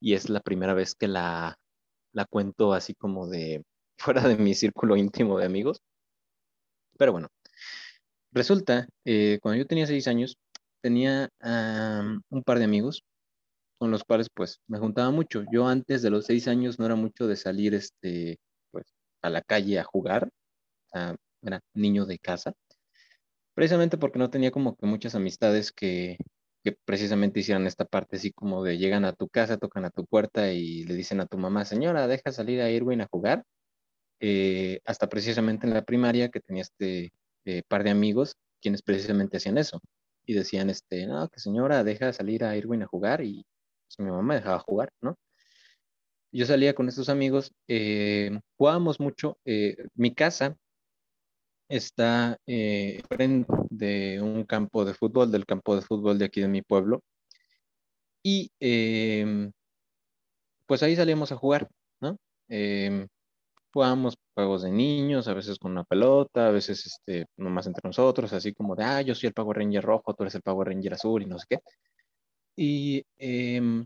y 0.00 0.14
es 0.14 0.28
la 0.30 0.40
primera 0.40 0.74
vez 0.74 0.94
que 0.94 1.08
la, 1.08 1.56
la 2.12 2.24
cuento 2.26 2.72
así 2.72 2.94
como 2.94 3.28
de 3.28 3.62
fuera 3.98 4.26
de 4.26 4.36
mi 4.36 4.54
círculo 4.54 4.96
íntimo 4.96 5.38
de 5.38 5.46
amigos. 5.46 5.80
Pero 6.98 7.12
bueno, 7.12 7.28
resulta, 8.32 8.86
eh, 9.04 9.38
cuando 9.42 9.58
yo 9.58 9.66
tenía 9.66 9.86
seis 9.86 10.06
años, 10.08 10.36
tenía 10.82 11.28
un 12.30 12.42
par 12.44 12.58
de 12.58 12.64
amigos 12.64 13.02
con 13.78 13.90
los 13.90 14.04
cuales 14.04 14.28
pues 14.34 14.60
me 14.68 14.78
juntaba 14.78 15.10
mucho. 15.10 15.44
Yo 15.50 15.66
antes 15.66 16.02
de 16.02 16.10
los 16.10 16.26
seis 16.26 16.48
años 16.48 16.78
no 16.78 16.86
era 16.86 16.96
mucho 16.96 17.26
de 17.26 17.36
salir 17.36 17.74
este, 17.74 18.38
pues, 18.70 18.86
a 19.22 19.30
la 19.30 19.42
calle 19.42 19.78
a 19.78 19.84
jugar, 19.84 20.30
era 21.42 21.60
niño 21.74 22.04
de 22.06 22.18
casa, 22.18 22.52
precisamente 23.54 23.96
porque 23.96 24.18
no 24.18 24.30
tenía 24.30 24.50
como 24.50 24.76
que 24.76 24.86
muchas 24.86 25.14
amistades 25.14 25.72
que, 25.72 26.18
que 26.62 26.72
precisamente 26.84 27.40
hicieran 27.40 27.66
esta 27.66 27.84
parte 27.84 28.16
así 28.16 28.32
como 28.32 28.62
de 28.64 28.78
llegan 28.78 29.04
a 29.04 29.12
tu 29.12 29.28
casa, 29.28 29.56
tocan 29.58 29.84
a 29.84 29.90
tu 29.90 30.06
puerta 30.06 30.52
y 30.52 30.84
le 30.84 30.94
dicen 30.94 31.20
a 31.20 31.26
tu 31.26 31.38
mamá, 31.38 31.64
señora, 31.64 32.06
deja 32.06 32.32
salir 32.32 32.60
a 32.60 32.70
Irwin 32.70 33.00
a 33.00 33.08
jugar. 33.10 33.44
Eh, 34.20 34.80
hasta 34.84 35.08
precisamente 35.08 35.66
en 35.66 35.74
la 35.74 35.82
primaria 35.82 36.28
que 36.28 36.40
tenía 36.40 36.62
este 36.62 37.12
eh, 37.46 37.62
par 37.68 37.84
de 37.84 37.90
amigos 37.90 38.36
quienes 38.60 38.82
precisamente 38.82 39.38
hacían 39.38 39.56
eso 39.56 39.80
y 40.26 40.34
decían, 40.34 40.68
este, 40.70 41.06
no, 41.06 41.28
que 41.30 41.40
señora, 41.40 41.84
deja 41.84 42.12
salir 42.12 42.44
a 42.44 42.56
Irwin 42.56 42.82
a 42.82 42.86
jugar 42.86 43.22
y 43.22 43.46
pues, 43.86 43.98
mi 44.06 44.10
mamá 44.12 44.34
dejaba 44.34 44.58
jugar, 44.58 44.90
¿no? 45.00 45.16
Yo 46.32 46.46
salía 46.46 46.74
con 46.74 46.88
estos 46.88 47.08
amigos, 47.08 47.52
eh, 47.68 48.38
jugábamos 48.56 49.00
mucho. 49.00 49.38
mi 49.94 50.14
casa 50.14 50.56
está 51.70 52.36
eh, 52.46 53.02
de 53.70 54.20
un 54.20 54.44
campo 54.44 54.84
de 54.84 54.94
fútbol, 54.94 55.30
del 55.30 55.46
campo 55.46 55.76
de 55.76 55.82
fútbol 55.82 56.18
de 56.18 56.26
aquí 56.26 56.40
de 56.40 56.48
mi 56.48 56.62
pueblo. 56.62 57.02
Y 58.22 58.50
em, 58.60 59.52
pues 60.66 60.82
ahí 60.82 60.96
salíamos 60.96 61.32
a 61.32 61.36
jugar, 61.36 61.68
¿no? 62.00 62.16
Eh, 62.48 63.06
jugábamos 63.72 64.16
juegos 64.34 64.62
de 64.62 64.72
niños, 64.72 65.28
a 65.28 65.34
veces 65.34 65.58
con 65.58 65.72
una 65.72 65.84
pelota, 65.84 66.48
a 66.48 66.50
veces 66.50 66.86
este, 66.86 67.26
nomás 67.36 67.66
entre 67.66 67.82
nosotros, 67.84 68.32
así 68.32 68.52
como 68.52 68.74
de, 68.76 68.84
ah, 68.84 69.02
yo 69.02 69.14
soy 69.14 69.28
el 69.28 69.34
Power 69.34 69.58
Ranger 69.58 69.84
rojo, 69.84 70.14
tú 70.14 70.24
eres 70.24 70.34
el 70.34 70.42
Power 70.42 70.68
Ranger 70.68 70.94
azul 70.94 71.22
y 71.22 71.26
no 71.26 71.38
sé 71.38 71.46
qué. 71.48 71.58
Y 72.56 73.04
em, 73.18 73.84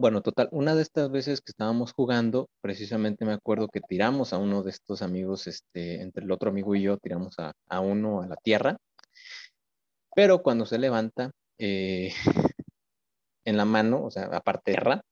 bueno, 0.00 0.22
total, 0.22 0.48
una 0.50 0.74
de 0.74 0.82
estas 0.82 1.10
veces 1.10 1.42
que 1.42 1.52
estábamos 1.52 1.92
jugando, 1.92 2.48
precisamente 2.62 3.26
me 3.26 3.34
acuerdo 3.34 3.68
que 3.68 3.82
tiramos 3.82 4.32
a 4.32 4.38
uno 4.38 4.62
de 4.62 4.70
estos 4.70 5.02
amigos, 5.02 5.46
este, 5.46 6.00
entre 6.00 6.24
el 6.24 6.32
otro 6.32 6.48
amigo 6.50 6.74
y 6.74 6.82
yo, 6.82 6.96
tiramos 6.96 7.36
a, 7.38 7.80
uno 7.80 8.22
a 8.22 8.26
la 8.26 8.36
tierra, 8.36 8.78
pero 10.14 10.42
cuando 10.42 10.64
se 10.64 10.78
levanta 10.78 11.32
eh, 11.58 12.12
en 13.44 13.56
la 13.58 13.66
mano, 13.66 14.04
o 14.04 14.10
sea, 14.10 14.24
aparte 14.32 14.72
tierra, 14.72 15.02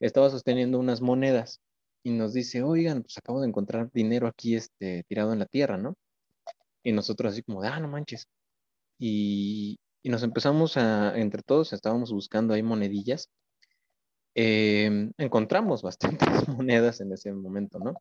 estaba 0.00 0.30
sosteniendo 0.30 0.78
unas 0.78 1.02
monedas 1.02 1.60
y 2.02 2.12
nos 2.12 2.32
dice, 2.32 2.62
oigan, 2.62 3.02
pues 3.02 3.18
acabo 3.18 3.40
de 3.42 3.48
encontrar 3.48 3.90
dinero 3.92 4.26
aquí 4.26 4.56
este, 4.56 5.04
tirado 5.08 5.34
en 5.34 5.40
la 5.40 5.46
tierra, 5.46 5.76
¿no? 5.76 5.96
Y 6.82 6.92
nosotros 6.92 7.32
así 7.32 7.42
como 7.42 7.62
de, 7.62 7.68
ah, 7.68 7.80
no 7.80 7.88
manches. 7.88 8.26
Y, 8.98 9.78
y 10.02 10.08
nos 10.10 10.22
empezamos 10.22 10.76
a, 10.78 11.18
entre 11.18 11.42
todos, 11.42 11.72
estábamos 11.72 12.12
buscando 12.12 12.54
ahí 12.54 12.62
monedillas 12.62 13.28
Em, 14.40 15.10
encontramos 15.18 15.82
bastantes 15.82 16.28
monedas 16.48 17.00
en 17.00 17.12
ese 17.12 17.32
momento, 17.32 17.80
¿no? 17.80 18.00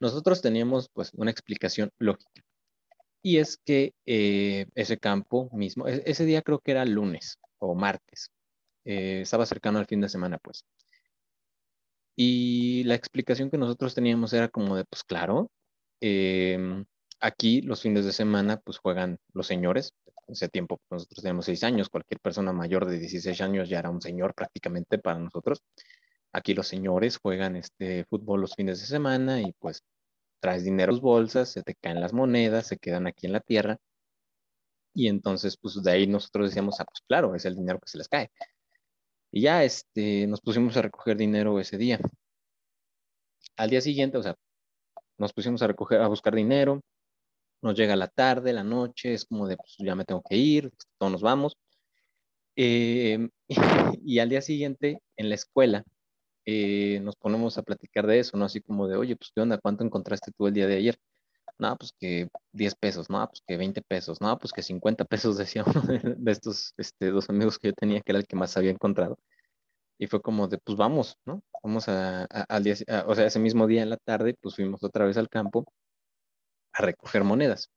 Nosotros 0.00 0.42
teníamos 0.42 0.88
pues 0.92 1.12
una 1.14 1.30
explicación 1.30 1.92
lógica. 1.98 2.42
Y 3.22 3.38
es 3.38 3.56
que 3.64 3.94
eh, 4.04 4.66
ese 4.74 4.98
campo 4.98 5.48
mismo, 5.52 5.86
e-, 5.86 6.02
ese 6.06 6.24
día 6.24 6.42
creo 6.42 6.58
que 6.58 6.72
era 6.72 6.84
lunes 6.84 7.38
o 7.58 7.76
martes, 7.76 8.32
eh, 8.84 9.20
estaba 9.22 9.46
cercano 9.46 9.78
al 9.78 9.86
fin 9.86 10.00
de 10.00 10.08
semana, 10.08 10.38
pues. 10.38 10.64
Y 12.16 12.82
la 12.82 12.96
explicación 12.96 13.48
que 13.48 13.58
nosotros 13.58 13.94
teníamos 13.94 14.32
era 14.32 14.48
como 14.48 14.74
de, 14.74 14.84
pues 14.86 15.04
claro, 15.04 15.52
em, 16.00 16.84
aquí 17.20 17.62
los 17.62 17.80
fines 17.80 18.04
de 18.04 18.12
semana 18.12 18.56
pues 18.58 18.78
juegan 18.78 19.18
los 19.32 19.46
señores. 19.46 19.92
Ese 20.28 20.48
tiempo 20.48 20.78
pues, 20.88 21.02
nosotros 21.02 21.22
tenemos 21.22 21.44
seis 21.44 21.62
años, 21.64 21.88
cualquier 21.88 22.20
persona 22.20 22.52
mayor 22.52 22.86
de 22.86 22.98
16 22.98 23.40
años 23.40 23.68
ya 23.68 23.78
era 23.78 23.90
un 23.90 24.00
señor 24.00 24.34
prácticamente 24.34 24.98
para 24.98 25.18
nosotros. 25.18 25.62
Aquí 26.32 26.54
los 26.54 26.66
señores 26.68 27.18
juegan 27.18 27.56
este 27.56 28.04
fútbol 28.06 28.40
los 28.42 28.54
fines 28.54 28.80
de 28.80 28.86
semana 28.86 29.40
y 29.40 29.52
pues 29.58 29.82
traes 30.40 30.64
dinero 30.64 30.92
en 30.94 31.00
bolsas, 31.00 31.50
se 31.50 31.62
te 31.62 31.74
caen 31.74 32.00
las 32.00 32.12
monedas, 32.12 32.66
se 32.66 32.78
quedan 32.78 33.06
aquí 33.06 33.26
en 33.26 33.32
la 33.32 33.40
tierra. 33.40 33.78
Y 34.94 35.08
entonces, 35.08 35.56
pues 35.60 35.82
de 35.82 35.90
ahí 35.92 36.06
nosotros 36.06 36.48
decíamos, 36.50 36.80
ah, 36.80 36.84
pues 36.86 37.02
claro, 37.06 37.34
es 37.34 37.44
el 37.44 37.54
dinero 37.56 37.78
que 37.80 37.88
se 37.88 37.98
les 37.98 38.08
cae. 38.08 38.30
Y 39.30 39.42
ya 39.42 39.64
este, 39.64 40.26
nos 40.26 40.40
pusimos 40.40 40.76
a 40.76 40.82
recoger 40.82 41.16
dinero 41.16 41.60
ese 41.60 41.76
día. 41.78 42.00
Al 43.56 43.70
día 43.70 43.80
siguiente, 43.80 44.18
o 44.18 44.22
sea, 44.22 44.34
nos 45.18 45.32
pusimos 45.32 45.62
a 45.62 45.66
recoger, 45.68 46.00
a 46.00 46.08
buscar 46.08 46.34
dinero. 46.34 46.80
Nos 47.62 47.74
llega 47.74 47.96
la 47.96 48.08
tarde, 48.08 48.52
la 48.52 48.64
noche, 48.64 49.14
es 49.14 49.24
como 49.24 49.46
de, 49.48 49.56
pues 49.56 49.76
ya 49.78 49.94
me 49.94 50.04
tengo 50.04 50.22
que 50.22 50.36
ir, 50.36 50.70
todos 50.98 51.12
nos 51.12 51.22
vamos. 51.22 51.56
Em, 52.56 53.30
y 54.04 54.18
al 54.18 54.28
día 54.30 54.40
siguiente, 54.42 55.02
en 55.16 55.28
la 55.28 55.34
escuela, 55.34 55.84
eh, 56.46 57.00
nos 57.02 57.16
ponemos 57.16 57.58
a 57.58 57.62
platicar 57.62 58.06
de 58.06 58.20
eso, 58.20 58.36
¿no? 58.36 58.46
Así 58.46 58.60
como 58.62 58.88
de, 58.88 58.96
oye, 58.96 59.16
pues, 59.16 59.30
¿qué 59.34 59.42
onda? 59.42 59.58
¿Cuánto 59.58 59.84
encontraste 59.84 60.32
tú 60.36 60.46
el 60.46 60.54
día 60.54 60.66
de 60.66 60.76
ayer? 60.76 60.98
No, 61.58 61.76
pues 61.76 61.92
que 61.98 62.28
10 62.52 62.74
pesos, 62.76 63.10
no, 63.10 63.26
pues 63.28 63.42
que 63.46 63.56
20 63.56 63.82
pesos, 63.82 64.20
no, 64.20 64.38
pues 64.38 64.52
que 64.52 64.62
50 64.62 65.04
pesos, 65.06 65.36
decía 65.38 65.64
uno 65.66 65.82
de, 65.82 66.32
estos 66.32 66.74
este, 66.78 67.10
dos 67.10 67.30
amigos 67.30 67.58
que 67.58 67.68
yo 67.68 67.74
tenía, 67.74 68.00
que 68.02 68.12
era 68.12 68.20
el 68.20 68.26
que 68.26 68.36
más 68.36 68.56
había 68.56 68.70
encontrado. 68.70 69.18
Y 69.98 70.06
fue 70.08 70.22
como 70.22 70.48
de, 70.48 70.58
pues 70.58 70.76
vamos, 70.78 71.16
¿no? 71.26 71.42
Vamos 71.62 71.88
a, 71.88 72.24
al 72.24 72.64
día, 72.64 72.74
o 73.06 73.14
sea, 73.14 73.26
ese 73.26 73.38
mismo 73.38 73.66
día 73.66 73.82
en 73.82 73.90
la 73.90 73.96
tarde, 73.98 74.34
pues 74.40 74.56
fuimos 74.56 74.84
otra 74.84 75.06
vez 75.06 75.16
al 75.16 75.28
campo 75.28 75.66
a 76.76 76.82
recoger 76.82 77.24
monedas. 77.24 77.70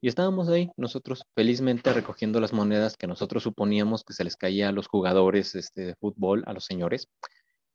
Y 0.00 0.08
estábamos 0.08 0.48
ahí 0.48 0.70
nosotros 0.76 1.24
felizmente 1.34 1.92
recogiendo 1.92 2.40
las 2.40 2.52
monedas 2.52 2.96
que 2.96 3.06
nosotros 3.06 3.42
suponíamos 3.42 4.04
que 4.04 4.12
se 4.12 4.24
les 4.24 4.36
caía 4.36 4.68
a 4.68 4.72
los 4.72 4.86
jugadores 4.86 5.54
este, 5.54 5.82
de 5.86 5.94
fútbol, 5.96 6.44
a 6.46 6.52
los 6.52 6.64
señores, 6.66 7.08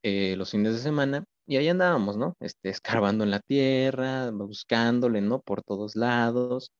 eh, 0.04 0.36
los 0.38 0.52
fines 0.52 0.74
de 0.74 0.80
semana 0.80 1.26
y 1.48 1.58
ahí 1.58 1.68
andábamos, 1.70 2.18
¿no? 2.18 2.36
Este, 2.40 2.70
escarbando 3.10 3.24
en 3.24 3.32
la 3.32 3.40
tierra, 3.40 4.32
buscándole, 4.32 5.22
¿no? 5.22 5.42
Por 5.42 5.64
todos 5.64 5.96
lados, 5.96 6.72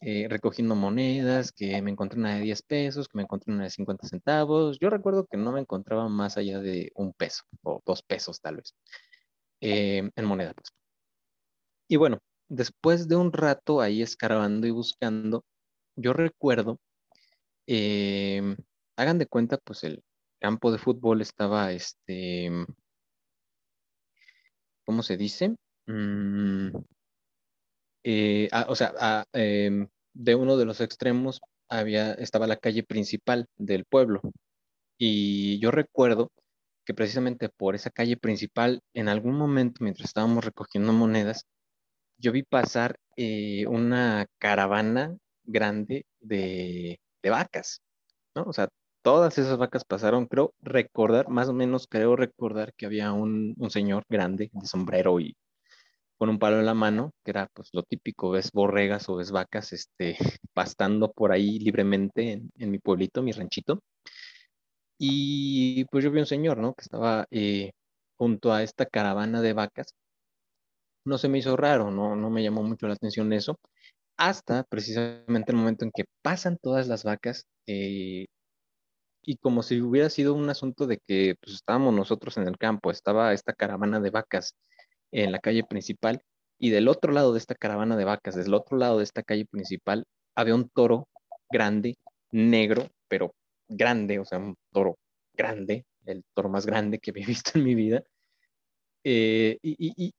eh, 0.00 0.26
recogiendo 0.30 0.76
monedas, 0.76 1.52
que 1.52 1.80
me 1.82 1.90
encontré 1.90 2.18
una 2.20 2.36
de 2.36 2.42
10 2.42 2.62
pesos, 2.62 3.08
que 3.08 3.16
me 3.18 3.24
encontré 3.24 3.52
una 3.52 3.64
de 3.64 3.70
50 3.70 4.08
centavos. 4.08 4.78
Yo 4.80 4.90
recuerdo 4.90 5.26
que 5.26 5.36
no 5.36 5.52
me 5.52 5.60
encontraba 5.60 6.08
más 6.08 6.36
allá 6.36 6.60
de 6.60 6.92
un 6.94 7.12
peso 7.12 7.42
o 7.62 7.82
dos 7.84 8.02
pesos 8.02 8.40
tal 8.40 8.56
vez 8.56 8.74
eh, 9.60 10.10
en 10.14 10.24
moneda. 10.24 10.54
Pues. 10.54 10.70
Y 11.88 11.96
bueno, 11.96 12.18
después 12.48 13.08
de 13.08 13.16
un 13.16 13.32
rato 13.32 13.80
ahí 13.80 14.02
escarbando 14.02 14.66
y 14.66 14.70
buscando, 14.70 15.44
yo 15.96 16.12
recuerdo, 16.12 16.78
hagan 18.96 19.18
de 19.18 19.26
cuenta, 19.26 19.58
pues 19.58 19.84
el, 19.84 20.02
campo 20.38 20.72
de 20.72 20.78
fútbol 20.78 21.20
estaba, 21.20 21.72
este, 21.72 22.50
¿cómo 24.84 25.02
se 25.02 25.16
dice? 25.16 25.56
Mm, 25.86 26.70
eh, 28.04 28.48
ah, 28.52 28.66
o 28.68 28.74
sea, 28.74 28.94
ah, 28.98 29.24
em, 29.32 29.88
de 30.14 30.34
uno 30.34 30.56
de 30.56 30.64
los 30.64 30.80
extremos 30.80 31.40
había, 31.68 32.12
estaba 32.14 32.46
la 32.46 32.56
calle 32.56 32.82
principal 32.82 33.46
del 33.56 33.84
pueblo. 33.84 34.20
Y 34.98 35.60
yo 35.60 35.70
recuerdo 35.70 36.30
que 36.84 36.94
precisamente 36.94 37.48
por 37.50 37.74
esa 37.74 37.90
calle 37.90 38.16
principal, 38.16 38.82
en 38.94 39.08
algún 39.08 39.36
momento, 39.36 39.84
mientras 39.84 40.08
estábamos 40.08 40.44
recogiendo 40.44 40.92
monedas, 40.92 41.44
yo 42.18 42.32
vi 42.32 42.42
pasar 42.42 42.98
eh, 43.16 43.66
una 43.66 44.26
caravana 44.38 45.16
grande 45.44 46.06
de, 46.20 47.00
de, 47.22 47.30
vacas, 47.30 47.82
¿no? 48.34 48.44
O 48.44 48.52
sea, 48.52 48.68
todas 49.02 49.38
esas 49.38 49.58
vacas 49.58 49.84
pasaron, 49.84 50.26
creo 50.26 50.54
recordar, 50.60 51.28
más 51.28 51.48
o 51.48 51.54
menos 51.54 51.86
creo 51.88 52.16
recordar 52.16 52.74
que 52.74 52.86
había 52.86 53.12
un, 53.12 53.56
señor 53.70 54.04
grande 54.08 54.50
de 54.52 54.66
sombrero 54.66 55.20
y 55.20 55.36
con 56.18 56.28
un 56.30 56.38
palo 56.38 56.58
en 56.60 56.66
la 56.66 56.74
mano, 56.74 57.12
que 57.24 57.30
era 57.32 57.48
pues 57.54 57.70
lo 57.72 57.82
típico, 57.84 58.30
ves 58.30 58.50
borregas 58.52 59.08
o 59.08 59.16
ves 59.16 59.30
vacas 59.30 59.72
este, 59.72 60.16
pastando 60.54 61.12
por 61.12 61.32
ahí 61.32 61.58
libremente 61.60 62.42
en, 62.56 62.70
mi 62.70 62.78
pueblito, 62.78 63.22
mi 63.22 63.32
ranchito. 63.32 63.82
Y 64.98 65.84
pues 65.86 66.04
yo 66.04 66.10
vi 66.10 66.20
un 66.20 66.26
señor, 66.26 66.58
¿no? 66.58 66.74
Que 66.74 66.82
estaba 66.82 67.26
eh, 67.30 67.72
junto 68.16 68.52
a 68.52 68.62
esta 68.62 68.86
caravana 68.86 69.40
de 69.42 69.52
vacas. 69.52 69.94
No 71.08 71.18
se 71.18 71.28
me 71.28 71.38
hizo 71.38 71.56
raro, 71.56 71.90
no, 71.90 72.14
no 72.16 72.30
me 72.30 72.42
llamó 72.42 72.62
mucho 72.62 72.86
la 72.86 72.94
atención 72.94 73.32
eso, 73.32 73.58
hasta 74.18 74.64
precisamente 74.64 75.52
el 75.52 75.56
momento 75.58 75.84
en 75.86 75.92
que 75.94 76.04
pasan 76.22 76.58
todas 76.60 76.86
las 76.88 77.04
vacas, 77.04 77.46
eh, 77.66 78.26
y 79.22 79.36
como 79.38 79.62
si 79.62 79.80
hubiera 79.80 80.10
sido 80.10 80.34
un 80.34 80.50
asunto 80.50 80.86
de 80.86 80.98
que 81.06 81.36
pues, 81.40 81.56
estábamos 81.56 81.94
nosotros 81.94 82.36
en 82.36 82.48
el 82.48 82.58
campo, 82.58 82.90
estaba 82.90 83.32
esta 83.32 83.54
caravana 83.54 84.00
de 84.00 84.10
vacas 84.10 84.54
en 85.12 85.32
la 85.32 85.38
calle 85.38 85.64
principal 85.64 86.20
y 86.58 86.70
del 86.70 86.88
otro 86.88 87.12
lado 87.12 87.32
de 87.32 87.38
esta 87.38 87.54
caravana 87.54 87.96
de 87.96 88.04
vacas, 88.04 88.34
del 88.34 88.52
otro 88.54 88.76
lado 88.78 88.98
de 88.98 89.04
esta 89.04 89.22
calle 89.22 89.46
principal, 89.46 90.04
había 90.36 90.54
un 90.54 90.68
toro 90.70 91.08
grande, 91.50 91.96
negro, 92.32 92.88
pero 93.08 93.32
grande, 93.68 94.18
o 94.18 94.26
sea, 94.26 94.38
un 94.38 94.56
toro 94.72 94.98
grande, 95.34 95.86
el 96.06 96.22
toro 96.34 96.50
más 96.50 96.66
grande 96.66 96.98
que 96.98 97.12
había 97.12 97.26
visto 97.42 97.52
en 97.54 97.64
mi 97.64 97.74
vida. 97.74 98.02
Eh, 99.04 99.58
y, 99.62 99.76
y 99.96 100.12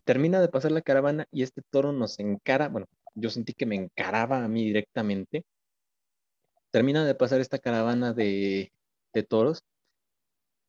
termina 0.00 0.40
de 0.40 0.48
pasar 0.48 0.72
la 0.72 0.82
caravana 0.82 1.26
y 1.30 1.42
este 1.42 1.62
toro 1.70 1.92
nos 1.92 2.18
encara, 2.18 2.68
bueno, 2.68 2.86
yo 3.14 3.30
sentí 3.30 3.52
que 3.54 3.66
me 3.66 3.76
encaraba 3.76 4.44
a 4.44 4.48
mí 4.48 4.64
directamente 4.64 5.44
termina 6.74 7.04
de 7.04 7.14
pasar 7.14 7.40
esta 7.40 7.60
caravana 7.60 8.12
de, 8.12 8.72
toros 9.28 9.62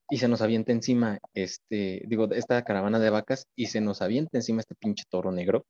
y 0.07 0.18
se 0.18 0.28
nos 0.28 0.39
avienta 0.41 0.72
encima, 0.72 1.18
este, 1.34 2.03
digo, 2.05 2.30
esta 2.32 2.63
caravana 2.63 2.99
de 2.99 3.09
vacas 3.09 3.47
y 3.55 3.66
se 3.66 3.82
nos 3.82 4.03
avienta 4.03 4.38
encima 4.38 4.59
este 4.59 4.76
pinche 4.76 5.03
toro 5.09 5.32
negro, 5.32 5.66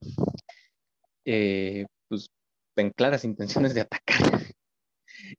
eh, 1.23 1.85
pues 2.09 2.27
en 2.75 2.89
claras 2.89 3.23
intenciones 3.23 3.73
de 3.73 3.81
atacar. 3.81 4.41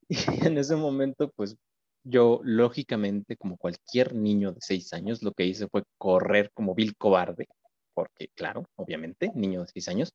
Y 0.09 0.46
en 0.46 0.57
ese 0.57 0.74
momento, 0.74 1.30
pues 1.36 1.57
yo 2.02 2.40
lógicamente, 2.42 3.36
como 3.36 3.59
cualquier 3.59 4.14
niño 4.14 4.52
de 4.52 4.61
seis 4.62 4.94
años, 4.94 5.22
lo 5.22 5.32
que 5.32 5.44
hice 5.44 5.68
fue 5.68 5.82
correr 5.98 6.50
como 6.54 6.74
vil 6.74 6.96
cobarde, 6.96 7.48
porque 7.97 8.28
claro, 8.34 8.68
obviamente, 8.76 9.32
niño 9.34 9.62
de 9.62 9.68
seis 9.68 9.88
años. 9.88 10.12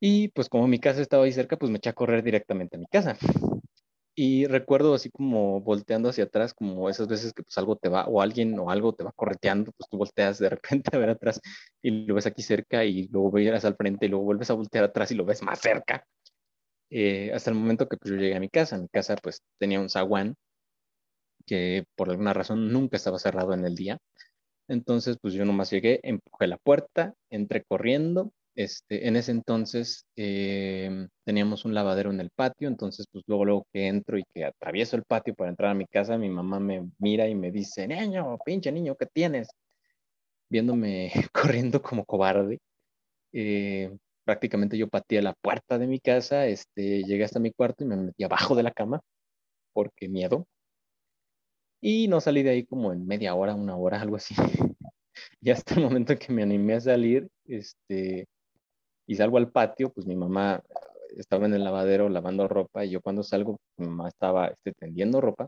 Y 0.00 0.28
pues 0.28 0.48
como 0.48 0.66
mi 0.66 0.80
casa 0.80 1.02
estaba 1.02 1.24
ahí 1.24 1.32
cerca, 1.32 1.58
pues 1.58 1.70
me 1.70 1.76
eché 1.78 1.90
a 1.90 1.92
correr 1.92 2.22
directamente 2.22 2.76
a 2.76 2.80
mi 2.80 2.86
casa. 2.86 3.18
Y 4.16 4.46
recuerdo 4.46 4.94
así 4.94 5.10
como 5.10 5.60
volteando 5.60 6.08
hacia 6.08 6.24
atrás, 6.24 6.54
como 6.54 6.88
esas 6.88 7.06
veces 7.06 7.32
que 7.34 7.42
pues 7.42 7.58
algo 7.58 7.76
te 7.76 7.88
va, 7.88 8.06
o 8.06 8.22
alguien 8.22 8.58
o 8.58 8.70
algo 8.70 8.94
te 8.94 9.04
va 9.04 9.12
correteando, 9.12 9.72
pues 9.72 9.88
tú 9.90 9.98
volteas 9.98 10.38
de 10.38 10.48
repente 10.50 10.90
a 10.96 10.98
ver 10.98 11.10
atrás 11.10 11.40
y 11.82 11.90
lo 12.06 12.14
ves 12.14 12.26
aquí 12.26 12.42
cerca 12.42 12.84
y 12.84 13.08
luego 13.08 13.30
ves 13.32 13.64
al 13.64 13.76
frente 13.76 14.06
y 14.06 14.08
luego 14.08 14.24
vuelves 14.24 14.50
a 14.50 14.54
voltear 14.54 14.84
atrás 14.84 15.10
y 15.10 15.16
lo 15.16 15.24
ves 15.24 15.42
más 15.42 15.60
cerca. 15.60 16.06
Eh, 16.90 17.32
hasta 17.34 17.50
el 17.50 17.56
momento 17.56 17.88
que 17.88 17.96
pues, 17.98 18.10
yo 18.10 18.16
llegué 18.16 18.36
a 18.36 18.40
mi 18.40 18.48
casa. 18.48 18.78
Mi 18.78 18.88
casa 18.88 19.16
pues 19.16 19.42
tenía 19.58 19.80
un 19.80 19.90
zaguán 19.90 20.36
que 21.46 21.84
por 21.96 22.10
alguna 22.10 22.32
razón 22.32 22.72
nunca 22.72 22.96
estaba 22.96 23.18
cerrado 23.18 23.52
en 23.52 23.64
el 23.66 23.74
día. 23.74 23.98
Entonces 24.68 25.16
pues 25.20 25.34
yo 25.34 25.44
nomás 25.44 25.70
llegué, 25.70 26.00
empujé 26.02 26.46
la 26.46 26.58
puerta, 26.58 27.14
entré 27.30 27.64
corriendo 27.64 28.32
este, 28.54 29.08
en 29.08 29.16
ese 29.16 29.32
entonces 29.32 30.06
em, 30.16 31.08
teníamos 31.24 31.64
un 31.64 31.74
lavadero 31.74 32.10
en 32.10 32.20
el 32.20 32.30
patio, 32.30 32.68
entonces 32.68 33.06
pues 33.10 33.24
luego, 33.26 33.44
luego 33.44 33.66
que 33.72 33.88
entro 33.88 34.16
y 34.18 34.24
que 34.32 34.44
atravieso 34.44 34.96
el 34.96 35.04
patio 35.04 35.34
para 35.34 35.50
entrar 35.50 35.70
a 35.72 35.74
mi 35.74 35.86
casa, 35.86 36.16
mi 36.18 36.28
mamá 36.28 36.60
me 36.60 36.88
mira 36.98 37.28
y 37.28 37.34
me 37.34 37.50
dice, 37.50 37.88
niño, 37.88 38.38
pinche 38.44 38.70
niño, 38.72 38.94
¿qué 38.96 39.06
tienes? 39.06 39.48
Viéndome 40.48 41.10
corriendo 41.32 41.82
como 41.82 42.04
cobarde. 42.04 42.58
Eh, 43.32 43.96
prácticamente 44.24 44.78
yo 44.78 44.88
pateé 44.88 45.22
la 45.22 45.34
puerta 45.34 45.78
de 45.78 45.86
mi 45.88 46.00
casa, 46.00 46.46
este, 46.46 47.02
llegué 47.04 47.24
hasta 47.24 47.40
mi 47.40 47.52
cuarto 47.52 47.84
y 47.84 47.88
me 47.88 47.96
metí 47.96 48.24
abajo 48.24 48.54
de 48.56 48.62
la 48.64 48.72
cama 48.72 49.00
porque 49.72 50.08
miedo. 50.08 50.46
Y 51.86 52.08
no 52.08 52.18
salí 52.18 52.42
de 52.42 52.48
ahí 52.48 52.64
como 52.64 52.94
en 52.94 53.06
media 53.06 53.34
hora, 53.34 53.54
una 53.54 53.76
hora, 53.76 54.00
algo 54.00 54.16
así. 54.16 54.34
y 55.42 55.50
hasta 55.50 55.74
el 55.74 55.82
momento 55.82 56.14
en 56.14 56.18
que 56.18 56.32
me 56.32 56.42
animé 56.42 56.74
a 56.74 56.80
salir, 56.80 57.28
este, 57.44 58.26
y 59.06 59.14
salgo 59.16 59.36
al 59.36 59.52
patio, 59.52 59.92
pues 59.92 60.06
mi 60.06 60.16
mamá 60.16 60.62
estaba 61.16 61.44
en 61.44 61.52
el 61.52 61.62
lavadero 61.62 62.08
lavando 62.08 62.48
ropa 62.48 62.86
y 62.86 62.90
yo 62.90 63.02
cuando 63.02 63.22
salgo, 63.22 63.58
mi 63.76 63.86
mamá 63.88 64.08
estaba 64.08 64.46
este, 64.48 64.72
tendiendo 64.72 65.20
ropa 65.20 65.46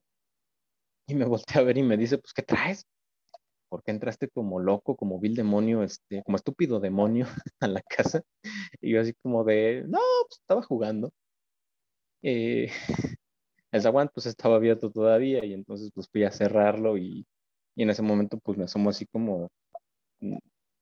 y 1.09 1.15
me 1.15 1.25
volteé 1.25 1.59
a 1.59 1.65
ver 1.65 1.79
y 1.79 1.83
me 1.83 1.97
dice, 1.97 2.19
pues, 2.19 2.35
¿qué 2.35 2.43
traes? 2.43 2.85
¿Por 3.71 3.83
qué 3.83 3.93
entraste 3.93 4.29
como 4.29 4.61
loco, 4.61 4.95
como 4.95 5.19
vil 5.19 5.37
demonio, 5.37 5.83
este, 5.83 6.23
como 6.23 6.37
estúpido 6.37 6.81
demonio 6.81 7.27
a 7.61 7.69
la 7.69 7.81
casa? 7.81 8.21
Y 8.83 8.93
yo 8.93 9.01
así 9.01 9.15
como 9.23 9.43
de, 9.45 9.85
no, 9.89 10.01
pues 10.29 10.41
estaba 10.41 10.63
jugando. 10.63 11.13
Eh, 12.23 12.69
el 13.77 13.83
zaguán 13.83 14.11
pues 14.13 14.27
estaba 14.27 14.57
abierto 14.57 14.91
todavía 14.91 15.45
y 15.45 15.53
entonces 15.53 15.91
pues 15.95 16.09
fui 16.09 16.25
a 16.25 16.31
cerrarlo 16.33 16.99
y, 16.99 17.27
y 17.77 17.83
en 17.83 17.91
ese 17.91 18.03
momento 18.03 18.39
pues 18.39 18.59
me 18.59 18.65
asomo 18.65 18.91
así 18.91 19.07
como 19.07 19.49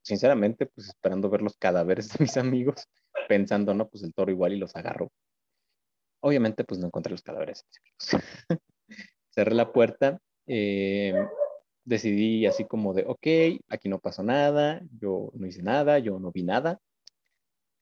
sinceramente, 0.05 0.67
pues 0.67 0.89
esperando 0.89 1.31
ver 1.31 1.43
los 1.43 1.57
cadáveres 1.57 2.11
de 2.11 2.17
mis 2.21 2.37
amigos, 2.37 2.87
pensando, 3.29 3.75
no, 3.75 3.89
pues 3.89 4.05
el 4.05 4.15
toro 4.15 4.31
igual 4.31 4.53
y 4.53 4.59
los 4.59 4.77
agarró. 4.77 5.11
Obviamente, 6.21 6.65
pues 6.65 6.79
no 6.79 6.87
encontré 6.87 7.11
los 7.11 7.23
cadáveres. 7.23 7.67
Cerré 9.31 9.55
la 9.55 9.73
puerta, 9.73 10.21
eh, 10.47 11.13
decidí 11.85 12.47
así 12.47 12.65
como 12.65 12.95
de, 12.95 13.05
ok, 13.07 13.61
aquí 13.69 13.89
no 13.89 13.99
pasó 13.99 14.23
nada, 14.23 14.81
yo 15.01 15.31
no 15.35 15.47
hice 15.47 15.63
nada, 15.63 15.99
yo 15.99 16.19
no 16.21 16.31
vi 16.31 16.45
nada. 16.45 16.79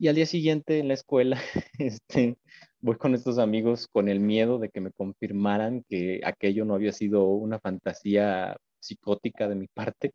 Y 0.03 0.09
al 0.09 0.16
día 0.16 0.26
siguiente 0.26 0.80
en 0.80 0.88
la 0.88 0.94
escuela, 0.94 1.40
este, 1.78 2.36
voy 2.80 2.96
con 2.96 3.14
estos 3.14 3.38
amigos 3.38 3.86
con 3.86 4.09
el 4.09 4.18
miedo 4.18 4.59
de 4.59 4.68
que 4.68 4.80
me 4.80 4.90
confirmaran 4.90 5.84
que 5.88 6.20
aquello 6.24 6.64
no 6.64 6.74
había 6.74 6.90
sido 6.90 7.26
una 7.26 7.61
fantasía 7.61 8.57
psicótica 8.80 9.48
de 9.48 9.55
mi 9.55 9.68
parte. 9.68 10.11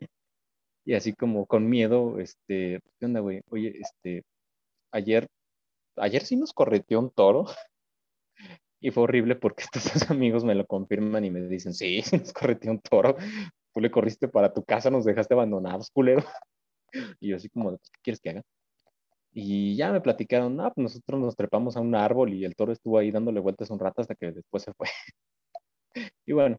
Y 0.84 0.92
así 0.92 1.14
como 1.14 1.46
con 1.46 1.70
miedo, 1.70 2.20
este, 2.20 2.80
¿qué 3.00 3.06
onda, 3.06 3.20
güey? 3.20 3.40
Oye, 3.48 3.80
este, 3.80 4.24
ayer, 4.92 5.26
ayer 5.96 6.22
sí 6.22 6.36
nos 6.36 6.52
correteó 6.52 7.00
un 7.00 7.10
toro. 7.10 7.46
Y 8.80 8.90
fue 8.90 9.04
horrible 9.04 9.36
porque 9.36 9.64
estos 9.74 10.10
amigos 10.10 10.44
me 10.44 10.54
lo 10.54 10.66
confirman 10.66 11.24
y 11.24 11.30
me 11.30 11.40
dicen, 11.48 11.72
sí, 11.72 12.02
nos 12.12 12.34
correteó 12.34 12.72
un 12.72 12.80
toro. 12.80 13.16
Tú 13.72 13.80
le 13.80 13.90
corriste 13.90 14.28
para 14.28 14.52
tu 14.52 14.62
casa, 14.64 14.90
nos 14.90 15.06
dejaste 15.06 15.32
abandonados, 15.32 15.90
culero. 15.90 16.24
Y 17.20 17.28
yo 17.30 17.36
así 17.36 17.48
como, 17.48 17.72
¿qué 17.72 18.00
quieres 18.02 18.20
que 18.20 18.30
haga? 18.30 18.42
Y 19.32 19.76
ya 19.76 19.92
me 19.92 20.00
platicaron, 20.00 20.56
no, 20.56 20.72
pues 20.72 20.82
nosotros 20.82 21.20
nos 21.20 21.36
trepamos 21.36 21.76
a 21.76 21.80
un 21.80 21.94
árbol 21.94 22.32
y 22.32 22.44
el 22.44 22.56
toro 22.56 22.72
estuvo 22.72 22.98
ahí 22.98 23.10
dándole 23.10 23.40
vueltas 23.40 23.70
un 23.70 23.78
rato 23.78 24.00
hasta 24.00 24.14
que 24.14 24.32
después 24.32 24.62
se 24.64 24.72
fue. 24.74 24.88
y 26.26 26.32
bueno, 26.32 26.58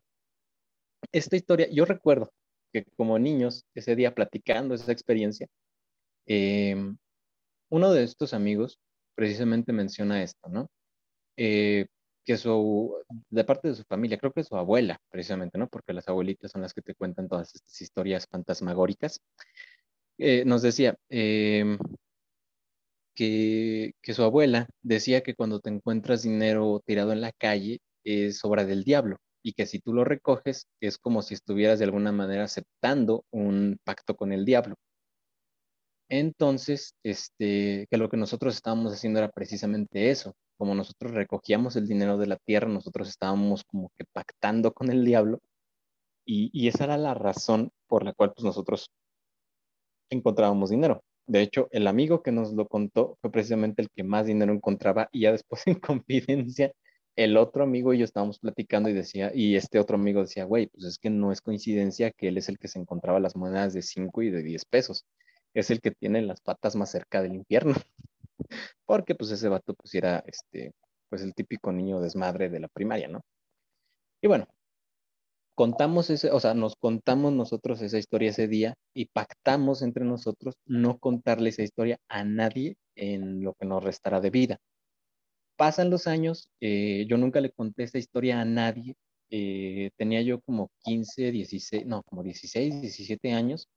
esta 1.12 1.36
historia, 1.36 1.68
yo 1.72 1.86
recuerdo 1.86 2.32
que 2.72 2.86
como 2.98 3.18
niños, 3.20 3.66
ese 3.76 3.96
día 3.96 4.14
platicando 4.14 4.76
esa 4.76 4.92
experiencia, 4.92 5.48
em, 6.26 6.98
uno 7.70 7.92
de 7.94 8.04
estos 8.04 8.34
amigos 8.34 8.80
precisamente 9.16 9.74
menciona 9.74 10.24
esto, 10.24 10.50
¿no? 10.50 10.70
Eh, 11.38 11.88
que 12.26 12.38
su, 12.38 12.96
de 13.30 13.44
parte 13.44 13.70
de 13.70 13.76
su 13.76 13.84
familia, 13.86 14.18
creo 14.20 14.32
que 14.34 14.44
su 14.44 14.56
abuela, 14.56 15.00
precisamente, 15.10 15.58
¿no? 15.58 15.68
Porque 15.68 15.94
las 15.94 16.08
abuelitas 16.08 16.52
son 16.52 16.62
las 16.62 16.74
que 16.74 16.82
te 16.82 16.96
cuentan 16.96 17.28
todas 17.28 17.56
estas 17.56 17.82
historias 17.82 18.28
fantasmagóricas. 18.30 19.22
Eh, 20.18 20.44
nos 20.46 20.62
decía, 20.62 20.96
em, 21.10 21.78
que, 24.02 24.14
su 24.14 24.24
abuela 24.24 24.68
decía 24.82 25.22
que 25.22 25.36
cuando 25.36 25.60
te 25.60 25.70
encuentras 25.70 26.24
dinero 26.24 26.82
tirado 26.86 27.12
en 27.12 27.22
la 27.22 27.34
calle 27.34 27.80
es 28.06 28.44
obra 28.46 28.66
del 28.66 28.84
diablo 28.84 29.18
y 29.44 29.54
que 29.54 29.66
si 29.66 29.80
tú 29.80 29.94
lo 29.94 30.06
recoges 30.06 30.68
es 30.80 30.98
como 30.98 31.22
si 31.22 31.34
estuvieras 31.34 31.80
de 31.80 31.86
alguna 31.86 32.12
manera 32.14 32.46
aceptando 32.46 33.26
un 33.32 33.78
pacto 33.84 34.16
con 34.16 34.32
el 34.32 34.46
diablo. 34.46 34.76
Entonces, 36.10 36.96
este, 37.04 37.88
que 37.90 37.98
lo 37.98 38.10
que 38.10 38.18
nosotros 38.18 38.56
estábamos 38.56 38.94
haciendo 38.94 39.20
era 39.20 39.30
precisamente 39.30 40.10
eso. 40.10 40.34
Como 40.58 40.74
nosotros 40.74 41.12
recogíamos 41.14 41.76
el 41.76 41.88
dinero 41.88 42.18
de 42.18 42.28
la 42.28 42.38
tierra, 42.38 42.68
nosotros 42.68 43.10
estábamos 43.10 43.64
como 43.66 43.92
que 43.98 44.06
pactando 44.12 44.74
con 44.74 44.90
el 44.90 45.06
diablo 45.06 45.40
y, 46.26 46.50
y 46.54 46.68
esa 46.70 46.86
era 46.86 46.98
la 46.98 47.14
razón 47.14 47.72
por 47.88 48.04
la 48.04 48.14
cual 48.14 48.34
pues, 48.34 48.46
nosotros 48.46 48.90
encontrábamos 50.10 50.70
dinero. 50.70 51.02
De 51.30 51.42
hecho, 51.44 51.68
el 51.72 51.86
amigo 51.86 52.24
que 52.24 52.32
nos 52.32 52.54
lo 52.54 52.68
contó 52.68 53.16
fue 53.22 53.32
precisamente 53.32 53.84
el 53.84 53.92
que 53.92 54.04
más 54.04 54.26
dinero 54.26 54.52
encontraba 54.52 55.10
y 55.12 55.22
ya 55.22 55.32
después 55.32 55.62
en 55.68 55.76
confidencia, 55.80 56.72
el 57.16 57.38
otro 57.38 57.64
amigo 57.64 57.94
y 57.94 58.00
yo 58.00 58.06
estábamos 58.06 58.40
platicando 58.40 58.90
y 58.90 58.94
decía, 58.94 59.32
y 59.34 59.56
este 59.56 59.78
otro 59.78 59.96
amigo 59.98 60.22
decía, 60.22 60.46
güey, 60.46 60.68
pues 60.68 60.86
es 60.86 60.98
que 60.98 61.12
no 61.12 61.32
es 61.32 61.42
coincidencia 61.42 62.10
que 62.10 62.30
él 62.30 62.40
es 62.40 62.50
el 62.50 62.58
que 62.58 62.68
se 62.68 62.80
encontraba 62.80 63.20
las 63.20 63.36
monedas 63.36 63.74
de 63.74 63.84
5 63.84 64.24
y 64.24 64.32
de 64.32 64.42
10 64.42 64.66
pesos. 64.66 65.06
Es 65.54 65.70
el 65.70 65.82
que 65.82 65.92
tiene 65.92 66.24
las 66.24 66.42
patas 66.42 66.76
más 66.76 66.90
cerca 66.90 67.22
del 67.22 67.36
infierno. 67.36 67.76
Porque 68.86 69.14
pues 69.14 69.30
ese 69.30 69.50
vato 69.50 69.76
pues 69.76 69.94
era 69.94 70.24
este, 70.26 70.74
pues 71.10 71.22
el 71.22 71.36
típico 71.36 71.72
niño 71.72 72.02
desmadre 72.02 72.50
de 72.50 72.60
la 72.60 72.70
primaria, 72.70 73.08
¿no? 73.08 73.22
Y 74.22 74.28
bueno, 74.28 74.48
contamos 75.60 76.10
ese, 76.10 76.32
o 76.32 76.40
sea, 76.40 76.54
nos 76.54 76.78
contamos 76.78 77.34
nosotros 77.34 77.82
esa 77.82 77.98
historia 77.98 78.30
ese 78.30 78.48
día 78.48 78.76
y 78.94 79.08
pactamos 79.08 79.82
entre 79.82 80.06
nosotros 80.06 80.56
no 80.66 80.98
contarle 81.00 81.50
esa 81.50 81.64
historia 81.64 81.98
a 82.08 82.24
nadie 82.24 82.78
en 82.96 83.44
lo 83.44 83.56
que 83.56 83.66
nos 83.66 83.84
restará 83.84 84.22
de 84.22 84.30
vida. 84.30 84.58
Pasan 85.58 85.90
los 85.90 86.08
años, 86.08 86.48
eh, 86.62 87.06
yo 87.10 87.18
nunca 87.18 87.42
le 87.42 87.52
conté 87.52 87.84
esta 87.84 87.98
historia 87.98 88.40
a 88.40 88.46
nadie. 88.46 88.96
Eh, 89.32 89.90
tenía 89.98 90.22
yo 90.22 90.40
como 90.40 90.70
15, 90.86 91.30
16, 91.30 91.86
no, 91.86 92.04
como 92.04 92.24
16, 92.24 92.80
17 92.80 93.34
años. 93.34 93.68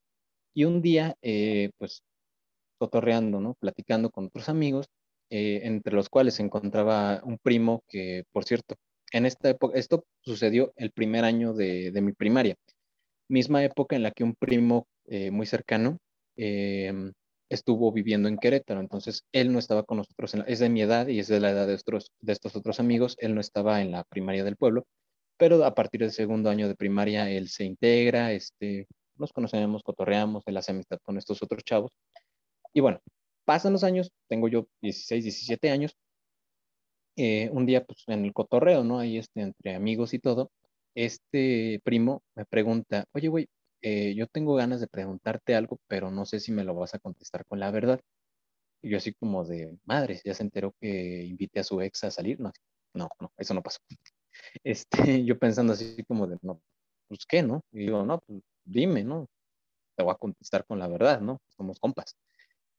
Y 0.54 0.62
un 0.66 0.82
día, 0.82 1.16
eh, 1.20 1.70
pues, 1.78 2.04
cotorreando, 2.78 3.40
¿no? 3.40 3.54
Platicando 3.54 4.08
con 4.10 4.26
otros 4.26 4.48
amigos, 4.48 4.86
entre 5.30 5.94
los 5.94 6.08
cuales 6.10 6.34
se 6.34 6.42
encontraba 6.42 7.22
un 7.24 7.38
primo 7.38 7.82
que, 7.88 8.22
por 8.32 8.44
cierto, 8.44 8.76
en 9.12 9.26
esta 9.26 9.50
época, 9.50 9.78
esto 9.78 10.04
sucedió 10.20 10.72
el 10.76 10.90
primer 10.90 11.24
año 11.24 11.52
de, 11.52 11.92
mi 12.02 12.12
primaria, 12.12 12.56
misma 13.28 13.62
época 13.64 13.96
en 13.96 14.02
la 14.02 14.10
que 14.10 14.24
un 14.24 14.34
primo 14.34 14.86
eh, 15.06 15.30
muy 15.30 15.46
cercano 15.46 15.98
em, 16.36 17.12
estuvo 17.48 17.92
viviendo 17.92 18.28
en 18.28 18.38
Querétaro, 18.38 18.80
entonces 18.80 19.24
él 19.32 19.52
no 19.52 19.58
estaba 19.58 19.82
con 19.84 19.98
nosotros, 19.98 20.34
es 20.46 20.58
de 20.58 20.68
mi 20.70 20.82
edad 20.82 21.06
y 21.08 21.18
es 21.18 21.28
de 21.28 21.40
la 21.40 21.50
edad 21.50 21.66
de 21.66 21.74
estos, 21.74 22.10
de 22.20 22.32
estos 22.32 22.56
otros 22.56 22.80
amigos, 22.80 23.16
él 23.18 23.34
no 23.34 23.40
estaba 23.40 23.82
en 23.82 23.92
la 23.92 24.04
primaria 24.04 24.44
del 24.44 24.56
pueblo, 24.56 24.86
pero 25.36 25.64
a 25.64 25.74
partir 25.74 26.00
del 26.00 26.12
segundo 26.12 26.48
año 26.50 26.68
de 26.68 26.74
primaria 26.74 27.30
él 27.30 27.48
se 27.48 27.64
integra, 27.64 28.32
este, 28.32 28.86
nos 29.16 29.32
conocemos, 29.32 29.82
cotorreamos, 29.82 30.42
él 30.46 30.56
hace 30.56 30.72
amistad 30.72 30.98
con 31.02 31.18
estos 31.18 31.42
otros 31.42 31.62
chavos. 31.64 31.90
Y 32.72 32.80
bueno, 32.80 33.00
pasan 33.44 33.72
los 33.72 33.84
años, 33.84 34.10
tengo 34.28 34.48
yo 34.48 34.66
16, 34.80 35.24
17 35.24 35.70
años, 35.70 35.96
eh, 37.16 37.50
un 37.52 37.66
día, 37.66 37.84
pues 37.84 38.04
en 38.06 38.24
el 38.24 38.32
cotorreo, 38.32 38.84
¿no? 38.84 38.98
Ahí 38.98 39.18
este, 39.18 39.42
entre 39.42 39.74
amigos 39.74 40.14
y 40.14 40.18
todo, 40.18 40.50
este 40.94 41.80
primo 41.84 42.22
me 42.34 42.44
pregunta, 42.46 43.06
oye, 43.12 43.28
güey, 43.28 43.48
eh, 43.82 44.14
yo 44.14 44.26
tengo 44.28 44.54
ganas 44.54 44.80
de 44.80 44.86
preguntarte 44.88 45.54
algo, 45.54 45.78
pero 45.88 46.10
no 46.10 46.24
sé 46.26 46.40
si 46.40 46.52
me 46.52 46.64
lo 46.64 46.74
vas 46.74 46.94
a 46.94 46.98
contestar 47.00 47.44
con 47.46 47.60
la 47.60 47.70
verdad. 47.70 48.00
Y 48.82 48.90
yo 48.90 48.98
así 48.98 49.14
como 49.14 49.44
de, 49.44 49.78
madre, 49.84 50.20
ya 50.24 50.34
se 50.34 50.42
enteró 50.44 50.74
que 50.80 51.24
invite 51.24 51.60
a 51.60 51.64
su 51.64 51.80
ex 51.80 52.04
a 52.04 52.10
salir. 52.10 52.40
No, 52.40 52.52
no, 52.94 53.08
no, 53.20 53.32
eso 53.38 53.54
no 53.54 53.62
pasó. 53.62 53.78
Este, 54.64 55.24
yo 55.24 55.38
pensando 55.38 55.74
así 55.74 56.02
como 56.04 56.26
de, 56.26 56.38
no, 56.42 56.60
pues 57.08 57.26
qué, 57.26 57.42
¿no? 57.42 57.62
Y 57.72 57.80
digo, 57.80 58.04
no, 58.04 58.18
pues 58.20 58.42
dime, 58.64 59.04
¿no? 59.04 59.28
Te 59.96 60.04
voy 60.04 60.12
a 60.12 60.16
contestar 60.16 60.64
con 60.66 60.78
la 60.78 60.88
verdad, 60.88 61.20
¿no? 61.20 61.40
Somos 61.56 61.78
compas. 61.78 62.16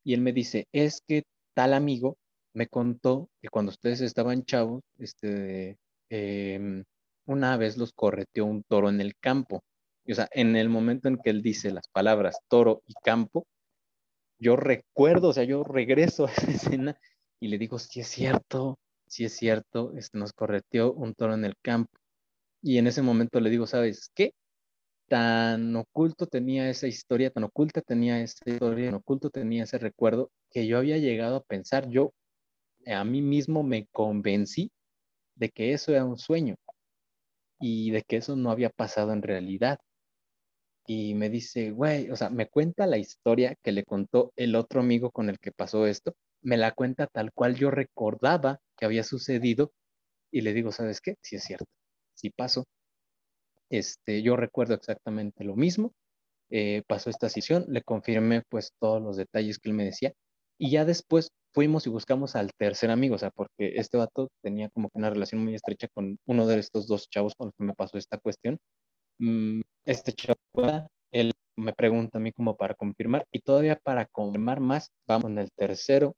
Y 0.03 0.13
él 0.13 0.21
me 0.21 0.33
dice, 0.33 0.67
es 0.71 1.01
que 1.07 1.23
tal 1.53 1.73
amigo 1.73 2.17
me 2.53 2.67
contó 2.67 3.29
que 3.41 3.49
cuando 3.49 3.71
ustedes 3.71 4.01
estaban 4.01 4.43
chavos, 4.45 4.83
este, 4.99 5.77
em, 6.09 6.83
una 7.25 7.57
vez 7.57 7.77
los 7.77 7.93
correteó 7.93 8.45
un 8.45 8.63
toro 8.63 8.89
en 8.89 9.01
el 9.01 9.15
campo. 9.19 9.63
o 10.09 10.13
sea, 10.13 10.27
en 10.31 10.55
el 10.57 10.69
momento 10.69 11.07
en 11.07 11.17
que 11.17 11.29
él 11.29 11.41
dice 11.41 11.71
las 11.71 11.87
palabras 11.87 12.37
toro 12.49 12.81
y 12.87 12.93
campo, 13.03 13.45
yo 14.39 14.55
recuerdo, 14.57 15.29
o 15.29 15.33
sea, 15.33 15.45
yo 15.45 15.63
regreso 15.63 16.25
a 16.27 16.31
esa 16.31 16.51
escena 16.51 16.97
y 17.39 17.47
le 17.47 17.57
digo, 17.57 17.79
sí 17.79 18.01
es 18.01 18.07
cierto, 18.07 18.77
sí 19.07 19.25
es 19.25 19.33
cierto, 19.33 19.93
este, 19.97 20.17
nos 20.17 20.33
correteó 20.33 20.93
un 20.93 21.13
toro 21.13 21.33
en 21.33 21.45
el 21.45 21.55
campo. 21.61 21.91
Y 22.61 22.77
en 22.77 22.87
ese 22.87 23.01
momento 23.01 23.39
le 23.39 23.49
digo, 23.49 23.67
¿sabes 23.67 24.09
qué? 24.15 24.33
Tan 25.09 25.75
oculto 25.75 26.27
tenía 26.27 26.69
esa 26.69 26.87
historia, 26.87 27.31
tan 27.31 27.45
oculta 27.45 27.81
tenía 27.81 28.21
esa 28.21 28.49
historia, 28.49 28.87
tan 28.87 28.95
oculto 28.95 29.29
tenía 29.29 29.63
ese 29.63 29.77
recuerdo, 29.79 30.31
que 30.51 30.67
yo 30.67 30.77
había 30.77 30.97
llegado 30.97 31.37
a 31.37 31.43
pensar, 31.43 31.89
yo 31.89 32.13
a 32.87 33.03
mí 33.03 33.21
mismo 33.21 33.63
me 33.63 33.87
convencí 33.91 34.71
de 35.35 35.49
que 35.49 35.73
eso 35.73 35.91
era 35.91 36.05
un 36.05 36.17
sueño 36.17 36.55
y 37.59 37.91
de 37.91 38.03
que 38.03 38.17
eso 38.17 38.35
no 38.35 38.51
había 38.51 38.69
pasado 38.69 39.13
en 39.13 39.21
realidad. 39.21 39.79
Y 40.85 41.13
me 41.15 41.29
dice, 41.29 41.71
güey, 41.71 42.09
o 42.11 42.15
sea, 42.15 42.29
me 42.29 42.49
cuenta 42.49 42.85
la 42.87 42.97
historia 42.97 43.55
que 43.63 43.71
le 43.71 43.85
contó 43.85 44.33
el 44.35 44.55
otro 44.55 44.81
amigo 44.81 45.11
con 45.11 45.29
el 45.29 45.39
que 45.39 45.51
pasó 45.51 45.87
esto, 45.87 46.13
me 46.41 46.57
la 46.57 46.73
cuenta 46.73 47.07
tal 47.07 47.31
cual 47.33 47.55
yo 47.55 47.71
recordaba 47.71 48.59
que 48.77 48.85
había 48.85 49.03
sucedido 49.03 49.71
y 50.31 50.41
le 50.41 50.53
digo, 50.53 50.71
¿sabes 50.71 50.99
qué? 51.01 51.15
Sí 51.21 51.37
es 51.37 51.43
cierto, 51.43 51.65
sí 52.15 52.31
pasó. 52.31 52.65
Este, 53.69 54.21
yo 54.21 54.35
recuerdo 54.35 54.73
exactamente 54.73 55.43
lo 55.43 55.55
mismo. 55.55 55.93
Eh, 56.49 56.83
pasó 56.87 57.09
esta 57.09 57.29
sesión, 57.29 57.65
le 57.69 57.81
confirmé 57.81 58.43
pues 58.49 58.73
todos 58.79 59.01
los 59.01 59.17
detalles 59.17 59.59
que 59.59 59.69
él 59.69 59.75
me 59.75 59.85
decía 59.85 60.13
y 60.57 60.71
ya 60.71 60.85
después 60.85 61.29
fuimos 61.53 61.85
y 61.87 61.89
buscamos 61.89 62.35
al 62.35 62.51
tercer 62.57 62.91
amigo, 62.91 63.15
o 63.15 63.17
sea, 63.17 63.31
porque 63.31 63.73
este 63.75 63.97
vato 63.97 64.29
tenía 64.41 64.69
como 64.69 64.89
que 64.89 64.97
una 64.97 65.09
relación 65.09 65.43
muy 65.43 65.55
estrecha 65.55 65.87
con 65.93 66.17
uno 66.25 66.47
de 66.47 66.59
estos 66.59 66.87
dos 66.87 67.09
chavos 67.09 67.35
con 67.35 67.47
los 67.47 67.55
que 67.57 67.63
me 67.65 67.73
pasó 67.73 67.97
esta 67.97 68.17
cuestión. 68.17 68.57
Mm, 69.19 69.61
este 69.85 70.13
chavo, 70.13 70.37
él 71.11 71.31
me 71.57 71.73
pregunta 71.73 72.17
a 72.17 72.21
mí 72.21 72.31
como 72.31 72.55
para 72.55 72.73
confirmar 72.75 73.25
y 73.31 73.39
todavía 73.39 73.77
para 73.83 74.05
confirmar 74.07 74.59
más, 74.59 74.89
vamos 75.07 75.31
en 75.31 75.39
el 75.39 75.51
tercero 75.55 76.15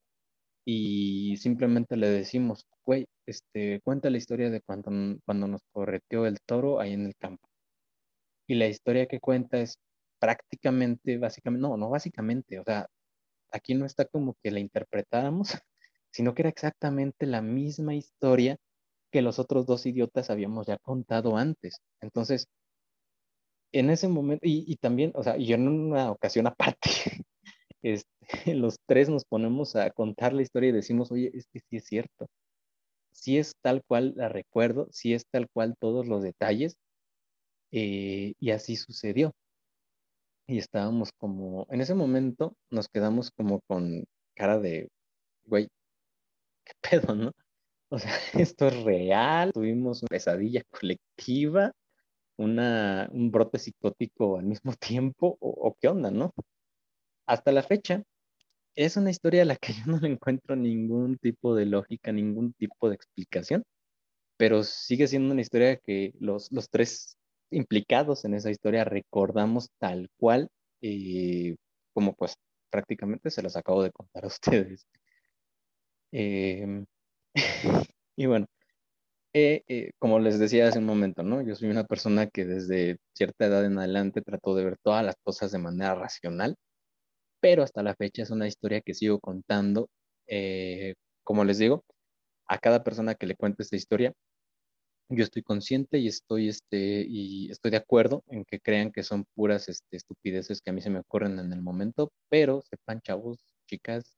y 0.65 1.37
simplemente 1.37 1.97
le 1.97 2.07
decimos, 2.09 2.65
güey, 2.85 3.05
este, 3.27 3.81
cuenta 3.81 4.09
la 4.09 4.17
historia 4.17 4.49
de 4.49 4.61
cuando, 4.61 4.91
cuando 5.25 5.47
nos 5.47 5.61
correteó 5.71 6.25
el 6.25 6.39
toro 6.45 6.79
ahí 6.79 6.93
en 6.93 7.05
el 7.07 7.15
campo. 7.17 7.47
Y 8.47 8.55
la 8.55 8.67
historia 8.67 9.07
que 9.07 9.19
cuenta 9.19 9.59
es 9.59 9.75
prácticamente, 10.19 11.17
básicamente, 11.17 11.67
no, 11.67 11.77
no 11.77 11.89
básicamente, 11.89 12.59
o 12.59 12.63
sea, 12.63 12.87
aquí 13.55 13.73
no 13.75 13.85
está 13.85 14.05
como 14.05 14.35
que 14.43 14.51
la 14.51 14.59
interpretáramos, 14.59 15.49
sino 16.11 16.33
que 16.33 16.43
era 16.43 16.49
exactamente 16.49 17.25
la 17.25 17.41
misma 17.41 17.95
historia 17.95 18.57
que 19.11 19.21
los 19.21 19.39
otros 19.39 19.65
dos 19.65 19.85
idiotas 19.85 20.29
habíamos 20.29 20.67
ya 20.67 20.77
contado 20.77 21.37
antes. 21.37 21.79
Entonces, 22.01 22.47
en 23.71 23.89
ese 23.89 24.07
momento, 24.07 24.41
y, 24.45 24.75
también, 24.77 25.11
o 25.15 25.23
sea, 25.23 25.37
y 25.37 25.53
en 25.53 25.67
una 25.67 26.11
ocasión 26.11 26.47
aparte, 26.47 26.89
este, 27.83 28.09
los 28.55 28.77
tres 28.87 29.09
nos 29.09 29.25
ponemos 29.25 29.75
a 29.75 29.89
contar 29.91 30.33
la 30.33 30.41
historia 30.41 30.69
y 30.69 30.73
decimos, 30.73 31.11
oye, 31.11 31.31
es 31.33 31.47
que 31.51 31.59
sí 31.59 31.77
es 31.77 31.85
cierto, 31.85 32.27
sí 33.11 33.37
es 33.37 33.53
tal 33.61 33.83
cual 33.85 34.13
la 34.15 34.29
recuerdo, 34.29 34.87
sí 34.91 35.13
es 35.13 35.25
tal 35.31 35.49
cual 35.49 35.75
todos 35.79 36.07
los 36.07 36.23
detalles, 36.23 36.77
eh, 37.71 38.33
y 38.39 38.51
así 38.51 38.75
sucedió. 38.77 39.33
Y 40.47 40.59
estábamos 40.59 41.11
como, 41.17 41.65
en 41.69 41.81
ese 41.81 41.95
momento 41.95 42.55
nos 42.69 42.87
quedamos 42.87 43.31
como 43.31 43.61
con 43.67 44.05
cara 44.35 44.59
de, 44.59 44.89
güey, 45.45 45.69
¿qué 46.65 46.73
pedo, 47.07 47.15
no? 47.15 47.31
O 47.89 47.99
sea, 47.99 48.11
esto 48.33 48.67
es 48.67 48.83
real, 48.83 49.51
tuvimos 49.53 50.01
una 50.03 50.09
pesadilla 50.09 50.63
colectiva, 50.69 51.71
una, 52.37 53.09
un 53.11 53.31
brote 53.31 53.59
psicótico 53.59 54.37
al 54.39 54.45
mismo 54.45 54.73
tiempo, 54.79 55.37
o, 55.41 55.75
qué 55.79 55.87
onda, 55.87 56.11
¿no? 56.11 56.33
Hasta 57.27 57.51
la 57.51 57.63
fecha, 57.63 58.03
es 58.75 58.97
una 58.97 59.11
historia 59.11 59.43
a 59.43 59.45
la 59.45 59.55
que 59.57 59.73
yo 59.73 59.85
no 59.87 60.05
encuentro 60.05 60.55
ningún 60.55 61.17
tipo 61.17 61.55
de 61.55 61.65
lógica, 61.65 62.11
ningún 62.11 62.53
tipo 62.53 62.89
de 62.89 62.95
explicación, 62.95 63.63
pero 64.37 64.63
sigue 64.63 65.07
siendo 65.07 65.33
una 65.33 65.41
historia 65.41 65.77
que 65.77 66.13
los, 66.19 66.51
los 66.51 66.69
tres 66.69 67.17
implicados 67.55 68.25
en 68.25 68.33
esa 68.35 68.51
historia 68.51 68.83
recordamos 68.85 69.69
tal 69.79 70.09
cual, 70.17 70.49
eh, 70.81 71.55
como 71.93 72.13
pues 72.15 72.35
prácticamente 72.69 73.31
se 73.31 73.41
las 73.43 73.55
acabo 73.55 73.83
de 73.83 73.91
contar 73.91 74.25
a 74.25 74.27
ustedes. 74.27 74.85
Em, 76.11 76.85
y 78.17 78.25
bueno, 78.25 78.47
eh, 79.33 79.63
eh, 79.67 79.91
como 79.99 80.19
les 80.19 80.39
decía 80.39 80.67
hace 80.67 80.79
un 80.79 80.85
momento, 80.85 81.23
¿no? 81.23 81.41
Yo 81.41 81.55
soy 81.55 81.69
una 81.69 81.85
persona 81.85 82.27
que 82.27 82.45
desde 82.45 82.97
cierta 83.13 83.45
edad 83.47 83.65
en 83.65 83.77
adelante 83.79 84.21
trató 84.21 84.55
de 84.55 84.65
ver 84.65 84.77
todas 84.83 85.05
las 85.05 85.15
cosas 85.23 85.51
de 85.51 85.59
manera 85.59 85.95
racional, 85.95 86.55
pero 87.41 87.63
hasta 87.63 87.83
la 87.83 87.95
fecha 87.95 88.23
es 88.23 88.31
una 88.31 88.47
historia 88.47 88.81
que 88.81 88.93
sigo 88.95 89.19
contando. 89.19 89.89
Eh, 90.27 90.95
como 91.23 91.45
les 91.45 91.59
digo, 91.59 91.83
a 92.47 92.59
cada 92.59 92.83
persona 92.83 93.15
que 93.15 93.27
le 93.27 93.35
cuente 93.35 93.63
esta 93.63 93.75
historia, 93.77 94.13
yo 95.09 95.23
estoy 95.23 95.43
consciente 95.43 95.99
y 95.99 96.07
estoy, 96.07 96.49
este, 96.49 97.05
y 97.07 97.51
estoy 97.51 97.71
de 97.71 97.77
acuerdo 97.77 98.23
en 98.27 98.45
que 98.45 98.59
crean 98.59 98.91
que 98.91 99.03
son 99.03 99.25
puras 99.35 99.69
este, 99.69 99.97
estupideces 99.97 100.61
que 100.61 100.71
a 100.71 100.73
mí 100.73 100.81
se 100.81 100.89
me 100.89 100.99
ocurren 100.99 101.39
en 101.39 101.53
el 101.53 101.61
momento, 101.61 102.11
pero 102.29 102.61
sepan, 102.63 103.01
chavos, 103.01 103.39
chicas, 103.67 104.17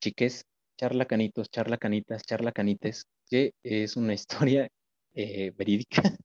chiques, 0.00 0.44
charla 0.76 1.06
canitos, 1.06 1.50
charla 1.50 1.78
canitas, 1.78 2.22
charla 2.24 2.52
canites, 2.52 3.06
que 3.28 3.52
es 3.62 3.96
una 3.96 4.14
historia 4.58 4.68
eh, 5.14 5.52
verídica 5.56 6.02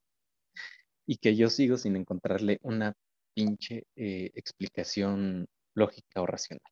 y 1.06 1.16
que 1.16 1.36
yo 1.36 1.48
sigo 1.50 1.76
sin 1.76 1.96
encontrarle 1.96 2.58
una 2.62 2.94
pinche 3.34 3.84
eh, 3.96 4.30
explicación 4.34 5.46
lógica 5.74 6.20
o 6.22 6.26
racional. 6.26 6.62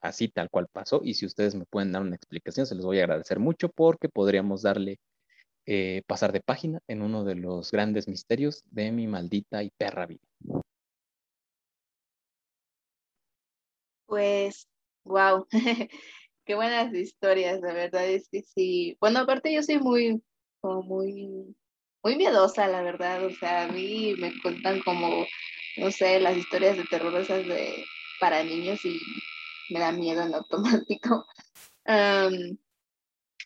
Así 0.00 0.28
tal 0.28 0.50
cual 0.50 0.68
pasó. 0.72 1.00
Y 1.04 1.14
si 1.14 1.26
ustedes 1.26 1.54
me 1.54 1.64
pueden 1.66 1.92
dar 1.92 2.02
una 2.02 2.16
explicación, 2.16 2.66
se 2.66 2.74
los 2.74 2.84
voy 2.84 3.00
a 3.00 3.04
agradecer 3.04 3.38
mucho 3.38 3.68
porque 3.68 4.08
podríamos 4.08 4.62
darle 4.62 4.98
eh, 5.70 6.00
pasar 6.06 6.32
de 6.32 6.40
página 6.40 6.80
en 6.88 7.02
uno 7.02 7.24
de 7.24 7.34
los 7.34 7.70
grandes 7.72 8.08
misterios 8.08 8.64
de 8.70 8.90
mi 8.90 9.06
maldita 9.06 9.62
y 9.62 9.68
perra 9.68 10.06
vida. 10.06 10.22
Pues, 14.06 14.66
wow. 15.04 15.46
qué 16.46 16.54
buenas 16.54 16.94
historias, 16.94 17.60
la 17.60 17.74
verdad 17.74 18.06
es 18.08 18.30
que 18.30 18.40
sí. 18.40 18.96
Bueno, 18.98 19.18
aparte 19.18 19.52
yo 19.52 19.62
soy 19.62 19.78
muy, 19.78 20.22
muy, 20.62 21.54
muy 22.02 22.16
miedosa, 22.16 22.66
la 22.66 22.80
verdad. 22.80 23.26
O 23.26 23.30
sea, 23.30 23.64
a 23.64 23.68
mí 23.68 24.14
me 24.18 24.32
cuentan 24.40 24.80
como, 24.80 25.26
no 25.76 25.90
sé, 25.90 26.18
las 26.18 26.38
historias 26.38 26.78
de 26.78 26.84
terror 26.84 27.12
de 27.26 27.84
para 28.18 28.42
niños 28.42 28.82
y 28.86 28.98
me 29.68 29.80
da 29.80 29.92
miedo 29.92 30.22
en 30.22 30.34
automático. 30.34 31.26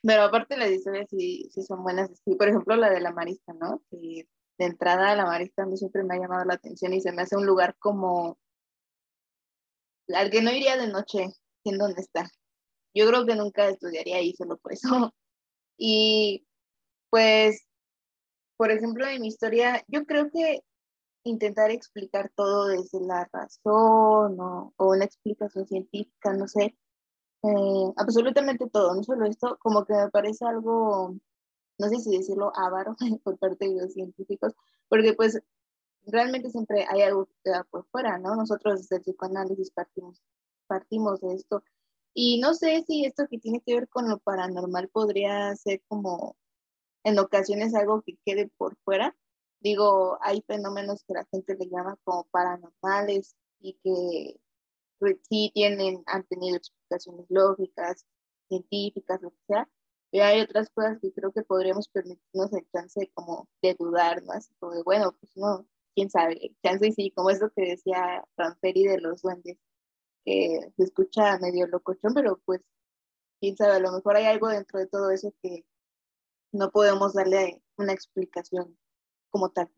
pero 0.02 0.22
aparte 0.24 0.56
las 0.56 0.70
historias 0.70 1.08
sí, 1.10 1.48
sí 1.52 1.62
son 1.62 1.82
buenas. 1.82 2.10
Sí, 2.24 2.34
por 2.36 2.48
ejemplo, 2.48 2.76
la 2.76 2.90
de 2.90 3.00
la 3.00 3.12
marista, 3.12 3.52
¿no? 3.54 3.82
Que 3.90 4.28
de 4.58 4.64
entrada 4.64 5.16
la 5.16 5.26
marista 5.26 5.62
a 5.62 5.66
mí 5.66 5.76
siempre 5.76 6.04
me 6.04 6.16
ha 6.16 6.20
llamado 6.20 6.44
la 6.44 6.54
atención 6.54 6.92
y 6.92 7.00
se 7.00 7.12
me 7.12 7.22
hace 7.22 7.36
un 7.36 7.46
lugar 7.46 7.76
como 7.78 8.38
al 10.08 10.30
que 10.30 10.42
no 10.42 10.50
iría 10.52 10.76
de 10.76 10.88
noche, 10.88 11.28
en 11.64 11.78
dónde 11.78 12.02
está 12.02 12.30
yo 12.94 13.06
creo 13.06 13.26
que 13.26 13.36
nunca 13.36 13.68
estudiaría 13.68 14.16
ahí 14.16 14.34
solo 14.34 14.58
por 14.58 14.72
eso. 14.72 15.14
Y 15.78 16.46
pues, 17.10 17.66
por 18.56 18.70
ejemplo, 18.70 19.06
en 19.06 19.22
mi 19.22 19.28
historia, 19.28 19.82
yo 19.88 20.04
creo 20.04 20.30
que 20.30 20.60
intentar 21.24 21.70
explicar 21.70 22.30
todo 22.36 22.66
desde 22.68 23.00
la 23.00 23.28
razón 23.32 24.38
o, 24.40 24.74
una 24.78 25.04
explicación 25.04 25.66
científica, 25.66 26.34
no 26.34 26.46
sé, 26.46 26.76
eh, 27.42 27.92
absolutamente 27.96 28.68
todo, 28.70 28.94
no 28.94 29.02
solo 29.02 29.26
esto, 29.26 29.58
como 29.60 29.84
que 29.84 29.94
me 29.94 30.10
parece 30.10 30.44
algo, 30.46 31.16
no 31.78 31.88
sé 31.88 31.98
si 32.00 32.16
decirlo 32.16 32.52
avaro 32.56 32.96
por 33.24 33.38
parte 33.38 33.68
de 33.68 33.82
los 33.82 33.92
científicos, 33.94 34.54
porque 34.88 35.14
pues 35.14 35.40
realmente 36.06 36.50
siempre 36.50 36.86
hay 36.90 37.02
algo 37.02 37.26
que 37.26 37.34
queda 37.44 37.64
por 37.70 37.86
fuera, 37.86 38.18
¿no? 38.18 38.36
Nosotros 38.36 38.80
desde 38.80 38.96
el 38.96 39.02
psicoanálisis 39.02 39.70
partimos, 39.70 40.22
partimos 40.66 41.20
de 41.20 41.34
esto 41.34 41.62
y 42.14 42.40
no 42.40 42.54
sé 42.54 42.84
si 42.86 43.04
esto 43.04 43.26
que 43.28 43.38
tiene 43.38 43.60
que 43.62 43.74
ver 43.74 43.88
con 43.88 44.08
lo 44.08 44.18
paranormal 44.18 44.88
podría 44.88 45.54
ser 45.56 45.82
como 45.88 46.36
en 47.04 47.18
ocasiones 47.18 47.74
algo 47.74 48.02
que 48.02 48.18
quede 48.24 48.48
por 48.58 48.76
fuera. 48.84 49.16
Digo, 49.60 50.18
hay 50.22 50.42
fenómenos 50.42 51.04
que 51.04 51.14
la 51.14 51.26
gente 51.30 51.56
le 51.56 51.68
llama 51.68 51.96
como 52.04 52.24
paranormales 52.30 53.36
y 53.60 53.74
que 53.82 54.40
pues, 54.98 55.16
sí 55.28 55.50
tienen, 55.54 56.02
han 56.06 56.24
tenido 56.24 56.56
explicaciones 56.96 57.26
lógicas, 57.30 58.06
científicas, 58.48 59.22
lo 59.22 59.30
que 59.30 59.44
sea. 59.46 59.68
Pero 60.10 60.24
hay 60.24 60.40
otras 60.42 60.70
cosas 60.70 60.98
que 61.00 61.12
creo 61.12 61.32
que 61.32 61.42
podríamos 61.42 61.88
permitirnos 61.88 62.52
el 62.52 62.68
chance 62.70 63.10
como 63.14 63.48
de 63.62 63.74
dudar 63.78 64.22
más, 64.24 64.50
como 64.58 64.74
de, 64.74 64.82
bueno, 64.82 65.16
pues 65.18 65.36
no, 65.36 65.66
quién 65.94 66.10
sabe, 66.10 66.54
chance 66.62 66.86
y 66.86 66.92
sí, 66.92 67.10
como 67.12 67.30
es 67.30 67.40
lo 67.40 67.50
que 67.50 67.62
decía 67.62 68.24
Ramperi 68.36 68.86
de 68.86 69.00
los 69.00 69.22
duendes 69.22 69.58
que 70.24 70.60
se 70.76 70.82
escucha 70.84 71.38
medio 71.38 71.66
locochón, 71.66 72.14
pero 72.14 72.40
pues 72.44 72.60
quién 73.40 73.56
sabe, 73.56 73.74
a 73.74 73.80
lo 73.80 73.92
mejor 73.92 74.16
hay 74.16 74.26
algo 74.26 74.48
dentro 74.48 74.78
de 74.78 74.86
todo 74.86 75.10
eso 75.10 75.34
que 75.42 75.64
no 76.52 76.70
podemos 76.70 77.14
darle 77.14 77.62
una 77.76 77.92
explicación 77.92 78.78
como 79.30 79.50
tal. 79.50 79.70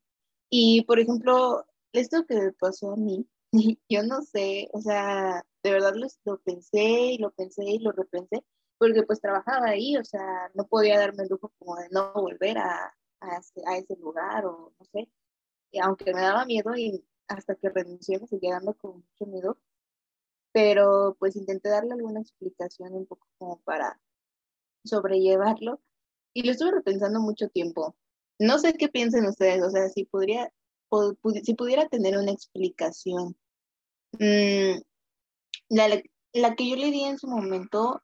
Y 0.51 0.83
por 0.83 0.99
ejemplo, 0.99 1.67
esto 1.93 2.27
que 2.27 2.53
pasó 2.59 2.93
a 2.93 2.97
mí, 2.97 3.27
yo 3.89 4.03
no 4.03 4.23
sé, 4.23 4.69
o 4.73 4.81
sea, 4.81 5.45
de 5.63 5.71
verdad 5.71 5.95
lo, 5.95 6.09
lo, 6.25 6.41
pensé 6.41 6.83
y 7.13 7.19
lo 7.19 7.31
pensé 7.33 7.65
y 7.65 7.79
lo 7.79 7.93
repensé, 7.93 8.45
porque 8.79 9.03
pues 9.05 9.21
trabajaba 9.21 9.69
ahí, 9.69 9.97
o 9.97 10.05
sea, 10.05 10.51
no 10.55 10.67
podía 10.67 10.99
darme 10.99 11.23
el 11.25 11.29
lujo 11.31 11.53
como 11.59 11.77
de 11.77 11.89
no 11.91 12.13
volver 12.15 12.59
a, 12.59 12.95
a, 13.21 13.39
ese, 13.79 13.97
lugar 13.97 14.47
o 14.47 14.73
no 14.79 14.85
sé, 14.93 15.09
y 15.71 15.79
aunque 15.81 16.13
me 16.15 16.21
daba 16.23 16.45
miedo 16.47 16.77
y 16.77 17.05
hasta 17.29 17.55
que 17.55 17.71
renuncié 17.71 18.19
me 18.21 18.27
seguía 18.27 18.55
dando 18.55 18.75
con 18.75 18.97
mucho 18.97 19.27
miedo, 19.27 19.59
pero 20.53 21.17
pues 21.19 21.37
intenté 21.37 21.69
darle 21.69 21.95
alguna 21.95 22.21
explicación 22.21 22.95
un 22.95 23.07
poco 23.07 23.27
como 23.39 23.61
para 23.63 24.01
sobrellevarlo 24.85 25.81
y 26.35 26.43
lo 26.45 26.53
estuve 26.53 26.73
repensando 26.73 27.21
mucho 27.21 27.49
tiempo. 27.49 27.97
No 28.39 28.59
sé 28.59 28.75
qué 28.75 28.89
piensen 28.89 29.27
ustedes, 29.27 29.63
o 29.63 29.71
sea, 29.71 29.89
si 29.89 30.05
podría, 30.05 30.53
si 31.43 31.55
pudiera 31.55 31.89
tener 31.89 32.19
una 32.19 32.33
explicación. 32.33 33.37
Mm, 34.19 34.81
la, 35.69 36.03
la 36.33 36.55
que 36.55 36.69
yo 36.69 36.77
le 36.77 36.91
di 36.91 37.05
en 37.05 37.19
su 37.19 37.27
momento 37.29 38.03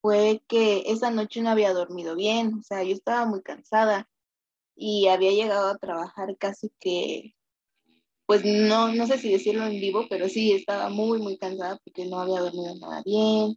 fue 0.00 0.42
que 0.48 0.84
esa 0.86 1.10
noche 1.10 1.42
no 1.42 1.50
había 1.50 1.72
dormido 1.72 2.14
bien, 2.14 2.54
o 2.54 2.62
sea, 2.62 2.82
yo 2.82 2.92
estaba 2.94 3.26
muy 3.26 3.42
cansada 3.42 4.08
y 4.76 5.08
había 5.08 5.32
llegado 5.32 5.68
a 5.68 5.78
trabajar 5.78 6.36
casi 6.38 6.70
que 6.80 7.34
pues 8.26 8.44
no, 8.44 8.92
no 8.94 9.06
sé 9.06 9.18
si 9.18 9.30
decirlo 9.30 9.64
en 9.66 9.80
vivo, 9.80 10.06
pero 10.08 10.28
sí 10.28 10.52
estaba 10.52 10.88
muy, 10.88 11.20
muy 11.20 11.36
cansada 11.36 11.78
porque 11.84 12.06
no 12.06 12.20
había 12.20 12.40
dormido 12.40 12.74
nada 12.76 13.02
bien. 13.04 13.56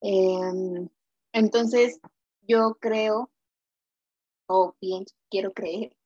Em, 0.00 0.88
entonces, 1.32 2.00
yo 2.42 2.76
creo, 2.80 3.30
o 4.46 4.74
bien 4.80 5.04
quiero 5.30 5.52
creer, 5.52 5.96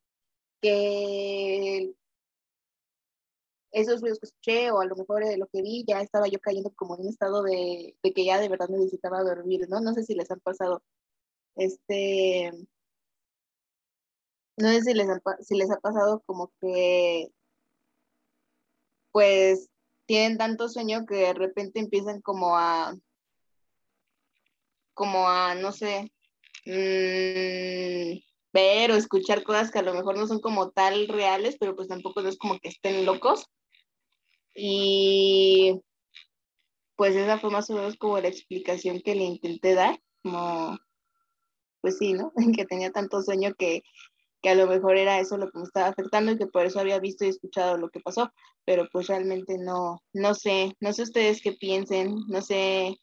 que 0.61 1.95
esos 3.73 4.01
ruidos 4.01 4.19
que 4.19 4.27
escuché, 4.27 4.71
o 4.71 4.81
a 4.81 4.85
lo 4.85 4.95
mejor 4.95 5.25
de 5.25 5.37
lo 5.37 5.47
que 5.47 5.61
vi, 5.61 5.83
ya 5.87 6.01
estaba 6.01 6.27
yo 6.27 6.39
cayendo 6.39 6.71
como 6.75 6.95
en 6.95 7.01
un 7.01 7.09
estado 7.09 7.43
de, 7.43 7.95
de 8.03 8.13
que 8.13 8.25
ya 8.25 8.39
de 8.39 8.49
verdad 8.49 8.69
necesitaba 8.69 9.23
dormir, 9.23 9.67
¿no? 9.69 9.81
No 9.81 9.93
sé 9.93 10.03
si 10.03 10.15
les 10.15 10.31
han 10.31 10.39
pasado, 10.41 10.83
este, 11.55 12.51
no 14.57 14.67
sé 14.69 14.81
si 14.81 14.93
les, 14.93 15.07
si 15.41 15.55
les 15.55 15.71
ha 15.71 15.79
pasado 15.79 16.21
como 16.25 16.51
que 16.61 17.31
pues 19.11 19.69
tienen 20.05 20.37
tanto 20.37 20.69
sueño 20.69 21.05
que 21.05 21.15
de 21.15 21.33
repente 21.33 21.79
empiezan 21.79 22.21
como 22.21 22.57
a 22.57 22.95
como 24.93 25.27
a, 25.29 25.55
no 25.55 25.71
sé, 25.71 26.11
mm, 26.65 28.19
ver 28.53 28.91
o 28.91 28.95
escuchar 28.95 29.43
cosas 29.43 29.71
que 29.71 29.79
a 29.79 29.83
lo 29.83 29.93
mejor 29.93 30.17
no 30.17 30.27
son 30.27 30.39
como 30.39 30.71
tal 30.71 31.07
reales, 31.07 31.57
pero 31.59 31.75
pues 31.75 31.87
tampoco 31.87 32.21
es 32.21 32.37
como 32.37 32.59
que 32.59 32.69
estén 32.69 33.05
locos. 33.05 33.49
Y 34.55 35.81
pues 36.95 37.15
esa 37.15 37.39
fue 37.39 37.49
más 37.49 37.69
o 37.69 37.75
menos 37.75 37.97
como 37.97 38.19
la 38.19 38.27
explicación 38.27 39.01
que 39.01 39.15
le 39.15 39.23
intenté 39.23 39.73
dar, 39.73 39.99
como, 40.21 40.77
pues 41.81 41.97
sí, 41.97 42.13
¿no? 42.13 42.31
que 42.57 42.65
tenía 42.65 42.91
tanto 42.91 43.21
sueño 43.21 43.53
que, 43.57 43.83
que 44.41 44.49
a 44.49 44.55
lo 44.55 44.67
mejor 44.67 44.97
era 44.97 45.19
eso 45.19 45.37
lo 45.37 45.49
que 45.51 45.59
me 45.59 45.65
estaba 45.65 45.87
afectando 45.87 46.31
y 46.31 46.37
que 46.37 46.47
por 46.47 46.65
eso 46.65 46.79
había 46.79 46.99
visto 46.99 47.25
y 47.25 47.29
escuchado 47.29 47.77
lo 47.77 47.89
que 47.89 47.99
pasó, 47.99 48.31
pero 48.65 48.87
pues 48.91 49.07
realmente 49.07 49.57
no, 49.57 50.01
no 50.13 50.33
sé, 50.35 50.75
no 50.79 50.93
sé 50.93 51.03
ustedes 51.03 51.41
qué 51.41 51.53
piensen, 51.53 52.15
no 52.27 52.41
sé 52.41 52.97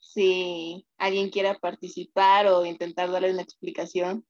si 0.00 0.86
alguien 0.98 1.30
quiera 1.30 1.54
participar 1.58 2.46
o 2.48 2.66
intentar 2.66 3.10
darle 3.10 3.32
una 3.32 3.42
explicación 3.42 4.26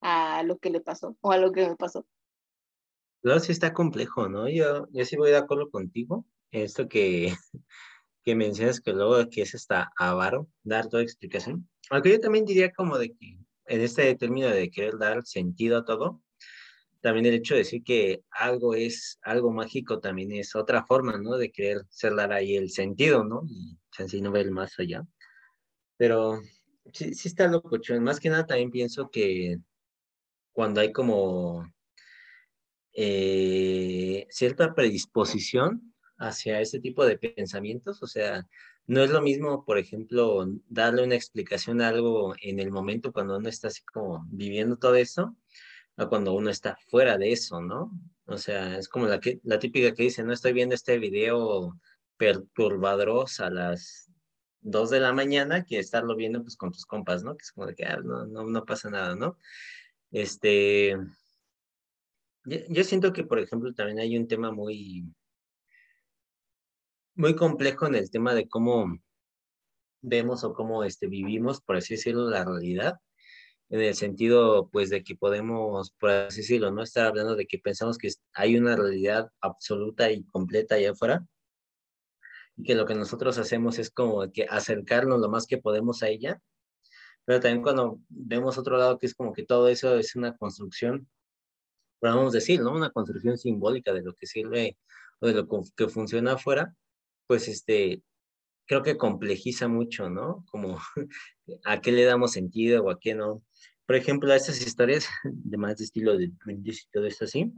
a 0.00 0.42
lo 0.42 0.58
que 0.58 0.70
le 0.70 0.80
pasó 0.80 1.16
o 1.20 1.32
a 1.32 1.38
lo 1.38 1.52
que 1.52 1.68
me 1.68 1.76
pasó. 1.76 2.06
No, 3.22 3.38
sí 3.40 3.52
está 3.52 3.72
complejo, 3.72 4.28
¿no? 4.28 4.48
Yo, 4.48 4.86
yo 4.92 5.04
sí 5.04 5.16
voy 5.16 5.30
de 5.30 5.38
acuerdo 5.38 5.70
contigo. 5.70 6.24
Esto 6.50 6.88
que, 6.88 7.34
que 8.24 8.34
mencionas 8.34 8.80
que 8.80 8.92
luego 8.92 9.28
que 9.30 9.42
es 9.42 9.54
hasta 9.54 9.90
avaro 9.98 10.48
dar 10.62 10.88
toda 10.88 11.02
explicación. 11.02 11.68
Aunque 11.90 12.12
yo 12.12 12.20
también 12.20 12.44
diría 12.44 12.72
como 12.72 12.98
de 12.98 13.10
que 13.10 13.38
en 13.66 13.80
este 13.80 14.14
término 14.16 14.48
de 14.48 14.70
querer 14.70 14.98
dar 14.98 15.24
sentido 15.26 15.78
a 15.78 15.84
todo, 15.84 16.22
también 17.00 17.26
el 17.26 17.34
hecho 17.34 17.54
de 17.54 17.60
decir 17.60 17.82
que 17.84 18.22
algo 18.30 18.74
es 18.74 19.18
algo 19.22 19.52
mágico 19.52 20.00
también 20.00 20.32
es 20.32 20.56
otra 20.56 20.84
forma, 20.84 21.16
¿no? 21.18 21.36
De 21.36 21.50
querer 21.50 21.82
cerrar 21.90 22.32
ahí 22.32 22.56
el 22.56 22.70
sentido, 22.70 23.24
¿no? 23.24 23.42
Y 23.46 23.78
así 23.98 24.20
no 24.20 24.32
ver 24.32 24.50
más 24.50 24.78
allá. 24.78 25.04
Pero 25.96 26.40
sí, 26.92 27.14
sí 27.14 27.28
está 27.28 27.48
loco, 27.48 27.78
Más 28.00 28.20
que 28.20 28.30
nada 28.30 28.46
también 28.46 28.70
pienso 28.70 29.10
que 29.10 29.58
cuando 30.52 30.80
hay 30.80 30.92
como 30.92 31.64
eh, 33.00 34.26
cierta 34.28 34.74
predisposición 34.74 35.94
hacia 36.18 36.60
ese 36.60 36.80
tipo 36.80 37.06
de 37.06 37.16
pensamientos, 37.16 38.02
o 38.02 38.08
sea, 38.08 38.44
no 38.88 39.04
es 39.04 39.10
lo 39.10 39.22
mismo, 39.22 39.64
por 39.64 39.78
ejemplo, 39.78 40.44
darle 40.68 41.04
una 41.04 41.14
explicación 41.14 41.80
a 41.80 41.90
algo 41.90 42.34
en 42.42 42.58
el 42.58 42.72
momento 42.72 43.12
cuando 43.12 43.36
uno 43.36 43.48
está 43.48 43.68
así 43.68 43.84
como 43.84 44.26
viviendo 44.32 44.78
todo 44.78 44.96
eso, 44.96 45.36
a 45.96 46.08
cuando 46.08 46.32
uno 46.32 46.50
está 46.50 46.76
fuera 46.88 47.16
de 47.16 47.30
eso, 47.30 47.60
¿no? 47.60 47.92
O 48.26 48.36
sea, 48.36 48.76
es 48.76 48.88
como 48.88 49.06
la, 49.06 49.20
que, 49.20 49.38
la 49.44 49.60
típica 49.60 49.94
que 49.94 50.02
dice, 50.02 50.24
no 50.24 50.32
estoy 50.32 50.52
viendo 50.52 50.74
este 50.74 50.98
video 50.98 51.78
perturbador 52.16 53.26
a 53.38 53.50
las 53.50 54.10
2 54.62 54.90
de 54.90 54.98
la 54.98 55.12
mañana 55.12 55.64
que 55.64 55.78
estarlo 55.78 56.16
viendo 56.16 56.42
pues 56.42 56.56
con 56.56 56.72
tus 56.72 56.84
compas, 56.84 57.22
¿no? 57.22 57.36
Que 57.36 57.42
es 57.42 57.52
como 57.52 57.68
de 57.68 57.76
que 57.76 57.84
ah, 57.84 58.00
no, 58.02 58.26
no, 58.26 58.42
no 58.42 58.64
pasa 58.64 58.90
nada, 58.90 59.14
¿no? 59.14 59.38
Este, 60.10 60.96
yo, 62.48 62.84
siento 62.84 63.12
que, 63.12 63.24
por 63.24 63.38
ejemplo, 63.38 63.72
también 63.74 63.98
hay 63.98 64.16
un 64.16 64.28
tema 64.28 64.50
muy, 64.52 65.04
muy 67.14 67.34
complejo 67.34 67.86
en 67.86 67.94
el 67.94 68.10
tema 68.10 68.34
de 68.34 68.48
cómo 68.48 68.98
vemos 70.00 70.44
o 70.44 70.54
cómo 70.54 70.84
este, 70.84 71.06
vivimos, 71.06 71.60
por 71.60 71.76
así 71.76 71.94
decirlo, 71.94 72.30
la 72.30 72.44
realidad, 72.44 72.98
en 73.70 73.80
el 73.82 73.94
sentido, 73.94 74.70
pues, 74.70 74.90
de 74.90 75.02
que 75.04 75.16
podemos, 75.16 75.92
por 75.92 76.10
así 76.10 76.40
decirlo, 76.40 76.70
no 76.70 76.82
estar 76.82 77.06
hablando 77.06 77.36
de 77.36 77.46
que 77.46 77.58
pensamos 77.58 77.98
que 77.98 78.08
hay 78.32 78.56
una 78.56 78.76
realidad 78.76 79.30
absoluta 79.40 80.10
y 80.10 80.24
completa 80.24 80.76
allá 80.76 80.92
afuera, 80.92 81.26
y 82.56 82.64
que 82.64 82.74
lo 82.74 82.86
que 82.86 82.94
nosotros 82.94 83.38
hacemos 83.38 83.78
es 83.78 83.90
como 83.90 84.30
que 84.32 84.46
acercarnos 84.48 85.20
lo 85.20 85.28
más 85.28 85.46
que 85.46 85.58
podemos 85.58 86.02
a 86.02 86.08
ella, 86.08 86.40
pero 87.24 87.40
también 87.40 87.62
cuando 87.62 88.00
vemos 88.08 88.56
otro 88.56 88.78
lado 88.78 88.98
que 88.98 89.06
es 89.06 89.14
como 89.14 89.32
que 89.32 89.44
todo 89.44 89.68
eso 89.68 89.98
es 89.98 90.16
una 90.16 90.36
construcción 90.36 91.08
podemos 92.00 92.32
decir, 92.32 92.60
¿no? 92.60 92.72
Una 92.72 92.90
construcción 92.90 93.38
simbólica 93.38 93.92
de 93.92 94.02
lo 94.02 94.14
que 94.14 94.26
sirve 94.26 94.78
o 95.20 95.26
de 95.26 95.34
lo 95.34 95.48
que 95.76 95.88
funciona 95.88 96.34
afuera, 96.34 96.74
pues 97.26 97.48
este, 97.48 98.02
creo 98.66 98.82
que 98.82 98.96
complejiza 98.96 99.68
mucho, 99.68 100.10
¿no? 100.10 100.44
Como 100.50 100.78
a 101.64 101.80
qué 101.80 101.92
le 101.92 102.04
damos 102.04 102.32
sentido 102.32 102.84
o 102.84 102.90
a 102.90 103.00
qué 103.00 103.14
no. 103.14 103.42
Por 103.86 103.96
ejemplo, 103.96 104.32
a 104.32 104.36
estas 104.36 104.60
historias 104.60 105.08
de 105.24 105.56
más 105.56 105.76
de 105.78 105.84
estilo 105.84 106.16
de 106.16 106.30
y 106.46 106.72
todo 106.92 107.06
esto 107.06 107.24
así, 107.24 107.52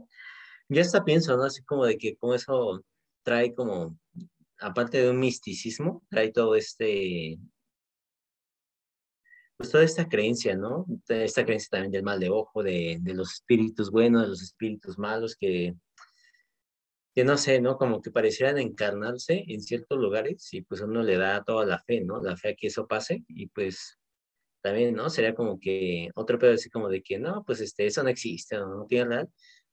yo 0.69 0.81
hasta 0.81 1.03
pienso, 1.03 1.35
¿no? 1.35 1.43
Así 1.43 1.63
como 1.63 1.85
de 1.85 1.97
que 1.97 2.15
como 2.15 2.33
eso 2.33 2.83
trae 3.23 3.53
como, 3.53 3.99
aparte 4.59 5.01
de 5.01 5.09
un 5.09 5.19
misticismo, 5.19 6.03
trae 6.09 6.31
todo 6.31 6.55
este 6.55 7.37
pues 9.61 9.71
toda 9.71 9.83
esta 9.83 10.09
creencia, 10.09 10.55
¿no? 10.55 10.87
Esta 11.07 11.45
creencia 11.45 11.67
también 11.69 11.91
del 11.91 12.03
mal 12.03 12.19
de 12.19 12.31
ojo, 12.31 12.63
de, 12.63 12.97
de 12.99 13.13
los 13.13 13.33
espíritus 13.33 13.91
buenos, 13.91 14.23
de 14.23 14.27
los 14.29 14.41
espíritus 14.41 14.97
malos, 14.97 15.35
que, 15.35 15.75
que 17.13 17.23
no 17.23 17.37
sé, 17.37 17.61
¿no? 17.61 17.77
Como 17.77 18.01
que 18.01 18.09
parecieran 18.09 18.57
encarnarse 18.57 19.43
en 19.47 19.61
ciertos 19.61 19.99
lugares 19.99 20.51
y 20.53 20.63
pues 20.63 20.81
uno 20.81 21.03
le 21.03 21.15
da 21.15 21.43
toda 21.43 21.63
la 21.67 21.77
fe, 21.77 22.01
¿no? 22.01 22.19
La 22.23 22.35
fe 22.37 22.49
a 22.49 22.55
que 22.55 22.67
eso 22.67 22.87
pase 22.87 23.23
y 23.27 23.49
pues 23.49 23.99
también, 24.61 24.95
¿no? 24.95 25.11
Sería 25.11 25.35
como 25.35 25.59
que 25.59 26.09
otro 26.15 26.39
pedo 26.39 26.53
así 26.53 26.71
como 26.71 26.89
de 26.89 27.03
que 27.03 27.19
no, 27.19 27.43
pues 27.45 27.61
este, 27.61 27.85
eso 27.85 28.01
no 28.01 28.09
existe, 28.09 28.57
no, 28.57 28.75
no 28.75 28.85
tiene 28.87 29.09
nada. 29.09 29.27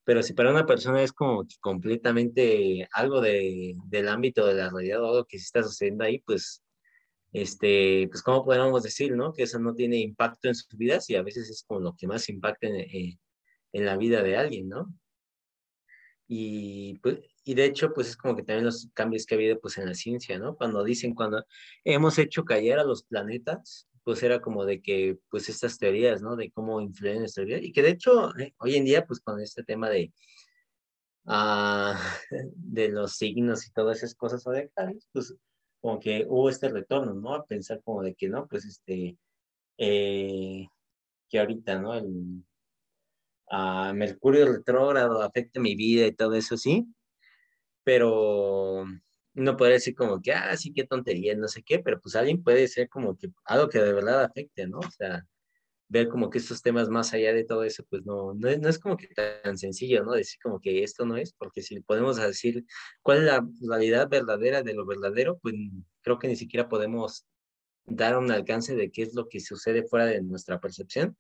Pero 0.05 0.23
si 0.23 0.35
para 0.35 0.51
una 0.51 0.67
persona 0.67 1.03
es 1.03 1.15
como 1.15 1.47
completamente 1.61 2.87
algo 2.93 3.23
de, 3.23 3.75
del 3.87 4.09
ámbito 4.09 4.47
de 4.47 4.55
la 4.55 4.69
realidad 4.69 5.03
o 5.03 5.07
algo 5.07 5.25
que 5.25 5.39
sí 5.39 5.45
está 5.45 5.63
sucediendo 5.63 6.05
ahí, 6.05 6.19
pues 6.21 6.63
este, 7.33 8.09
pues, 8.11 8.23
¿cómo 8.23 8.45
podríamos 8.45 8.83
decir, 8.83 9.15
no? 9.17 9.33
Que 9.33 9.45
eso 9.45 9.59
no 9.59 9.75
tiene 9.75 9.99
impacto 9.99 10.49
en 10.49 10.55
sus 10.55 10.77
vidas 10.77 11.09
y 11.11 11.17
a 11.17 11.23
veces 11.23 11.51
es 11.51 11.65
como 11.67 11.81
lo 11.81 11.97
que 11.97 12.07
más 12.07 12.29
impacta 12.29 12.67
en, 12.69 12.77
eh, 12.77 13.19
en 13.73 13.85
la 13.85 13.97
vida 13.97 14.23
de 14.23 14.37
alguien, 14.37 14.69
¿no? 14.69 14.93
Y, 16.27 16.99
pues, 16.99 17.21
y 17.45 17.55
de 17.55 17.65
hecho, 17.65 17.93
pues 17.95 18.09
es 18.11 18.17
como 18.17 18.37
que 18.37 18.43
también 18.43 18.67
los 18.67 18.91
cambios 18.93 19.25
que 19.25 19.35
ha 19.35 19.39
habido 19.39 19.59
pues 19.61 19.79
en 19.79 19.87
la 19.87 19.95
ciencia, 19.95 20.39
¿no? 20.39 20.57
Cuando 20.57 20.85
dicen, 20.85 21.15
cuando 21.15 21.45
hemos 21.85 22.19
hecho 22.19 22.45
caer 22.45 22.79
a 22.79 22.85
los 22.85 23.05
planetas, 23.05 23.89
pues 24.05 24.23
era 24.23 24.41
como 24.41 24.65
de 24.67 24.83
que, 24.83 25.19
pues 25.31 25.49
estas 25.49 25.79
teorías, 25.79 26.23
¿no? 26.23 26.37
De 26.37 26.51
cómo 26.51 26.81
influyen 26.81 27.21
nuestra 27.21 27.45
vida. 27.45 27.59
Y 27.59 27.73
que 27.73 27.83
de 27.83 27.91
hecho, 27.91 28.37
eh, 28.39 28.55
hoy 28.59 28.77
en 28.77 28.85
día, 28.85 29.07
pues 29.07 29.21
con 29.21 29.41
este 29.41 29.63
tema 29.65 29.89
de, 29.89 30.13
ah, 31.27 31.99
de 32.55 32.89
los 32.91 33.17
signos 33.17 33.67
y 33.67 33.73
todas 33.73 33.99
esas 33.99 34.15
cosas 34.15 34.43
zodiacales, 34.43 35.09
pues 35.13 35.35
como 35.81 36.01
que 36.01 36.27
hubo 36.29 36.51
este 36.51 36.69
retorno, 36.69 37.15
¿no? 37.15 37.35
A 37.35 37.47
pensar 37.47 37.83
como 37.85 38.03
de 38.03 38.15
que, 38.15 38.29
no, 38.29 38.47
pues 38.49 38.65
este, 38.67 39.17
eh, 39.79 40.67
que 41.29 41.39
ahorita, 41.41 41.81
¿no? 41.81 41.95
El 41.95 42.45
a 43.51 43.93
Mercurio 43.95 44.47
retrógrado 44.47 45.23
afecta 45.23 45.61
mi 45.61 45.75
vida 45.75 46.07
y 46.07 46.13
todo 46.15 46.35
eso, 46.35 46.57
sí, 46.57 46.87
pero 47.85 48.85
no 49.35 49.57
puede 49.57 49.75
decir 49.75 49.95
como 49.95 50.21
que, 50.23 50.33
ah, 50.33 50.57
sí, 50.57 50.73
qué 50.75 50.85
tontería, 50.85 51.37
no 51.37 51.49
sé 51.49 51.63
qué, 51.63 51.79
pero 51.81 52.01
pues 52.01 52.17
alguien 52.17 52.43
puede 52.43 52.69
ser 52.69 52.89
como 52.89 53.17
que 53.17 53.29
algo 53.45 53.69
que 53.69 53.79
de 53.81 53.93
verdad 53.93 54.25
afecte, 54.25 54.67
¿no? 54.67 54.81
O 54.81 54.91
sea, 54.91 55.27
ver 55.89 56.09
como 56.09 56.31
que 56.31 56.39
estos 56.39 56.63
temas 56.63 56.89
más 56.91 57.13
allá 57.15 57.33
de 57.33 57.45
todo 57.45 57.65
eso, 57.65 57.85
pues 57.89 58.05
no, 58.05 58.35
no, 58.35 58.57
no, 58.57 58.69
es 58.69 58.79
como 58.79 58.97
que 58.97 59.09
tan 59.09 59.57
sencillo, 59.59 60.05
¿no? 60.05 60.13
Decir 60.13 60.39
como 60.43 60.61
que 60.61 60.83
esto 60.83 61.07
no 61.07 61.17
es, 61.17 61.33
porque 61.33 61.63
si 61.63 61.81
podemos 61.81 62.17
decir 62.17 62.65
cuál 63.03 63.19
es 63.19 63.25
la 63.25 63.47
realidad 63.67 64.09
verdadera 64.09 64.63
de 64.63 64.75
lo 64.75 64.87
verdadero, 64.87 65.39
pues 65.39 65.55
creo 66.03 66.19
que 66.19 66.29
ni 66.29 66.37
siquiera 66.37 66.69
podemos 66.69 67.27
dar 67.87 68.19
un 68.19 68.31
alcance 68.31 68.77
de 68.77 68.91
qué 68.91 69.03
es 69.03 69.15
lo 69.15 69.29
que 69.29 69.41
sucede 69.41 69.85
fuera 69.85 70.07
de 70.07 70.23
nuestra 70.23 70.61
percepción, 70.61 71.17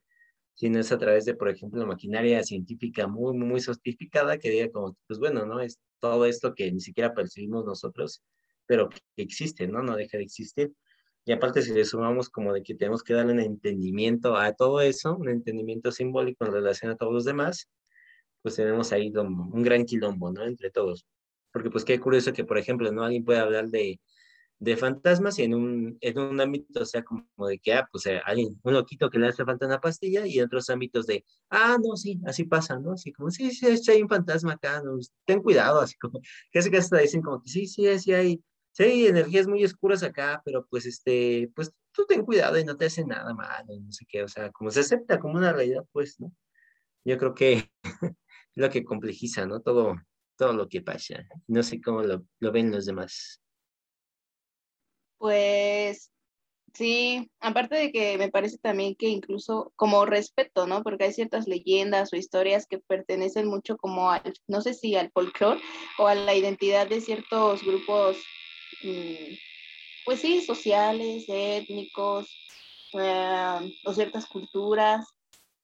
sino 0.54 0.80
es 0.80 0.92
a 0.92 0.98
través 0.98 1.24
de, 1.24 1.34
por 1.34 1.48
ejemplo, 1.48 1.86
maquinaria 1.86 2.42
científica 2.42 3.06
muy, 3.06 3.36
muy 3.36 3.60
sofisticada 3.60 4.38
que 4.38 4.50
diga 4.50 4.70
como, 4.70 4.96
pues 5.06 5.18
bueno, 5.18 5.46
¿no? 5.46 5.60
Es 5.60 5.78
todo 6.00 6.26
esto 6.26 6.54
que 6.54 6.70
ni 6.72 6.80
siquiera 6.80 7.14
percibimos 7.14 7.64
nosotros, 7.64 8.22
pero 8.66 8.88
que 8.88 9.00
existe, 9.16 9.66
¿no? 9.66 9.82
No 9.82 9.96
deja 9.96 10.18
de 10.18 10.24
existir. 10.24 10.72
Y 11.28 11.32
aparte, 11.32 11.60
si 11.60 11.74
le 11.74 11.84
sumamos 11.84 12.30
como 12.30 12.54
de 12.54 12.62
que 12.62 12.74
tenemos 12.74 13.02
que 13.02 13.12
darle 13.12 13.34
un 13.34 13.40
entendimiento 13.40 14.34
a 14.34 14.54
todo 14.54 14.80
eso, 14.80 15.14
un 15.14 15.28
entendimiento 15.28 15.92
simbólico 15.92 16.46
en 16.46 16.52
relación 16.52 16.90
a 16.90 16.96
todos 16.96 17.12
los 17.12 17.24
demás, 17.26 17.68
pues 18.40 18.56
tenemos 18.56 18.92
ahí 18.92 19.12
un 19.14 19.62
gran 19.62 19.84
quilombo, 19.84 20.32
¿no? 20.32 20.42
Entre 20.46 20.70
todos. 20.70 21.04
Porque 21.52 21.68
pues 21.70 21.84
qué 21.84 22.00
curioso 22.00 22.32
que, 22.32 22.44
por 22.44 22.56
ejemplo, 22.56 22.90
¿no? 22.92 23.04
Alguien 23.04 23.26
puede 23.26 23.40
hablar 23.40 23.68
de, 23.68 24.00
de 24.58 24.76
fantasmas 24.78 25.38
y 25.38 25.42
en 25.42 25.54
un, 25.54 25.98
en 26.00 26.18
un 26.18 26.40
ámbito, 26.40 26.86
sea, 26.86 27.04
como 27.04 27.26
de 27.46 27.58
que, 27.58 27.74
ah, 27.74 27.86
pues 27.92 28.06
eh, 28.06 28.22
alguien, 28.24 28.58
un 28.62 28.72
loquito 28.72 29.10
que 29.10 29.18
le 29.18 29.28
hace 29.28 29.44
falta 29.44 29.66
una 29.66 29.80
pastilla 29.82 30.26
y 30.26 30.38
en 30.38 30.46
otros 30.46 30.70
ámbitos 30.70 31.06
de, 31.06 31.26
ah, 31.50 31.76
no, 31.84 31.94
sí, 31.96 32.18
así 32.24 32.44
pasa, 32.44 32.78
¿no? 32.78 32.92
Así 32.92 33.12
como, 33.12 33.30
sí, 33.30 33.50
sí, 33.50 33.66
hay 33.90 34.00
un 34.00 34.08
fantasma 34.08 34.54
acá, 34.54 34.80
¿no? 34.82 34.98
ten 35.26 35.42
cuidado, 35.42 35.82
así 35.82 35.94
como, 35.98 36.22
casi 36.50 36.70
casi 36.70 36.88
te 36.88 37.02
dicen 37.02 37.20
como 37.20 37.42
que 37.42 37.50
sí, 37.50 37.66
sí, 37.66 37.98
sí 37.98 38.14
hay, 38.14 38.42
sí, 38.78 39.08
energías 39.08 39.48
muy 39.48 39.64
oscuras 39.64 40.04
acá, 40.04 40.40
pero 40.44 40.64
pues 40.66 40.86
este, 40.86 41.50
pues 41.56 41.72
tú 41.90 42.06
ten 42.06 42.24
cuidado 42.24 42.58
y 42.58 42.64
no 42.64 42.76
te 42.76 42.86
hace 42.86 43.04
nada 43.04 43.34
malo, 43.34 43.74
no 43.80 43.90
sé 43.90 44.06
qué, 44.08 44.22
o 44.22 44.28
sea, 44.28 44.52
como 44.52 44.70
se 44.70 44.80
acepta 44.80 45.18
como 45.18 45.36
una 45.36 45.52
realidad, 45.52 45.84
pues, 45.90 46.20
¿no? 46.20 46.32
Yo 47.04 47.18
creo 47.18 47.34
que 47.34 47.52
es 47.54 47.64
lo 48.54 48.70
que 48.70 48.84
complejiza, 48.84 49.46
¿no? 49.46 49.60
Todo, 49.60 49.96
todo 50.36 50.52
lo 50.52 50.68
que 50.68 50.80
pasa. 50.80 51.26
No 51.48 51.64
sé 51.64 51.80
cómo 51.80 52.02
lo, 52.02 52.24
lo 52.38 52.52
ven 52.52 52.70
los 52.70 52.86
demás. 52.86 53.40
Pues 55.18 56.12
Sí, 56.74 57.28
aparte 57.40 57.74
de 57.74 57.90
que 57.90 58.18
me 58.18 58.30
parece 58.30 58.58
también 58.58 58.94
que 58.94 59.08
incluso 59.08 59.72
como 59.74 60.06
respeto, 60.06 60.66
¿no? 60.66 60.82
Porque 60.82 61.04
hay 61.04 61.12
ciertas 61.12 61.48
leyendas 61.48 62.12
o 62.12 62.16
historias 62.16 62.66
que 62.66 62.78
pertenecen 62.78 63.48
mucho 63.48 63.76
como 63.76 64.12
al, 64.12 64.34
no 64.46 64.60
sé 64.60 64.74
si 64.74 64.94
al 64.94 65.10
folclore 65.10 65.60
o 65.98 66.06
a 66.06 66.14
la 66.14 66.34
identidad 66.34 66.86
de 66.86 67.00
ciertos 67.00 67.64
grupos, 67.64 68.18
pues 70.04 70.20
sí, 70.20 70.40
sociales, 70.42 71.24
étnicos, 71.28 72.26
eh, 72.98 73.76
o 73.84 73.92
ciertas 73.92 74.26
culturas, 74.26 75.06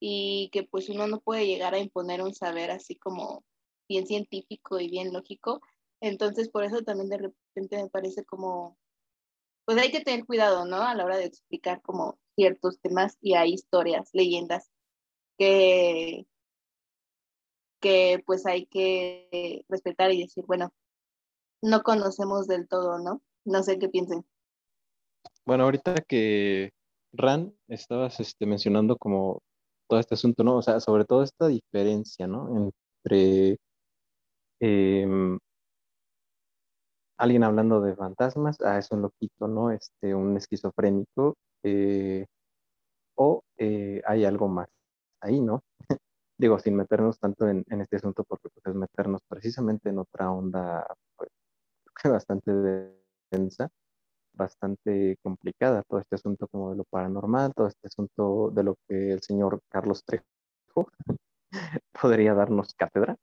y 0.01 0.51
que 0.53 0.65
pues 0.65 0.89
uno 0.89 1.07
no 1.07 1.21
puede 1.21 1.47
llegar 1.47 1.75
a 1.75 1.79
imponer 1.79 2.23
un 2.23 2.35
saber 2.35 2.71
así 2.71 2.97
como 2.97 3.45
bien 3.89 4.07
científico 4.07 4.81
y 4.81 4.91
bien 4.91 5.13
lógico. 5.13 5.61
Entonces, 6.01 6.51
por 6.51 6.65
eso 6.65 6.83
también 6.83 7.09
de 7.09 7.19
repente 7.19 7.83
me 7.83 7.89
parece 7.89 8.25
como 8.25 8.77
pues 9.65 9.79
hay 9.79 9.91
que 9.91 10.01
tener 10.01 10.27
cuidado, 10.27 10.67
¿no? 10.67 10.83
A 10.83 10.95
la 10.95 11.05
hora 11.05 11.17
de 11.17 11.25
explicar 11.25 11.81
como 11.83 12.19
ciertos 12.37 12.79
temas 12.81 13.17
y 13.21 13.35
hay 13.35 13.55
historias, 13.55 14.11
leyendas 14.13 14.71
que, 15.39 16.27
que 17.81 18.23
pues 18.27 18.47
hay 18.47 18.67
que 18.67 19.65
respetar 19.69 20.13
y 20.13 20.23
decir, 20.23 20.45
bueno, 20.47 20.73
no 21.65 21.83
conocemos 21.83 22.47
del 22.47 22.69
todo, 22.69 22.99
¿no? 22.99 23.23
No 23.47 23.63
sé 23.63 23.79
qué 23.79 23.89
piensen. 23.89 24.25
Bueno, 25.47 25.65
ahorita 25.65 25.95
que 26.07 26.73
Ran 27.13 27.55
estabas 27.69 28.21
este, 28.21 28.45
mencionando 28.45 28.97
como 28.99 29.41
todo 29.89 29.99
este 29.99 30.15
asunto, 30.15 30.45
¿no? 30.45 30.57
O 30.57 30.63
sea, 30.63 30.81
sobre 30.81 31.07
todo 31.07 31.23
esta 31.23 31.49
diferencia, 31.49 32.27
¿no? 32.27 32.71
Entre 33.03 33.59
em, 34.61 35.39
alguien 37.17 37.45
hablando 37.45 37.81
de 37.81 37.97
fantasmas, 37.97 38.61
ah, 38.61 38.79
es 38.79 38.91
un 38.91 39.03
loquito, 39.03 39.49
¿no? 39.49 39.71
Este, 39.71 40.15
un 40.15 40.37
esquizofrénico, 40.37 41.35
eh, 41.63 42.27
o 43.17 43.43
eh, 43.59 44.03
hay 44.07 44.25
algo 44.25 44.49
más 44.49 44.69
ahí, 45.21 45.41
¿no? 45.41 45.63
Digo, 46.39 46.59
sin 46.59 46.77
meternos 46.77 47.19
tanto 47.19 47.49
en, 47.49 47.65
este 47.81 47.97
asunto, 47.97 48.25
porque 48.25 48.49
pues, 48.51 48.67
es 48.67 48.75
meternos 48.75 49.23
precisamente 49.29 49.91
en 49.91 49.99
otra 49.99 50.31
onda 50.31 50.87
pues, 51.17 51.31
bastante 52.13 52.53
densa, 53.31 53.71
bastante 54.33 55.19
complicada, 55.23 55.83
todo 55.89 56.01
este 56.01 56.17
asunto 56.17 56.49
como 56.49 56.71
de 56.71 56.77
lo 56.79 56.85
paranormal, 56.85 57.55
todo 57.55 57.69
este 57.69 57.89
asunto 57.89 58.51
de 58.51 58.65
lo 58.65 58.77
que 58.89 59.13
el 59.13 59.23
señor 59.23 59.61
Carlos 59.69 60.05
Trejo 60.05 60.91
podría 62.01 62.35
darnos 62.35 62.75
cátedra. 62.75 63.17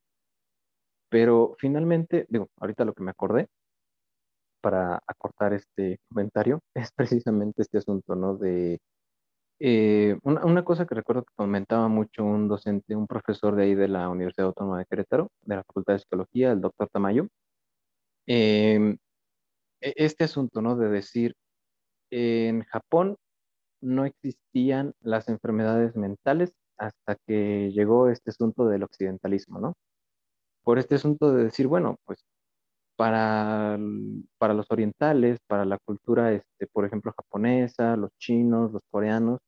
Pero 1.09 1.55
finalmente, 1.59 2.25
digo, 2.29 2.49
ahorita 2.59 2.85
lo 2.85 2.93
que 2.93 3.03
me 3.03 3.11
acordé 3.11 3.49
para 4.61 5.01
acortar 5.07 5.53
este 5.53 5.99
comentario 6.09 6.61
es 6.75 6.91
precisamente 6.91 7.63
este 7.63 7.79
asunto, 7.79 8.15
¿no? 8.15 8.35
De 8.35 8.79
eh, 9.59 10.17
una, 10.23 10.63
cosa 10.63 10.87
que 10.87 10.95
recuerdo 10.95 11.23
que 11.23 11.33
comentaba 11.35 11.87
mucho 11.87 12.23
un 12.23 12.47
docente, 12.47 12.95
un 12.95 13.07
profesor 13.07 13.55
de 13.55 13.63
ahí 13.63 13.75
de 13.75 13.87
la 13.87 14.09
Universidad 14.09 14.47
Autónoma 14.47 14.79
de 14.79 14.85
Querétaro, 14.85 15.29
de 15.41 15.55
la 15.57 15.63
Facultad 15.63 15.93
de 15.93 15.99
Psicología, 15.99 16.51
el 16.51 16.61
doctor 16.61 16.89
Tamayo, 16.91 17.27
em, 18.27 18.97
e, 19.81 19.93
este 19.97 20.25
asunto, 20.25 20.61
¿no? 20.61 20.75
De 20.77 20.89
decir, 20.89 21.35
en 22.11 22.63
Japón 22.65 23.17
no 23.81 24.05
existían 24.05 24.93
las 25.01 25.29
enfermedades 25.29 25.95
mentales 25.95 26.53
hasta 26.77 27.15
que 27.27 27.71
llegó 27.73 28.09
este 28.09 28.31
asunto 28.31 28.67
del 28.67 28.83
occidentalismo, 28.83 29.59
¿no? 29.59 29.73
Por 30.63 30.79
este 30.79 30.95
asunto 30.95 31.33
de 31.33 31.45
decir, 31.45 31.67
bueno, 31.67 31.97
pues 32.05 32.23
para, 32.95 33.79
para 34.37 34.53
los 34.53 34.69
orientales, 34.71 35.39
para 35.47 35.65
la 35.65 35.79
cultura, 35.79 36.33
este, 36.33 36.67
por 36.67 36.85
ejemplo, 36.85 37.13
japonesa, 37.17 37.97
los 37.97 38.11
chinos, 38.19 38.71
los 38.71 38.83
coreanos, 38.91 39.39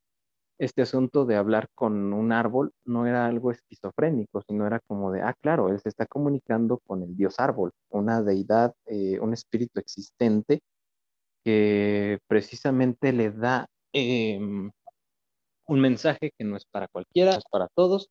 este 0.64 0.82
asunto 0.82 1.26
de 1.26 1.36
hablar 1.36 1.68
con 1.76 2.14
un 2.14 2.32
árbol 2.32 2.74
no 2.86 3.06
era 3.06 3.26
algo 3.26 3.52
esquizofrénico, 3.52 4.42
sino 4.48 4.66
era 4.66 4.80
como 4.88 5.12
de, 5.12 5.22
ah, 5.22 5.36
claro, 5.42 5.70
él 5.70 5.80
se 5.80 5.90
está 5.90 6.06
comunicando 6.06 6.80
con 6.88 7.04
el 7.04 7.16
dios 7.16 7.40
árbol, 7.40 7.72
una 7.90 8.22
deidad, 8.22 8.74
eh, 8.86 9.20
un 9.20 9.34
espíritu 9.34 9.80
existente 9.80 10.62
que 11.44 12.20
precisamente 12.28 13.12
le 13.14 13.32
da 13.32 13.68
em, 13.94 14.72
un 15.68 15.80
mensaje 15.80 16.32
que 16.38 16.46
no 16.46 16.58
es 16.58 16.66
para 16.66 16.88
cualquiera, 16.88 17.36
es 17.36 17.44
para 17.52 17.68
todos, 17.76 18.10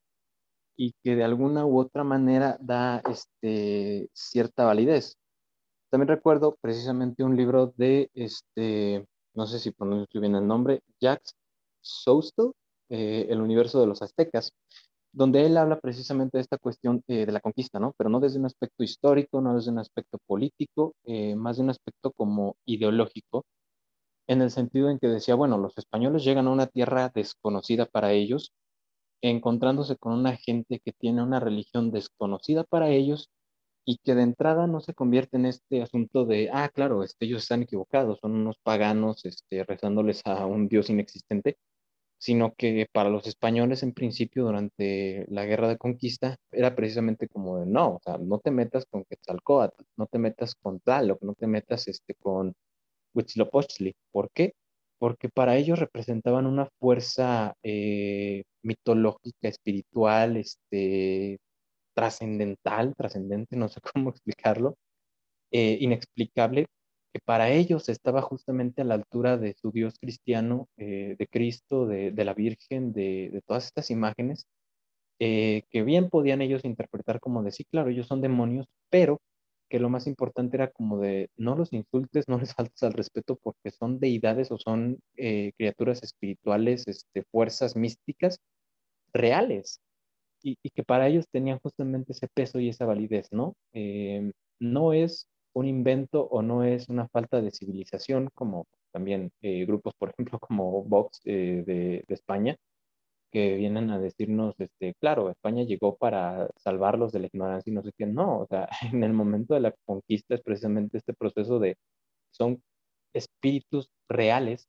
y 0.77 0.95
que 1.03 1.17
de 1.17 1.25
alguna 1.25 1.67
u 1.67 1.79
otra 1.79 2.05
manera 2.05 2.59
da 2.61 3.03
este, 3.11 4.09
cierta 4.15 4.65
validez. 4.65 5.17
También 5.91 6.09
recuerdo 6.09 6.57
precisamente 6.61 7.25
un 7.25 7.37
libro 7.37 7.75
de, 7.77 8.11
este, 8.15 9.07
no 9.35 9.47
sé 9.47 9.59
si 9.59 9.73
pronuncio 9.73 10.21
bien 10.21 10.37
el 10.37 10.47
nombre, 10.47 10.83
Jacques 11.01 11.35
Sousto, 11.83 12.55
eh, 12.89 13.27
El 13.31 13.41
universo 13.41 13.81
de 13.81 13.87
los 13.87 14.03
aztecas, 14.03 14.53
donde 15.13 15.45
él 15.47 15.57
habla 15.57 15.79
precisamente 15.81 16.39
de 16.39 16.43
esta 16.43 16.59
cuestión 16.59 17.03
eh, 17.09 17.27
de 17.27 17.33
la 17.33 17.41
conquista, 17.41 17.79
¿no? 17.79 17.95
Pero 17.99 18.11
no 18.11 18.21
desde 18.21 18.39
un 18.39 18.47
aspecto 18.47 18.83
histórico, 18.83 19.41
no 19.41 19.55
desde 19.55 19.71
un 19.71 19.79
aspecto 19.79 20.19
político, 20.27 20.95
eh, 21.05 21.35
más 21.37 21.57
de 21.57 21.63
un 21.65 21.71
aspecto 21.71 22.13
como 22.13 22.57
ideológico, 22.65 23.45
en 24.27 24.43
el 24.43 24.51
sentido 24.51 24.91
en 24.91 24.99
que 24.99 25.09
decía, 25.09 25.35
bueno, 25.35 25.59
los 25.59 25.77
españoles 25.79 26.25
llegan 26.25 26.47
a 26.49 26.53
una 26.53 26.67
tierra 26.67 27.11
desconocida 27.15 27.87
para 27.87 28.13
ellos, 28.13 28.53
encontrándose 29.23 29.97
con 29.97 30.13
una 30.15 30.37
gente 30.37 30.81
que 30.85 30.93
tiene 30.93 31.23
una 31.23 31.41
religión 31.41 31.91
desconocida 31.93 32.65
para 32.65 32.91
ellos 32.91 33.31
y 33.85 33.99
que 33.99 34.15
de 34.15 34.23
entrada 34.23 34.67
no 34.67 34.81
se 34.81 34.95
convierte 34.95 35.37
en 35.37 35.47
este 35.47 35.83
asunto 35.83 36.25
de, 36.25 36.51
ah, 36.53 36.69
claro, 36.71 37.03
este, 37.05 37.27
ellos 37.27 37.43
están 37.43 37.63
equivocados, 37.63 38.21
son 38.21 38.33
unos 38.33 38.57
paganos 38.63 39.25
este, 39.25 39.65
rezándoles 39.65 40.23
a 40.25 40.47
un 40.47 40.69
dios 40.69 40.91
inexistente, 40.91 41.59
sino 42.23 42.55
que 42.55 42.87
para 42.93 43.11
los 43.11 43.27
españoles 43.27 43.83
en 43.83 43.93
principio 43.93 44.45
durante 44.45 45.27
la 45.29 45.45
guerra 45.45 45.67
de 45.67 45.77
conquista 45.77 46.37
era 46.53 46.77
precisamente 46.77 47.27
como 47.27 47.59
de, 47.59 47.67
no, 47.67 47.97
o 47.97 48.01
sea, 48.05 48.17
no 48.19 48.39
te 48.39 48.53
metas 48.53 48.87
con 48.87 49.05
Quetzalcóatl, 49.05 49.83
no 49.97 50.07
te 50.07 50.21
metas 50.21 50.55
con 50.55 50.79
Tlaloc, 50.79 51.21
no 51.23 51.35
te 51.35 51.49
metas 51.49 51.89
este, 51.89 52.15
con 52.15 52.55
Huitzilopochtli. 53.15 53.95
¿Por 54.13 54.31
qué? 54.33 54.55
Porque 54.99 55.31
para 55.31 55.57
ellos 55.57 55.81
representaban 55.81 56.47
una 56.47 56.69
fuerza 56.79 57.55
eh, 57.65 58.45
mitológica, 58.63 59.49
espiritual, 59.49 60.37
este, 60.37 61.39
trascendental, 61.95 62.95
trascendente, 62.97 63.57
no 63.57 63.69
sé 63.69 63.81
cómo 63.81 64.11
explicarlo, 64.11 64.77
eh, 65.53 65.79
inexplicable, 65.81 66.67
que 67.13 67.21
para 67.21 67.51
ellos 67.51 67.89
estaba 67.89 68.23
justamente 68.23 68.83
a 68.83 68.85
la 68.85 68.95
altura 68.95 69.37
de 69.39 69.55
su 69.55 69.71
Dios 69.73 69.95
cristiano, 70.01 70.69
eh, 70.77 71.17
de 71.19 71.27
Cristo, 71.27 71.87
de, 71.87 72.13
la 72.25 72.35
Virgen, 72.35 72.93
de, 72.93 73.43
todas 73.47 73.67
estas 73.67 73.91
imágenes, 73.91 74.47
eh, 75.21 75.65
que 75.71 75.83
bien 75.83 76.11
podían 76.11 76.43
ellos 76.43 76.65
interpretar 76.65 77.21
como 77.21 77.43
de 77.43 77.53
sí, 77.53 77.65
claro, 77.65 77.91
ellos 77.91 78.07
son 78.09 78.21
demonios, 78.23 78.67
pero 78.91 79.21
que 79.71 79.79
lo 79.81 79.91
más 79.91 80.07
importante 80.07 80.57
era 80.57 80.71
como 80.71 80.99
de 81.01 81.31
no 81.37 81.57
los 81.57 81.73
insultes, 81.73 82.29
no 82.29 82.39
les 82.39 82.55
faltes 82.57 82.83
al 82.83 82.93
respeto 82.95 83.37
porque 83.43 83.71
son 83.71 84.01
deidades 84.01 84.51
o 84.53 84.59
son 84.59 84.99
criaturas 85.15 86.03
espirituales, 86.03 86.87
este, 86.89 87.25
fuerzas 87.31 87.77
místicas 87.77 88.39
reales, 89.13 89.81
y, 90.43 90.57
que 90.71 90.83
para 90.83 91.09
ellos 91.09 91.27
tenían 91.31 91.59
justamente 91.61 92.13
ese 92.13 92.29
peso 92.29 92.59
y 92.61 92.69
esa 92.69 92.87
validez, 92.87 93.29
¿no? 93.33 93.55
Eh, 93.73 94.33
no 94.61 94.93
es 94.93 95.29
un 95.55 95.67
invento 95.67 96.23
o 96.25 96.43
no 96.43 96.65
es 96.65 96.89
una 96.89 97.09
falta 97.09 97.41
de 97.41 97.51
civilización, 97.51 98.31
como 98.35 98.67
también 98.93 99.33
eh, 99.43 99.65
grupos, 99.67 99.95
por 99.99 100.11
ejemplo, 100.11 100.39
como 100.41 100.85
Vox 100.85 101.21
eh, 101.25 101.65
de, 101.67 102.05
España, 102.09 102.57
que 103.33 103.57
vienen 103.57 103.91
a 103.91 103.99
decirnos, 103.99 104.55
este, 104.61 104.95
claro, 105.01 105.31
España 105.31 105.65
llegó 105.65 105.97
para 105.97 106.51
salvarlos 106.57 107.13
de 107.13 107.21
la 107.21 107.27
ignorancia 107.29 107.71
y 107.71 107.75
no 107.75 107.83
sé 107.83 107.93
qué, 107.97 108.07
no, 108.07 108.41
o 108.41 108.47
sea, 108.47 108.69
en 108.93 109.05
el 109.05 109.13
momento 109.15 109.55
de 109.55 109.61
la 109.61 109.75
conquista 109.87 110.35
es 110.35 110.43
precisamente 110.43 110.99
este 110.99 111.15
proceso 111.15 111.59
de, 111.59 111.77
son 112.31 112.63
espíritus 113.15 113.91
reales, 114.09 114.69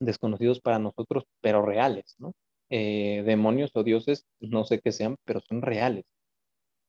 desconocidos 0.00 0.60
para 0.60 0.78
nosotros, 0.78 1.24
pero 1.40 1.62
reales, 1.62 2.16
¿no? 2.18 2.32
Eh, 2.70 3.22
demonios 3.26 3.70
o 3.74 3.84
dioses, 3.84 4.26
no 4.40 4.64
sé 4.64 4.80
qué 4.80 4.92
sean, 4.92 5.16
pero 5.24 5.40
son 5.40 5.62
reales. 5.62 6.04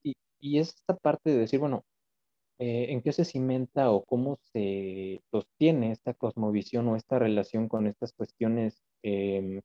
Y, 0.04 0.16
y 0.40 0.60
es 0.60 0.70
esta 0.76 0.96
parte 0.98 1.32
de 1.32 1.38
decir, 1.38 1.60
bueno, 1.60 1.84
eh, 2.60 2.88
¿en 2.90 3.02
qué 3.02 3.14
se 3.14 3.26
cimenta 3.26 3.92
o 3.92 4.04
cómo 4.06 4.38
se 4.52 5.22
sostiene 5.32 5.92
esta 5.92 6.14
cosmovisión 6.14 6.88
o 6.88 6.96
esta 6.96 7.20
relación 7.20 7.68
con 7.70 7.88
estas 7.88 8.14
cuestiones 8.14 8.82
em, 9.04 9.62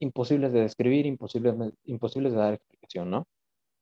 imposibles 0.00 0.52
de 0.52 0.60
describir, 0.62 1.06
imposibles, 1.06 1.54
imposibles 1.84 2.32
de 2.32 2.38
dar 2.38 2.54
explicación, 2.54 3.10
¿no? 3.10 3.26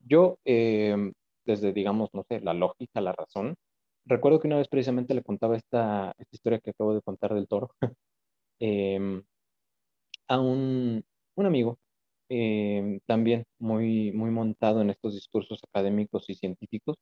Yo, 0.01 0.39
em, 0.45 1.13
desde, 1.47 1.73
digamos, 1.73 2.11
no 2.15 2.25
sé, 2.29 2.41
la 2.41 2.55
lógica, 2.55 3.01
la 3.01 3.13
razón, 3.13 3.57
recuerdo 4.07 4.41
que 4.41 4.49
una 4.49 4.59
vez 4.59 4.69
precisamente 4.69 5.15
le 5.15 5.23
contaba 5.23 5.57
esta, 5.57 6.15
esta 6.19 6.37
historia 6.37 6.61
que 6.61 6.71
acabo 6.71 6.95
de 6.95 7.03
contar 7.03 7.35
del 7.35 7.49
toro. 7.49 7.71
eh, 8.61 9.23
a 10.29 10.41
un, 10.41 11.05
amigo, 11.37 11.79
eh, 12.29 13.01
también 13.07 13.45
muy, 13.59 14.13
muy 14.13 14.31
montado 14.31 14.81
en 14.83 14.91
estos 14.91 15.15
discursos 15.15 15.61
académicos 15.65 16.29
y 16.31 16.35
científicos, 16.35 16.97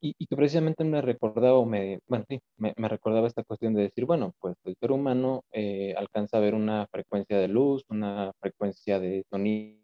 y, 0.00 0.26
que 0.26 0.36
precisamente 0.36 0.84
me 0.84 1.02
recordaba, 1.02 1.64
me, 1.64 2.00
bueno, 2.08 2.24
sí, 2.28 2.40
me, 2.56 2.72
recordaba 2.88 3.26
esta 3.26 3.44
cuestión 3.44 3.74
de 3.74 3.82
decir, 3.82 4.06
bueno, 4.06 4.32
pues 4.40 4.56
el 4.64 4.76
ser 4.80 4.92
humano 4.92 5.44
eh, 5.52 5.94
alcanza 5.96 6.38
a 6.38 6.40
ver 6.40 6.54
una 6.54 6.86
frecuencia 6.90 7.38
de 7.38 7.48
luz, 7.48 7.84
una 7.88 8.32
frecuencia 8.40 8.98
de 8.98 9.24
sonido, 9.30 9.78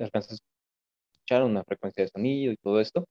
alcanza 0.00 0.32
a 0.32 0.36
escuchar 0.36 1.44
una 1.44 1.64
frecuencia 1.64 2.04
de 2.04 2.10
sonido 2.10 2.52
y 2.52 2.56
todo 2.56 2.80
esto, 2.80 3.06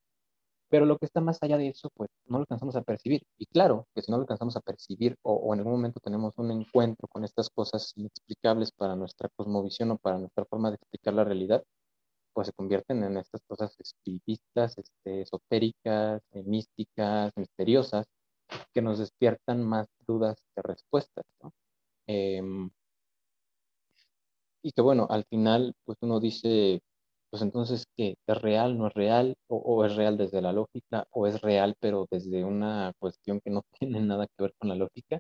pero 0.70 0.86
lo 0.86 0.98
que 0.98 1.06
está 1.06 1.22
más 1.22 1.42
allá 1.44 1.58
de 1.58 1.70
eso, 1.70 1.90
pues 1.96 2.10
no 2.28 2.38
lo 2.38 2.42
alcanzamos 2.42 2.76
a 2.76 2.84
percibir. 2.84 3.24
Y 3.38 3.46
claro, 3.48 3.88
que 3.96 4.02
si 4.02 4.12
no 4.12 4.18
lo 4.18 4.22
alcanzamos 4.24 4.56
a 4.58 4.62
percibir 4.62 5.18
o, 5.24 5.34
o 5.34 5.54
en 5.54 5.60
algún 5.62 5.74
momento 5.74 6.00
tenemos 6.00 6.34
un 6.38 6.52
encuentro 6.52 7.08
con 7.08 7.24
estas 7.24 7.50
cosas 7.50 7.94
inexplicables 7.96 8.72
para 8.72 8.96
nuestra 8.96 9.30
cosmovisión 9.36 9.92
o 9.92 9.98
para 9.98 10.20
nuestra 10.20 10.46
forma 10.46 10.70
de 10.70 10.76
explicar 10.76 11.14
la 11.16 11.24
realidad, 11.24 11.64
pues 12.40 12.48
se 12.48 12.54
convierten 12.54 13.04
en 13.04 13.18
estas 13.18 13.42
cosas 13.50 13.76
espiritistas, 13.82 14.78
este, 14.78 15.24
esotéricas, 15.24 16.22
eh, 16.32 16.42
místicas, 16.44 17.34
misteriosas, 17.36 18.08
que 18.74 18.82
nos 18.82 19.00
despiertan 19.00 19.62
más 19.62 19.88
dudas 20.08 20.38
que 20.56 20.62
respuestas, 20.62 21.26
¿no? 21.44 21.52
Em, 22.08 22.70
y 24.64 24.72
que 24.72 24.82
bueno, 24.82 25.06
al 25.10 25.26
final, 25.26 25.74
pues 25.84 25.98
uno 26.00 26.22
dice, 26.22 26.82
pues 27.30 27.42
entonces, 27.42 27.86
¿qué? 27.98 28.16
¿Es 28.26 28.42
real, 28.42 28.78
no 28.78 28.88
es 28.88 28.94
real? 28.94 29.36
O, 29.48 29.84
es 29.84 29.98
real 29.98 30.18
desde 30.18 30.42
la 30.42 30.54
lógica? 30.54 31.06
¿O 31.12 31.28
es 31.28 31.42
real 31.42 31.76
pero 31.82 32.08
desde 32.10 32.46
una 32.46 32.94
cuestión 33.00 33.42
que 33.42 33.50
no 33.52 33.64
tiene 33.80 34.00
nada 34.00 34.28
que 34.28 34.44
ver 34.44 34.54
con 34.58 34.70
la 34.70 34.76
lógica? 34.76 35.20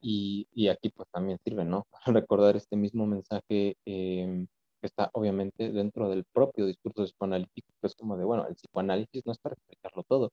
Y, 0.00 0.48
y 0.52 0.68
aquí 0.68 0.90
pues 0.90 1.08
también 1.12 1.38
sirve, 1.44 1.64
¿no? 1.64 1.86
Recordar 2.06 2.56
este 2.56 2.76
mismo 2.76 3.06
mensaje 3.06 3.76
eh, 3.86 4.46
está 4.86 5.10
obviamente 5.14 5.70
dentro 5.72 6.08
del 6.08 6.24
propio 6.32 6.66
discurso 6.66 7.04
psicoanalítico, 7.04 7.68
que 7.80 7.86
es 7.88 7.94
como 7.96 8.16
de, 8.16 8.24
bueno, 8.24 8.46
el 8.48 8.54
psicoanálisis 8.56 9.24
no 9.26 9.32
es 9.32 9.38
para 9.38 9.54
explicarlo 9.54 10.04
todo, 10.08 10.30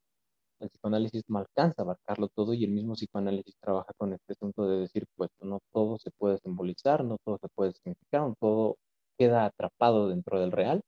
el 0.60 0.70
psicoanálisis 0.70 1.24
no 1.28 1.40
alcanza 1.40 1.82
a 1.82 1.84
abarcarlo 1.84 2.30
todo 2.30 2.54
y 2.54 2.64
el 2.64 2.72
mismo 2.72 2.94
psicoanálisis 2.96 3.56
trabaja 3.60 3.94
con 3.98 4.14
este 4.14 4.34
asunto 4.34 4.68
de 4.68 4.80
decir, 4.82 5.06
pues 5.16 5.30
no 5.42 5.60
todo 5.74 5.98
se 6.00 6.12
puede 6.12 6.38
simbolizar, 6.40 7.04
no 7.04 7.18
todo 7.26 7.38
se 7.40 7.50
puede 7.50 7.74
significar, 7.74 8.34
todo 8.40 8.78
queda 9.18 9.46
atrapado 9.46 10.10
dentro 10.10 10.40
del 10.40 10.52
real. 10.52 10.82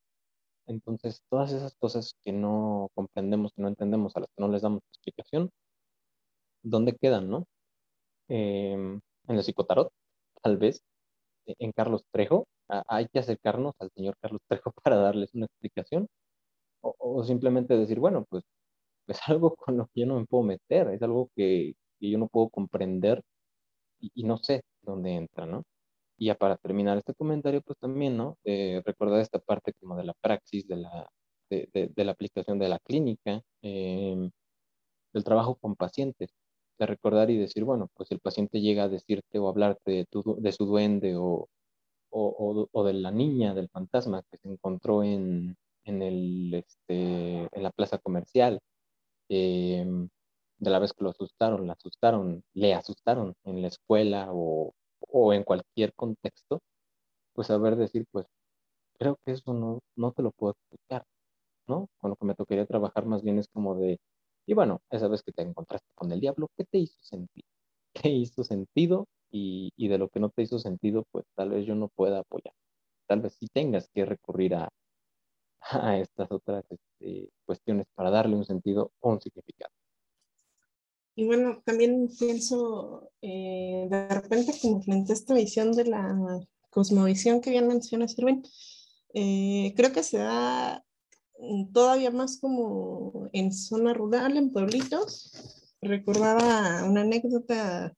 Entonces, 0.66 1.22
todas 1.30 1.52
esas 1.52 1.74
cosas 1.76 2.14
que 2.22 2.32
no 2.32 2.88
comprendemos, 2.94 3.52
que 3.54 3.62
no 3.62 3.68
entendemos, 3.68 4.16
a 4.16 4.20
las 4.20 4.28
que 4.36 4.42
no 4.42 4.48
les 4.48 4.62
damos 4.62 4.82
explicación, 4.92 5.50
¿dónde 6.62 6.96
quedan, 6.96 7.28
no? 7.30 7.46
Em, 8.28 9.00
en 9.28 9.36
el 9.36 9.42
psicotarot, 9.44 9.90
tal 10.42 10.56
vez, 10.58 10.82
en 11.46 11.72
Carlos 11.72 12.04
Trejo, 12.12 12.46
hay 12.68 13.08
que 13.08 13.20
acercarnos 13.20 13.74
al 13.80 13.90
señor 13.92 14.16
Carlos 14.20 14.40
Trejo 14.48 14.72
para 14.84 14.96
darles 14.96 15.34
una 15.34 15.46
explicación 15.46 16.08
o, 16.82 17.24
simplemente 17.24 17.76
decir, 17.76 17.98
bueno, 18.00 18.24
pues 18.28 18.44
es 19.08 19.18
algo 19.28 19.56
con 19.56 19.76
lo 19.78 19.86
que 19.88 20.02
yo 20.02 20.06
no 20.06 20.20
me 20.20 20.26
puedo 20.26 20.44
meter, 20.44 20.88
es 20.90 21.02
algo 21.02 21.30
que, 21.36 21.74
yo 22.00 22.18
no 22.18 22.28
puedo 22.28 22.50
comprender 22.50 23.22
y, 24.00 24.24
no 24.24 24.38
sé 24.38 24.62
dónde 24.82 25.14
entra, 25.14 25.46
¿no? 25.46 25.64
Y 26.18 26.26
ya 26.26 26.36
para 26.36 26.56
terminar 26.56 26.98
este 26.98 27.14
comentario, 27.14 27.62
pues 27.62 27.78
también, 27.78 28.16
¿no? 28.16 28.36
recordar 28.84 29.20
esta 29.20 29.38
parte 29.40 29.72
como 29.80 29.96
de 29.96 30.04
la 30.04 30.14
praxis, 30.20 30.66
de 30.68 30.76
la, 30.76 31.08
de, 31.50 31.92
la 31.96 32.12
aplicación 32.12 32.58
de 32.58 32.68
la 32.68 32.78
clínica, 32.80 33.42
em, 33.62 34.30
del 35.12 35.24
trabajo 35.24 35.56
con 35.56 35.76
pacientes, 35.76 36.30
de 36.78 36.86
recordar 36.86 37.30
y 37.30 37.38
decir, 37.38 37.64
bueno, 37.64 37.88
pues 37.94 38.10
el 38.12 38.20
paciente 38.20 38.60
llega 38.60 38.84
a 38.84 38.88
decirte 38.88 39.38
o 39.38 39.48
hablarte 39.48 39.92
de, 39.92 40.06
tu, 40.06 40.22
de 40.40 40.52
su 40.52 40.66
duende 40.66 41.16
o, 41.16 41.48
o, 42.72 42.84
de 42.84 42.92
la 42.94 43.10
niña, 43.10 43.54
del 43.54 43.68
fantasma 43.68 44.22
que 44.30 44.38
se 44.38 44.48
encontró 44.48 45.02
en, 45.04 45.56
en, 45.84 46.02
el, 46.02 46.54
este, 46.54 47.48
en 47.56 47.62
la 47.62 47.70
plaza 47.70 47.98
comercial, 47.98 48.60
em, 49.28 50.08
de 50.58 50.70
la 50.70 50.78
vez 50.78 50.92
que 50.92 51.04
lo 51.04 51.10
asustaron, 51.10 51.66
la 51.66 51.74
asustaron, 51.74 52.42
le 52.54 52.74
asustaron 52.74 53.34
en 53.44 53.62
la 53.62 53.68
escuela 53.68 54.28
o, 54.32 54.74
o 55.00 55.32
en 55.32 55.44
cualquier 55.44 55.94
contexto, 55.94 56.60
pues 57.34 57.48
saber 57.48 57.76
decir, 57.76 58.06
pues 58.10 58.26
creo 58.98 59.18
que 59.24 59.32
eso 59.32 59.54
no, 59.54 59.80
no 59.96 60.12
te 60.12 60.22
lo 60.22 60.32
puedo 60.32 60.52
explicar, 60.54 61.04
¿no? 61.68 61.88
Con 61.98 62.10
lo 62.10 62.16
que 62.16 62.26
me 62.26 62.34
tocaría 62.34 62.66
trabajar 62.66 63.06
más 63.06 63.22
bien 63.22 63.38
es 63.38 63.48
como 63.48 63.76
de, 63.76 63.98
y 64.46 64.54
bueno, 64.54 64.80
esa 64.90 65.08
vez 65.08 65.22
que 65.22 65.32
te 65.32 65.42
encontraste 65.42 65.88
con 65.94 66.12
el 66.12 66.20
diablo, 66.20 66.48
¿qué 66.56 66.64
te 66.64 66.78
hizo 66.78 66.98
sentir? 67.02 67.44
¿Qué 67.94 68.10
hizo 68.10 68.44
sentido 68.44 69.06
y, 69.76 69.88
de 69.88 69.98
lo 69.98 70.08
que 70.08 70.20
no 70.20 70.30
te 70.30 70.42
hizo 70.42 70.58
sentido, 70.58 71.04
pues 71.10 71.24
tal 71.34 71.50
vez 71.50 71.66
yo 71.66 71.74
no 71.74 71.88
pueda 71.88 72.20
apoyar. 72.20 72.54
Tal 73.06 73.20
vez 73.20 73.36
sí 73.38 73.46
tengas 73.52 73.88
que 73.90 74.04
recurrir 74.04 74.54
a, 74.54 74.68
a 75.60 75.98
estas 75.98 76.30
otras 76.30 76.64
este, 76.70 77.30
cuestiones 77.44 77.86
para 77.94 78.10
darle 78.10 78.36
un 78.36 78.44
sentido 78.44 78.92
o 79.00 79.10
un 79.10 79.20
significado. 79.20 79.72
Y 81.14 81.24
bueno, 81.24 81.62
también 81.64 82.10
pienso, 82.18 83.10
eh, 83.22 83.86
de 83.88 84.08
repente, 84.08 84.52
como 84.60 84.82
frente 84.82 85.12
a 85.12 85.14
esta 85.14 85.34
visión 85.34 85.72
de 85.72 85.86
la 85.86 86.14
cosmovisión 86.70 87.40
que 87.40 87.50
bien 87.50 87.68
menciona 87.68 88.06
Sirven, 88.06 88.42
eh, 89.14 89.72
creo 89.76 89.92
que 89.92 90.02
se 90.02 90.18
da 90.18 90.84
todavía 91.72 92.10
más 92.10 92.38
como 92.38 93.30
en 93.32 93.52
zona 93.52 93.94
rural, 93.94 94.36
en 94.36 94.52
pueblitos. 94.52 95.74
Recordaba 95.80 96.84
una 96.84 97.02
anécdota 97.02 97.96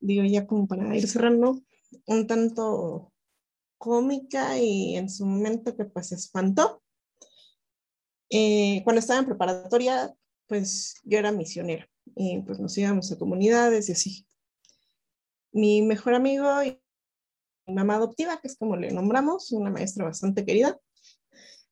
digo 0.00 0.24
ya 0.24 0.46
como 0.46 0.66
para 0.66 0.96
ir 0.96 1.08
cerrando, 1.08 1.60
un 2.06 2.26
tanto 2.26 3.12
cómica 3.78 4.58
y 4.58 4.96
en 4.96 5.08
su 5.08 5.24
momento 5.24 5.76
que 5.76 5.84
pues 5.84 6.12
espantó. 6.12 6.82
Eh, 8.30 8.82
cuando 8.84 9.00
estaba 9.00 9.20
en 9.20 9.26
preparatoria, 9.26 10.14
pues 10.46 11.00
yo 11.04 11.18
era 11.18 11.32
misionera 11.32 11.88
y 12.16 12.40
pues 12.42 12.58
nos 12.58 12.76
íbamos 12.76 13.10
a 13.10 13.18
comunidades 13.18 13.88
y 13.88 13.92
así. 13.92 14.26
Mi 15.52 15.82
mejor 15.82 16.14
amigo 16.14 16.62
y 16.62 16.78
mi 17.66 17.74
mamá 17.74 17.96
adoptiva, 17.96 18.38
que 18.40 18.48
es 18.48 18.56
como 18.56 18.76
le 18.76 18.90
nombramos, 18.90 19.52
una 19.52 19.70
maestra 19.70 20.04
bastante 20.04 20.44
querida, 20.44 20.78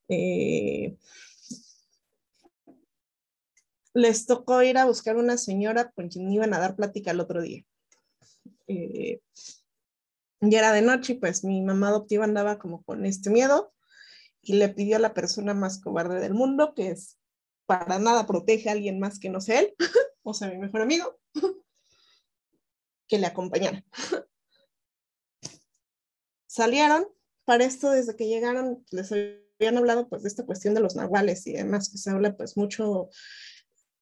eh, 0.09 0.97
les 3.93 4.27
tocó 4.27 4.63
ir 4.63 4.79
a 4.79 4.87
buscar 4.87 5.17
una 5.17 5.37
señora 5.37 5.91
con 5.91 6.09
quien 6.09 6.31
iban 6.31 6.55
a 6.55 6.59
dar 6.59 6.77
plática 6.77 7.11
el 7.11 7.21
otro 7.21 7.43
día 7.43 7.65
eh, 8.67 9.21
ya 10.41 10.59
era 10.59 10.73
de 10.73 10.83
noche 10.83 11.15
y 11.15 11.17
pues 11.17 11.45
mi 11.45 11.63
mamá 11.63 11.89
adoptiva 11.89 12.25
andaba 12.25 12.59
como 12.59 12.83
con 12.83 13.07
este 13.07 13.31
miedo 13.31 13.73
y 14.43 14.55
le 14.55 14.69
pidió 14.69 14.97
a 14.97 15.01
la 15.01 15.15
persona 15.15 15.55
más 15.55 15.81
cobarde 15.81 16.21
del 16.21 16.35
mundo, 16.35 16.75
que 16.75 16.91
es 16.91 17.19
para 17.67 17.99
nada 17.99 18.27
protege 18.27 18.69
a 18.69 18.73
alguien 18.73 19.01
más 19.01 19.19
que 19.19 19.29
no 19.29 19.41
sea 19.41 19.61
él, 19.61 19.75
o 20.23 20.35
sea, 20.35 20.49
mi 20.49 20.59
mejor 20.59 20.83
amigo, 20.83 21.19
que 23.09 23.19
le 23.19 23.27
acompañara. 23.27 23.85
Salieron, 26.47 27.09
para 27.45 27.65
esto 27.65 27.91
desde 27.91 28.17
que 28.17 28.29
llegaron 28.29 28.85
les 28.91 29.13
habían 29.13 29.77
hablado 29.77 30.09
pues 30.09 30.23
de 30.23 30.29
esta 30.29 30.47
cuestión 30.47 30.75
de 30.75 30.81
los 30.81 30.97
nahuales 30.97 31.47
y 31.47 31.53
demás, 31.53 31.91
que 31.91 31.99
se 31.99 32.11
habla 32.11 32.37
pues 32.37 32.57
mucho, 32.57 33.11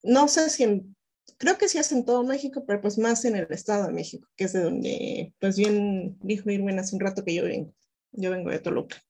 no 0.03 0.29
sé 0.29 0.51
si 0.51 0.65
en 0.65 0.97
creo 1.39 1.59
que 1.59 1.69
sí 1.69 1.79
es 1.79 1.93
en 1.93 2.05
todo 2.05 2.23
México, 2.25 2.65
pero 2.67 2.81
pues 2.81 2.99
más 2.99 3.25
en 3.25 3.37
el 3.37 3.47
Estado 3.51 3.87
de 3.87 3.93
México, 3.93 4.29
que 4.37 4.45
es 4.45 4.53
de 4.53 4.63
donde, 4.63 5.35
pues 5.41 5.57
bien 5.57 6.19
dijo 6.21 6.51
Irwin 6.51 6.79
hace 6.79 6.97
un 6.97 7.01
rato 7.01 7.25
que 7.25 7.35
yo 7.35 7.45
vengo. 7.45 7.75
Yo 8.13 8.31
vengo 8.31 8.51
de 8.51 8.61
Toluca. 8.61 9.03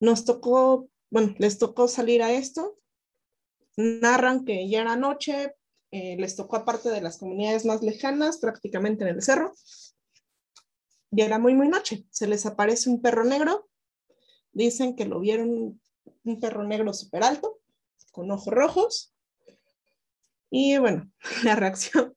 Nos 0.00 0.24
tocó, 0.24 0.88
bueno, 1.10 1.34
les 1.38 1.58
tocó 1.58 1.88
salir 1.88 2.22
a 2.22 2.32
esto. 2.32 2.78
Narran 3.76 4.44
que 4.44 4.68
ya 4.68 4.80
era 4.82 4.96
noche, 4.96 5.54
eh, 5.90 6.16
les 6.18 6.34
tocó 6.34 6.56
aparte 6.56 6.90
de 6.90 7.00
las 7.00 7.18
comunidades 7.18 7.64
más 7.64 7.82
lejanas, 7.82 8.38
prácticamente 8.38 9.04
en 9.04 9.14
el 9.14 9.22
cerro. 9.22 9.52
Ya 11.10 11.24
era 11.26 11.38
muy, 11.38 11.54
muy 11.54 11.68
noche. 11.68 12.04
Se 12.10 12.26
les 12.26 12.46
aparece 12.46 12.90
un 12.90 13.00
perro 13.00 13.24
negro. 13.24 13.68
Dicen 14.52 14.96
que 14.96 15.04
lo 15.04 15.20
vieron 15.20 15.80
un 16.24 16.40
perro 16.40 16.64
negro 16.64 16.92
súper 16.92 17.22
alto, 17.22 17.60
con 18.12 18.30
ojos 18.30 18.52
rojos, 18.52 19.13
y 20.56 20.78
bueno, 20.78 21.10
la 21.42 21.56
reacción 21.56 22.14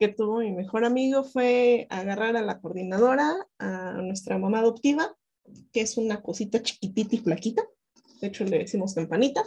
que 0.00 0.08
tuvo 0.08 0.40
mi 0.40 0.50
mejor 0.50 0.84
amigo 0.84 1.22
fue 1.22 1.86
agarrar 1.88 2.36
a 2.36 2.42
la 2.42 2.60
coordinadora, 2.60 3.36
a 3.60 3.92
nuestra 4.02 4.36
mamá 4.36 4.58
adoptiva, 4.58 5.16
que 5.72 5.82
es 5.82 5.96
una 5.96 6.20
cosita 6.20 6.60
chiquitita 6.60 7.14
y 7.14 7.18
flaquita. 7.18 7.62
De 8.20 8.26
hecho, 8.26 8.42
le 8.42 8.58
decimos 8.58 8.94
campanita. 8.94 9.44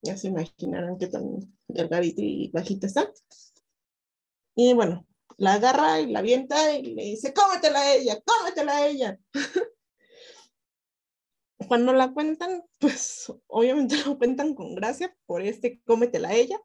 Ya 0.00 0.16
se 0.16 0.28
imaginarán 0.28 0.96
qué 0.96 1.08
tan 1.08 1.40
delgadita 1.68 2.22
y 2.22 2.48
bajita 2.48 2.86
está. 2.86 3.12
Y 4.54 4.72
bueno, 4.72 5.06
la 5.36 5.54
agarra 5.54 6.00
y 6.00 6.10
la 6.10 6.20
avienta 6.20 6.72
y 6.72 6.94
le 6.94 7.04
dice, 7.04 7.34
cómetela 7.34 7.80
a 7.80 7.94
ella, 7.96 8.18
cómetela 8.24 8.76
a 8.78 8.86
ella. 8.86 9.18
cuando 11.68 11.92
la 11.92 12.12
cuentan, 12.12 12.62
pues 12.78 13.32
obviamente 13.46 13.96
lo 14.06 14.18
cuentan 14.18 14.54
con 14.54 14.74
gracia 14.74 15.14
por 15.26 15.42
este 15.42 15.80
cómetela 15.84 16.34
ella, 16.34 16.60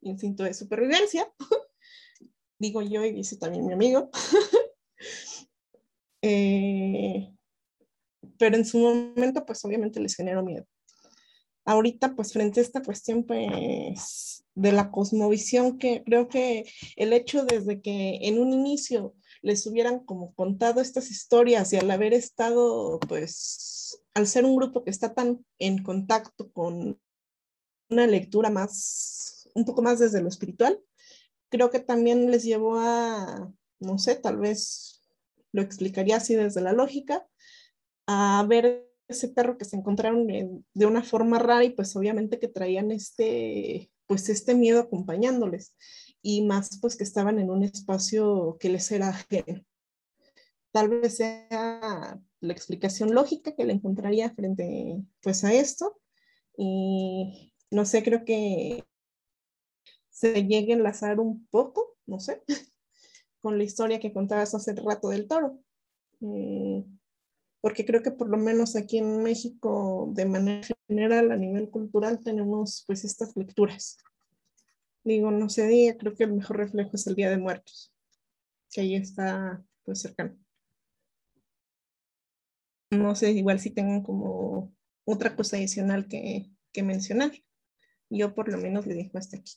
instinto 0.00 0.44
de 0.44 0.54
supervivencia, 0.54 1.30
digo 2.58 2.82
yo 2.82 3.04
y 3.04 3.12
dice 3.12 3.36
también 3.36 3.66
mi 3.66 3.72
amigo. 3.72 4.10
Eh, 6.22 7.34
pero 8.36 8.54
en 8.54 8.66
su 8.66 8.78
momento, 8.78 9.46
pues 9.46 9.64
obviamente 9.64 10.00
les 10.00 10.14
generó 10.14 10.44
miedo. 10.44 10.66
ahorita 11.64 12.14
pues 12.14 12.34
frente 12.34 12.60
a 12.60 12.62
esta 12.62 12.82
cuestión 12.82 13.24
pues 13.24 14.44
de 14.54 14.72
la 14.72 14.90
cosmovisión 14.90 15.78
que 15.78 16.02
creo 16.04 16.28
que 16.28 16.66
el 16.96 17.14
hecho 17.14 17.46
desde 17.46 17.80
que 17.80 18.18
en 18.20 18.38
un 18.38 18.52
inicio 18.52 19.14
les 19.42 19.66
hubieran 19.66 20.00
como 20.00 20.34
contado 20.34 20.80
estas 20.80 21.10
historias 21.10 21.72
y 21.72 21.76
al 21.76 21.90
haber 21.90 22.12
estado 22.12 23.00
pues 23.08 24.02
al 24.14 24.26
ser 24.26 24.44
un 24.44 24.56
grupo 24.56 24.84
que 24.84 24.90
está 24.90 25.14
tan 25.14 25.44
en 25.58 25.82
contacto 25.82 26.50
con 26.52 27.00
una 27.88 28.06
lectura 28.06 28.50
más 28.50 29.48
un 29.54 29.64
poco 29.64 29.82
más 29.82 29.98
desde 29.98 30.20
lo 30.22 30.28
espiritual 30.28 30.80
creo 31.48 31.70
que 31.70 31.80
también 31.80 32.30
les 32.30 32.44
llevó 32.44 32.78
a 32.78 33.52
no 33.80 33.98
sé 33.98 34.16
tal 34.16 34.38
vez 34.38 35.02
lo 35.52 35.62
explicaría 35.62 36.16
así 36.16 36.34
desde 36.34 36.60
la 36.60 36.72
lógica 36.72 37.26
a 38.06 38.44
ver 38.48 38.90
ese 39.08 39.28
perro 39.28 39.58
que 39.58 39.64
se 39.64 39.76
encontraron 39.76 40.26
de 40.26 40.86
una 40.86 41.02
forma 41.02 41.38
rara 41.38 41.64
y 41.64 41.70
pues 41.70 41.94
obviamente 41.96 42.38
que 42.38 42.48
traían 42.48 42.92
este, 42.92 43.90
pues 44.06 44.28
este 44.28 44.54
miedo 44.54 44.80
acompañándoles 44.80 45.74
y 46.22 46.42
más 46.42 46.78
pues 46.80 46.96
que 46.96 47.04
estaban 47.04 47.38
en 47.38 47.50
un 47.50 47.62
espacio 47.62 48.56
que 48.60 48.68
les 48.68 48.90
era 48.92 49.08
ajeno. 49.08 49.64
Tal 50.72 50.88
vez 50.88 51.16
sea 51.16 52.20
la 52.40 52.52
explicación 52.52 53.14
lógica 53.14 53.54
que 53.54 53.64
le 53.64 53.72
encontraría 53.72 54.30
frente 54.30 55.02
pues 55.22 55.44
a 55.44 55.52
esto 55.52 56.00
y 56.56 57.52
no 57.70 57.84
sé, 57.84 58.02
creo 58.02 58.24
que 58.24 58.84
se 60.10 60.44
llegue 60.44 60.72
a 60.72 60.76
enlazar 60.76 61.18
un 61.20 61.46
poco, 61.46 61.96
no 62.06 62.20
sé, 62.20 62.42
con 63.40 63.58
la 63.58 63.64
historia 63.64 64.00
que 64.00 64.12
contabas 64.12 64.54
hace 64.54 64.74
rato 64.74 65.08
del 65.08 65.26
toro. 65.26 65.58
Eh, 66.20 66.84
porque 67.62 67.84
creo 67.84 68.02
que 68.02 68.10
por 68.10 68.28
lo 68.28 68.36
menos 68.36 68.76
aquí 68.76 68.98
en 68.98 69.22
México, 69.22 70.10
de 70.12 70.26
manera 70.26 70.66
general, 70.88 71.30
a 71.30 71.36
nivel 71.36 71.70
cultural, 71.70 72.20
tenemos 72.20 72.84
pues 72.86 73.04
estas 73.04 73.36
lecturas. 73.36 73.98
Digo, 75.04 75.30
no 75.30 75.48
sé, 75.48 75.66
día, 75.66 75.96
creo 75.96 76.14
que 76.14 76.24
el 76.24 76.32
mejor 76.32 76.58
reflejo 76.58 76.90
es 76.94 77.06
el 77.06 77.14
Día 77.14 77.30
de 77.30 77.38
Muertos, 77.38 77.92
que 78.70 78.82
ahí 78.82 78.94
está 78.94 79.64
pues 79.84 80.00
cercano. 80.00 80.38
No 82.90 83.14
sé, 83.14 83.32
igual 83.32 83.60
si 83.60 83.70
tengo 83.70 84.02
como 84.02 84.74
otra 85.04 85.34
cosa 85.36 85.56
adicional 85.56 86.06
que, 86.08 86.50
que 86.72 86.82
mencionar. 86.82 87.32
Yo 88.10 88.34
por 88.34 88.50
lo 88.50 88.58
menos 88.58 88.86
le 88.86 88.94
dejo 88.94 89.16
hasta 89.16 89.36
aquí. 89.36 89.54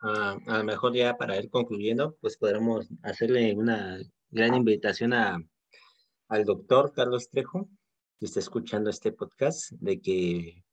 Ah, 0.00 0.36
a 0.46 0.58
lo 0.58 0.64
mejor 0.64 0.94
ya 0.94 1.16
para 1.16 1.36
ir 1.36 1.48
concluyendo, 1.48 2.16
pues 2.20 2.36
podremos 2.36 2.88
hacerle 3.02 3.54
una 3.54 4.00
gran 4.30 4.54
invitación 4.54 5.12
a 5.12 5.38
al 6.32 6.46
doctor 6.46 6.94
Carlos 6.94 7.28
Trejo, 7.28 7.68
que 8.18 8.24
está 8.24 8.40
escuchando 8.40 8.88
este 8.88 9.12
podcast, 9.12 9.70
de 9.72 10.00
que 10.00 10.64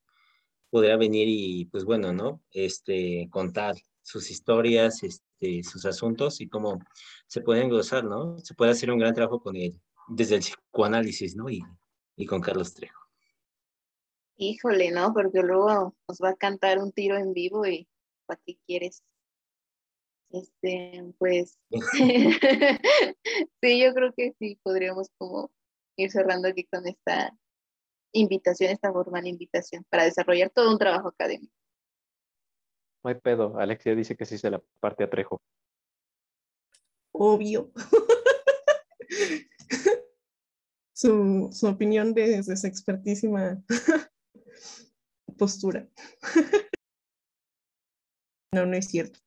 podría 0.69 0.97
venir 0.97 1.27
y, 1.27 1.65
pues 1.65 1.85
bueno, 1.85 2.13
¿no? 2.13 2.41
Este, 2.51 3.27
contar 3.31 3.75
sus 4.01 4.31
historias, 4.31 5.03
este, 5.03 5.63
sus 5.63 5.85
asuntos 5.85 6.41
y 6.41 6.49
cómo 6.49 6.79
se 7.27 7.41
pueden 7.41 7.69
gozar, 7.69 8.03
¿no? 8.03 8.37
Se 8.39 8.53
puede 8.55 8.71
hacer 8.71 8.91
un 8.91 8.99
gran 8.99 9.13
trabajo 9.13 9.41
con 9.41 9.55
él, 9.55 9.79
desde 10.07 10.35
el 10.35 10.41
psicoanálisis, 10.41 11.35
¿no? 11.35 11.49
Y, 11.49 11.61
y 12.15 12.25
con 12.25 12.41
Carlos 12.41 12.73
Trejo. 12.73 12.99
Híjole, 14.37 14.91
¿no? 14.91 15.13
Porque 15.13 15.41
luego 15.41 15.95
nos 16.07 16.19
va 16.23 16.29
a 16.29 16.35
cantar 16.35 16.79
un 16.79 16.91
tiro 16.91 17.17
en 17.17 17.33
vivo 17.33 17.65
y 17.65 17.87
¿para 18.25 18.39
qué 18.45 18.57
quieres? 18.65 19.03
Este, 20.31 21.03
pues, 21.17 21.57
sí, 23.61 23.81
yo 23.83 23.93
creo 23.93 24.13
que 24.15 24.33
sí, 24.39 24.59
podríamos 24.63 25.09
como 25.17 25.51
ir 25.97 26.11
cerrando 26.11 26.47
aquí 26.47 26.65
con 26.65 26.87
esta 26.87 27.35
invitación, 28.11 28.71
esta 28.71 28.91
formal 28.91 29.27
invitación 29.27 29.85
para 29.89 30.05
desarrollar 30.05 30.49
todo 30.49 30.71
un 30.71 30.77
trabajo 30.77 31.09
académico. 31.09 31.53
No 33.03 33.09
hay 33.09 33.15
pedo, 33.15 33.57
Alexia 33.57 33.95
dice 33.95 34.15
que 34.15 34.25
sí 34.25 34.37
se 34.37 34.49
la 34.49 34.61
parte 34.79 35.03
a 35.03 35.09
Trejo. 35.09 35.41
Obvio. 37.11 37.71
su, 40.93 41.49
su 41.51 41.67
opinión 41.67 42.13
desde 42.13 42.57
su 42.57 42.67
expertísima 42.67 43.63
postura. 45.37 45.87
no, 48.53 48.65
no 48.65 48.75
es 48.75 48.87
cierto. 48.87 49.19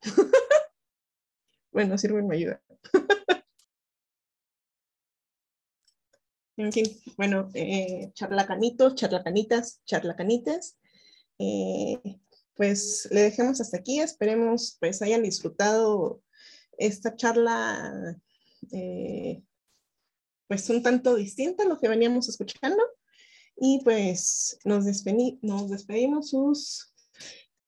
Bueno, 1.72 1.96
sirve 1.96 2.22
me 2.22 2.36
ayuda. 2.36 2.62
En 6.62 6.72
fin, 6.72 6.86
bueno, 7.16 7.48
eh, 7.54 8.12
charlacanitos, 8.14 8.94
charlacanitas, 8.94 9.82
charlacanitas. 9.84 10.78
Eh, 11.36 11.98
pues 12.54 13.08
le 13.10 13.22
dejemos 13.22 13.60
hasta 13.60 13.78
aquí. 13.78 13.98
Esperemos 13.98 14.76
pues 14.78 15.02
hayan 15.02 15.24
disfrutado 15.24 16.22
esta 16.78 17.16
charla 17.16 18.16
eh, 18.70 19.42
pues 20.46 20.70
un 20.70 20.84
tanto 20.84 21.16
distinta 21.16 21.64
a 21.64 21.66
lo 21.66 21.80
que 21.80 21.88
veníamos 21.88 22.28
escuchando. 22.28 22.80
Y 23.56 23.80
pues 23.82 24.56
nos, 24.64 24.84
nos 25.42 25.68
despedimos 25.68 26.30
sus 26.30 26.94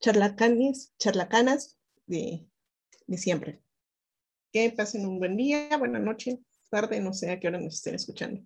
charlacanes, 0.01 0.93
charlacanas 0.99 1.81
de, 2.07 2.47
de 3.09 3.19
siempre. 3.19 3.61
Que 4.53 4.71
pasen 4.71 5.05
un 5.05 5.19
buen 5.19 5.37
día, 5.37 5.77
buena 5.79 5.99
noche, 5.99 6.39
tarde, 6.71 7.01
no 7.01 7.13
sé 7.13 7.33
a 7.33 7.41
qué 7.41 7.49
hora 7.49 7.59
nos 7.59 7.75
estén 7.75 7.97
escuchando. 7.97 8.45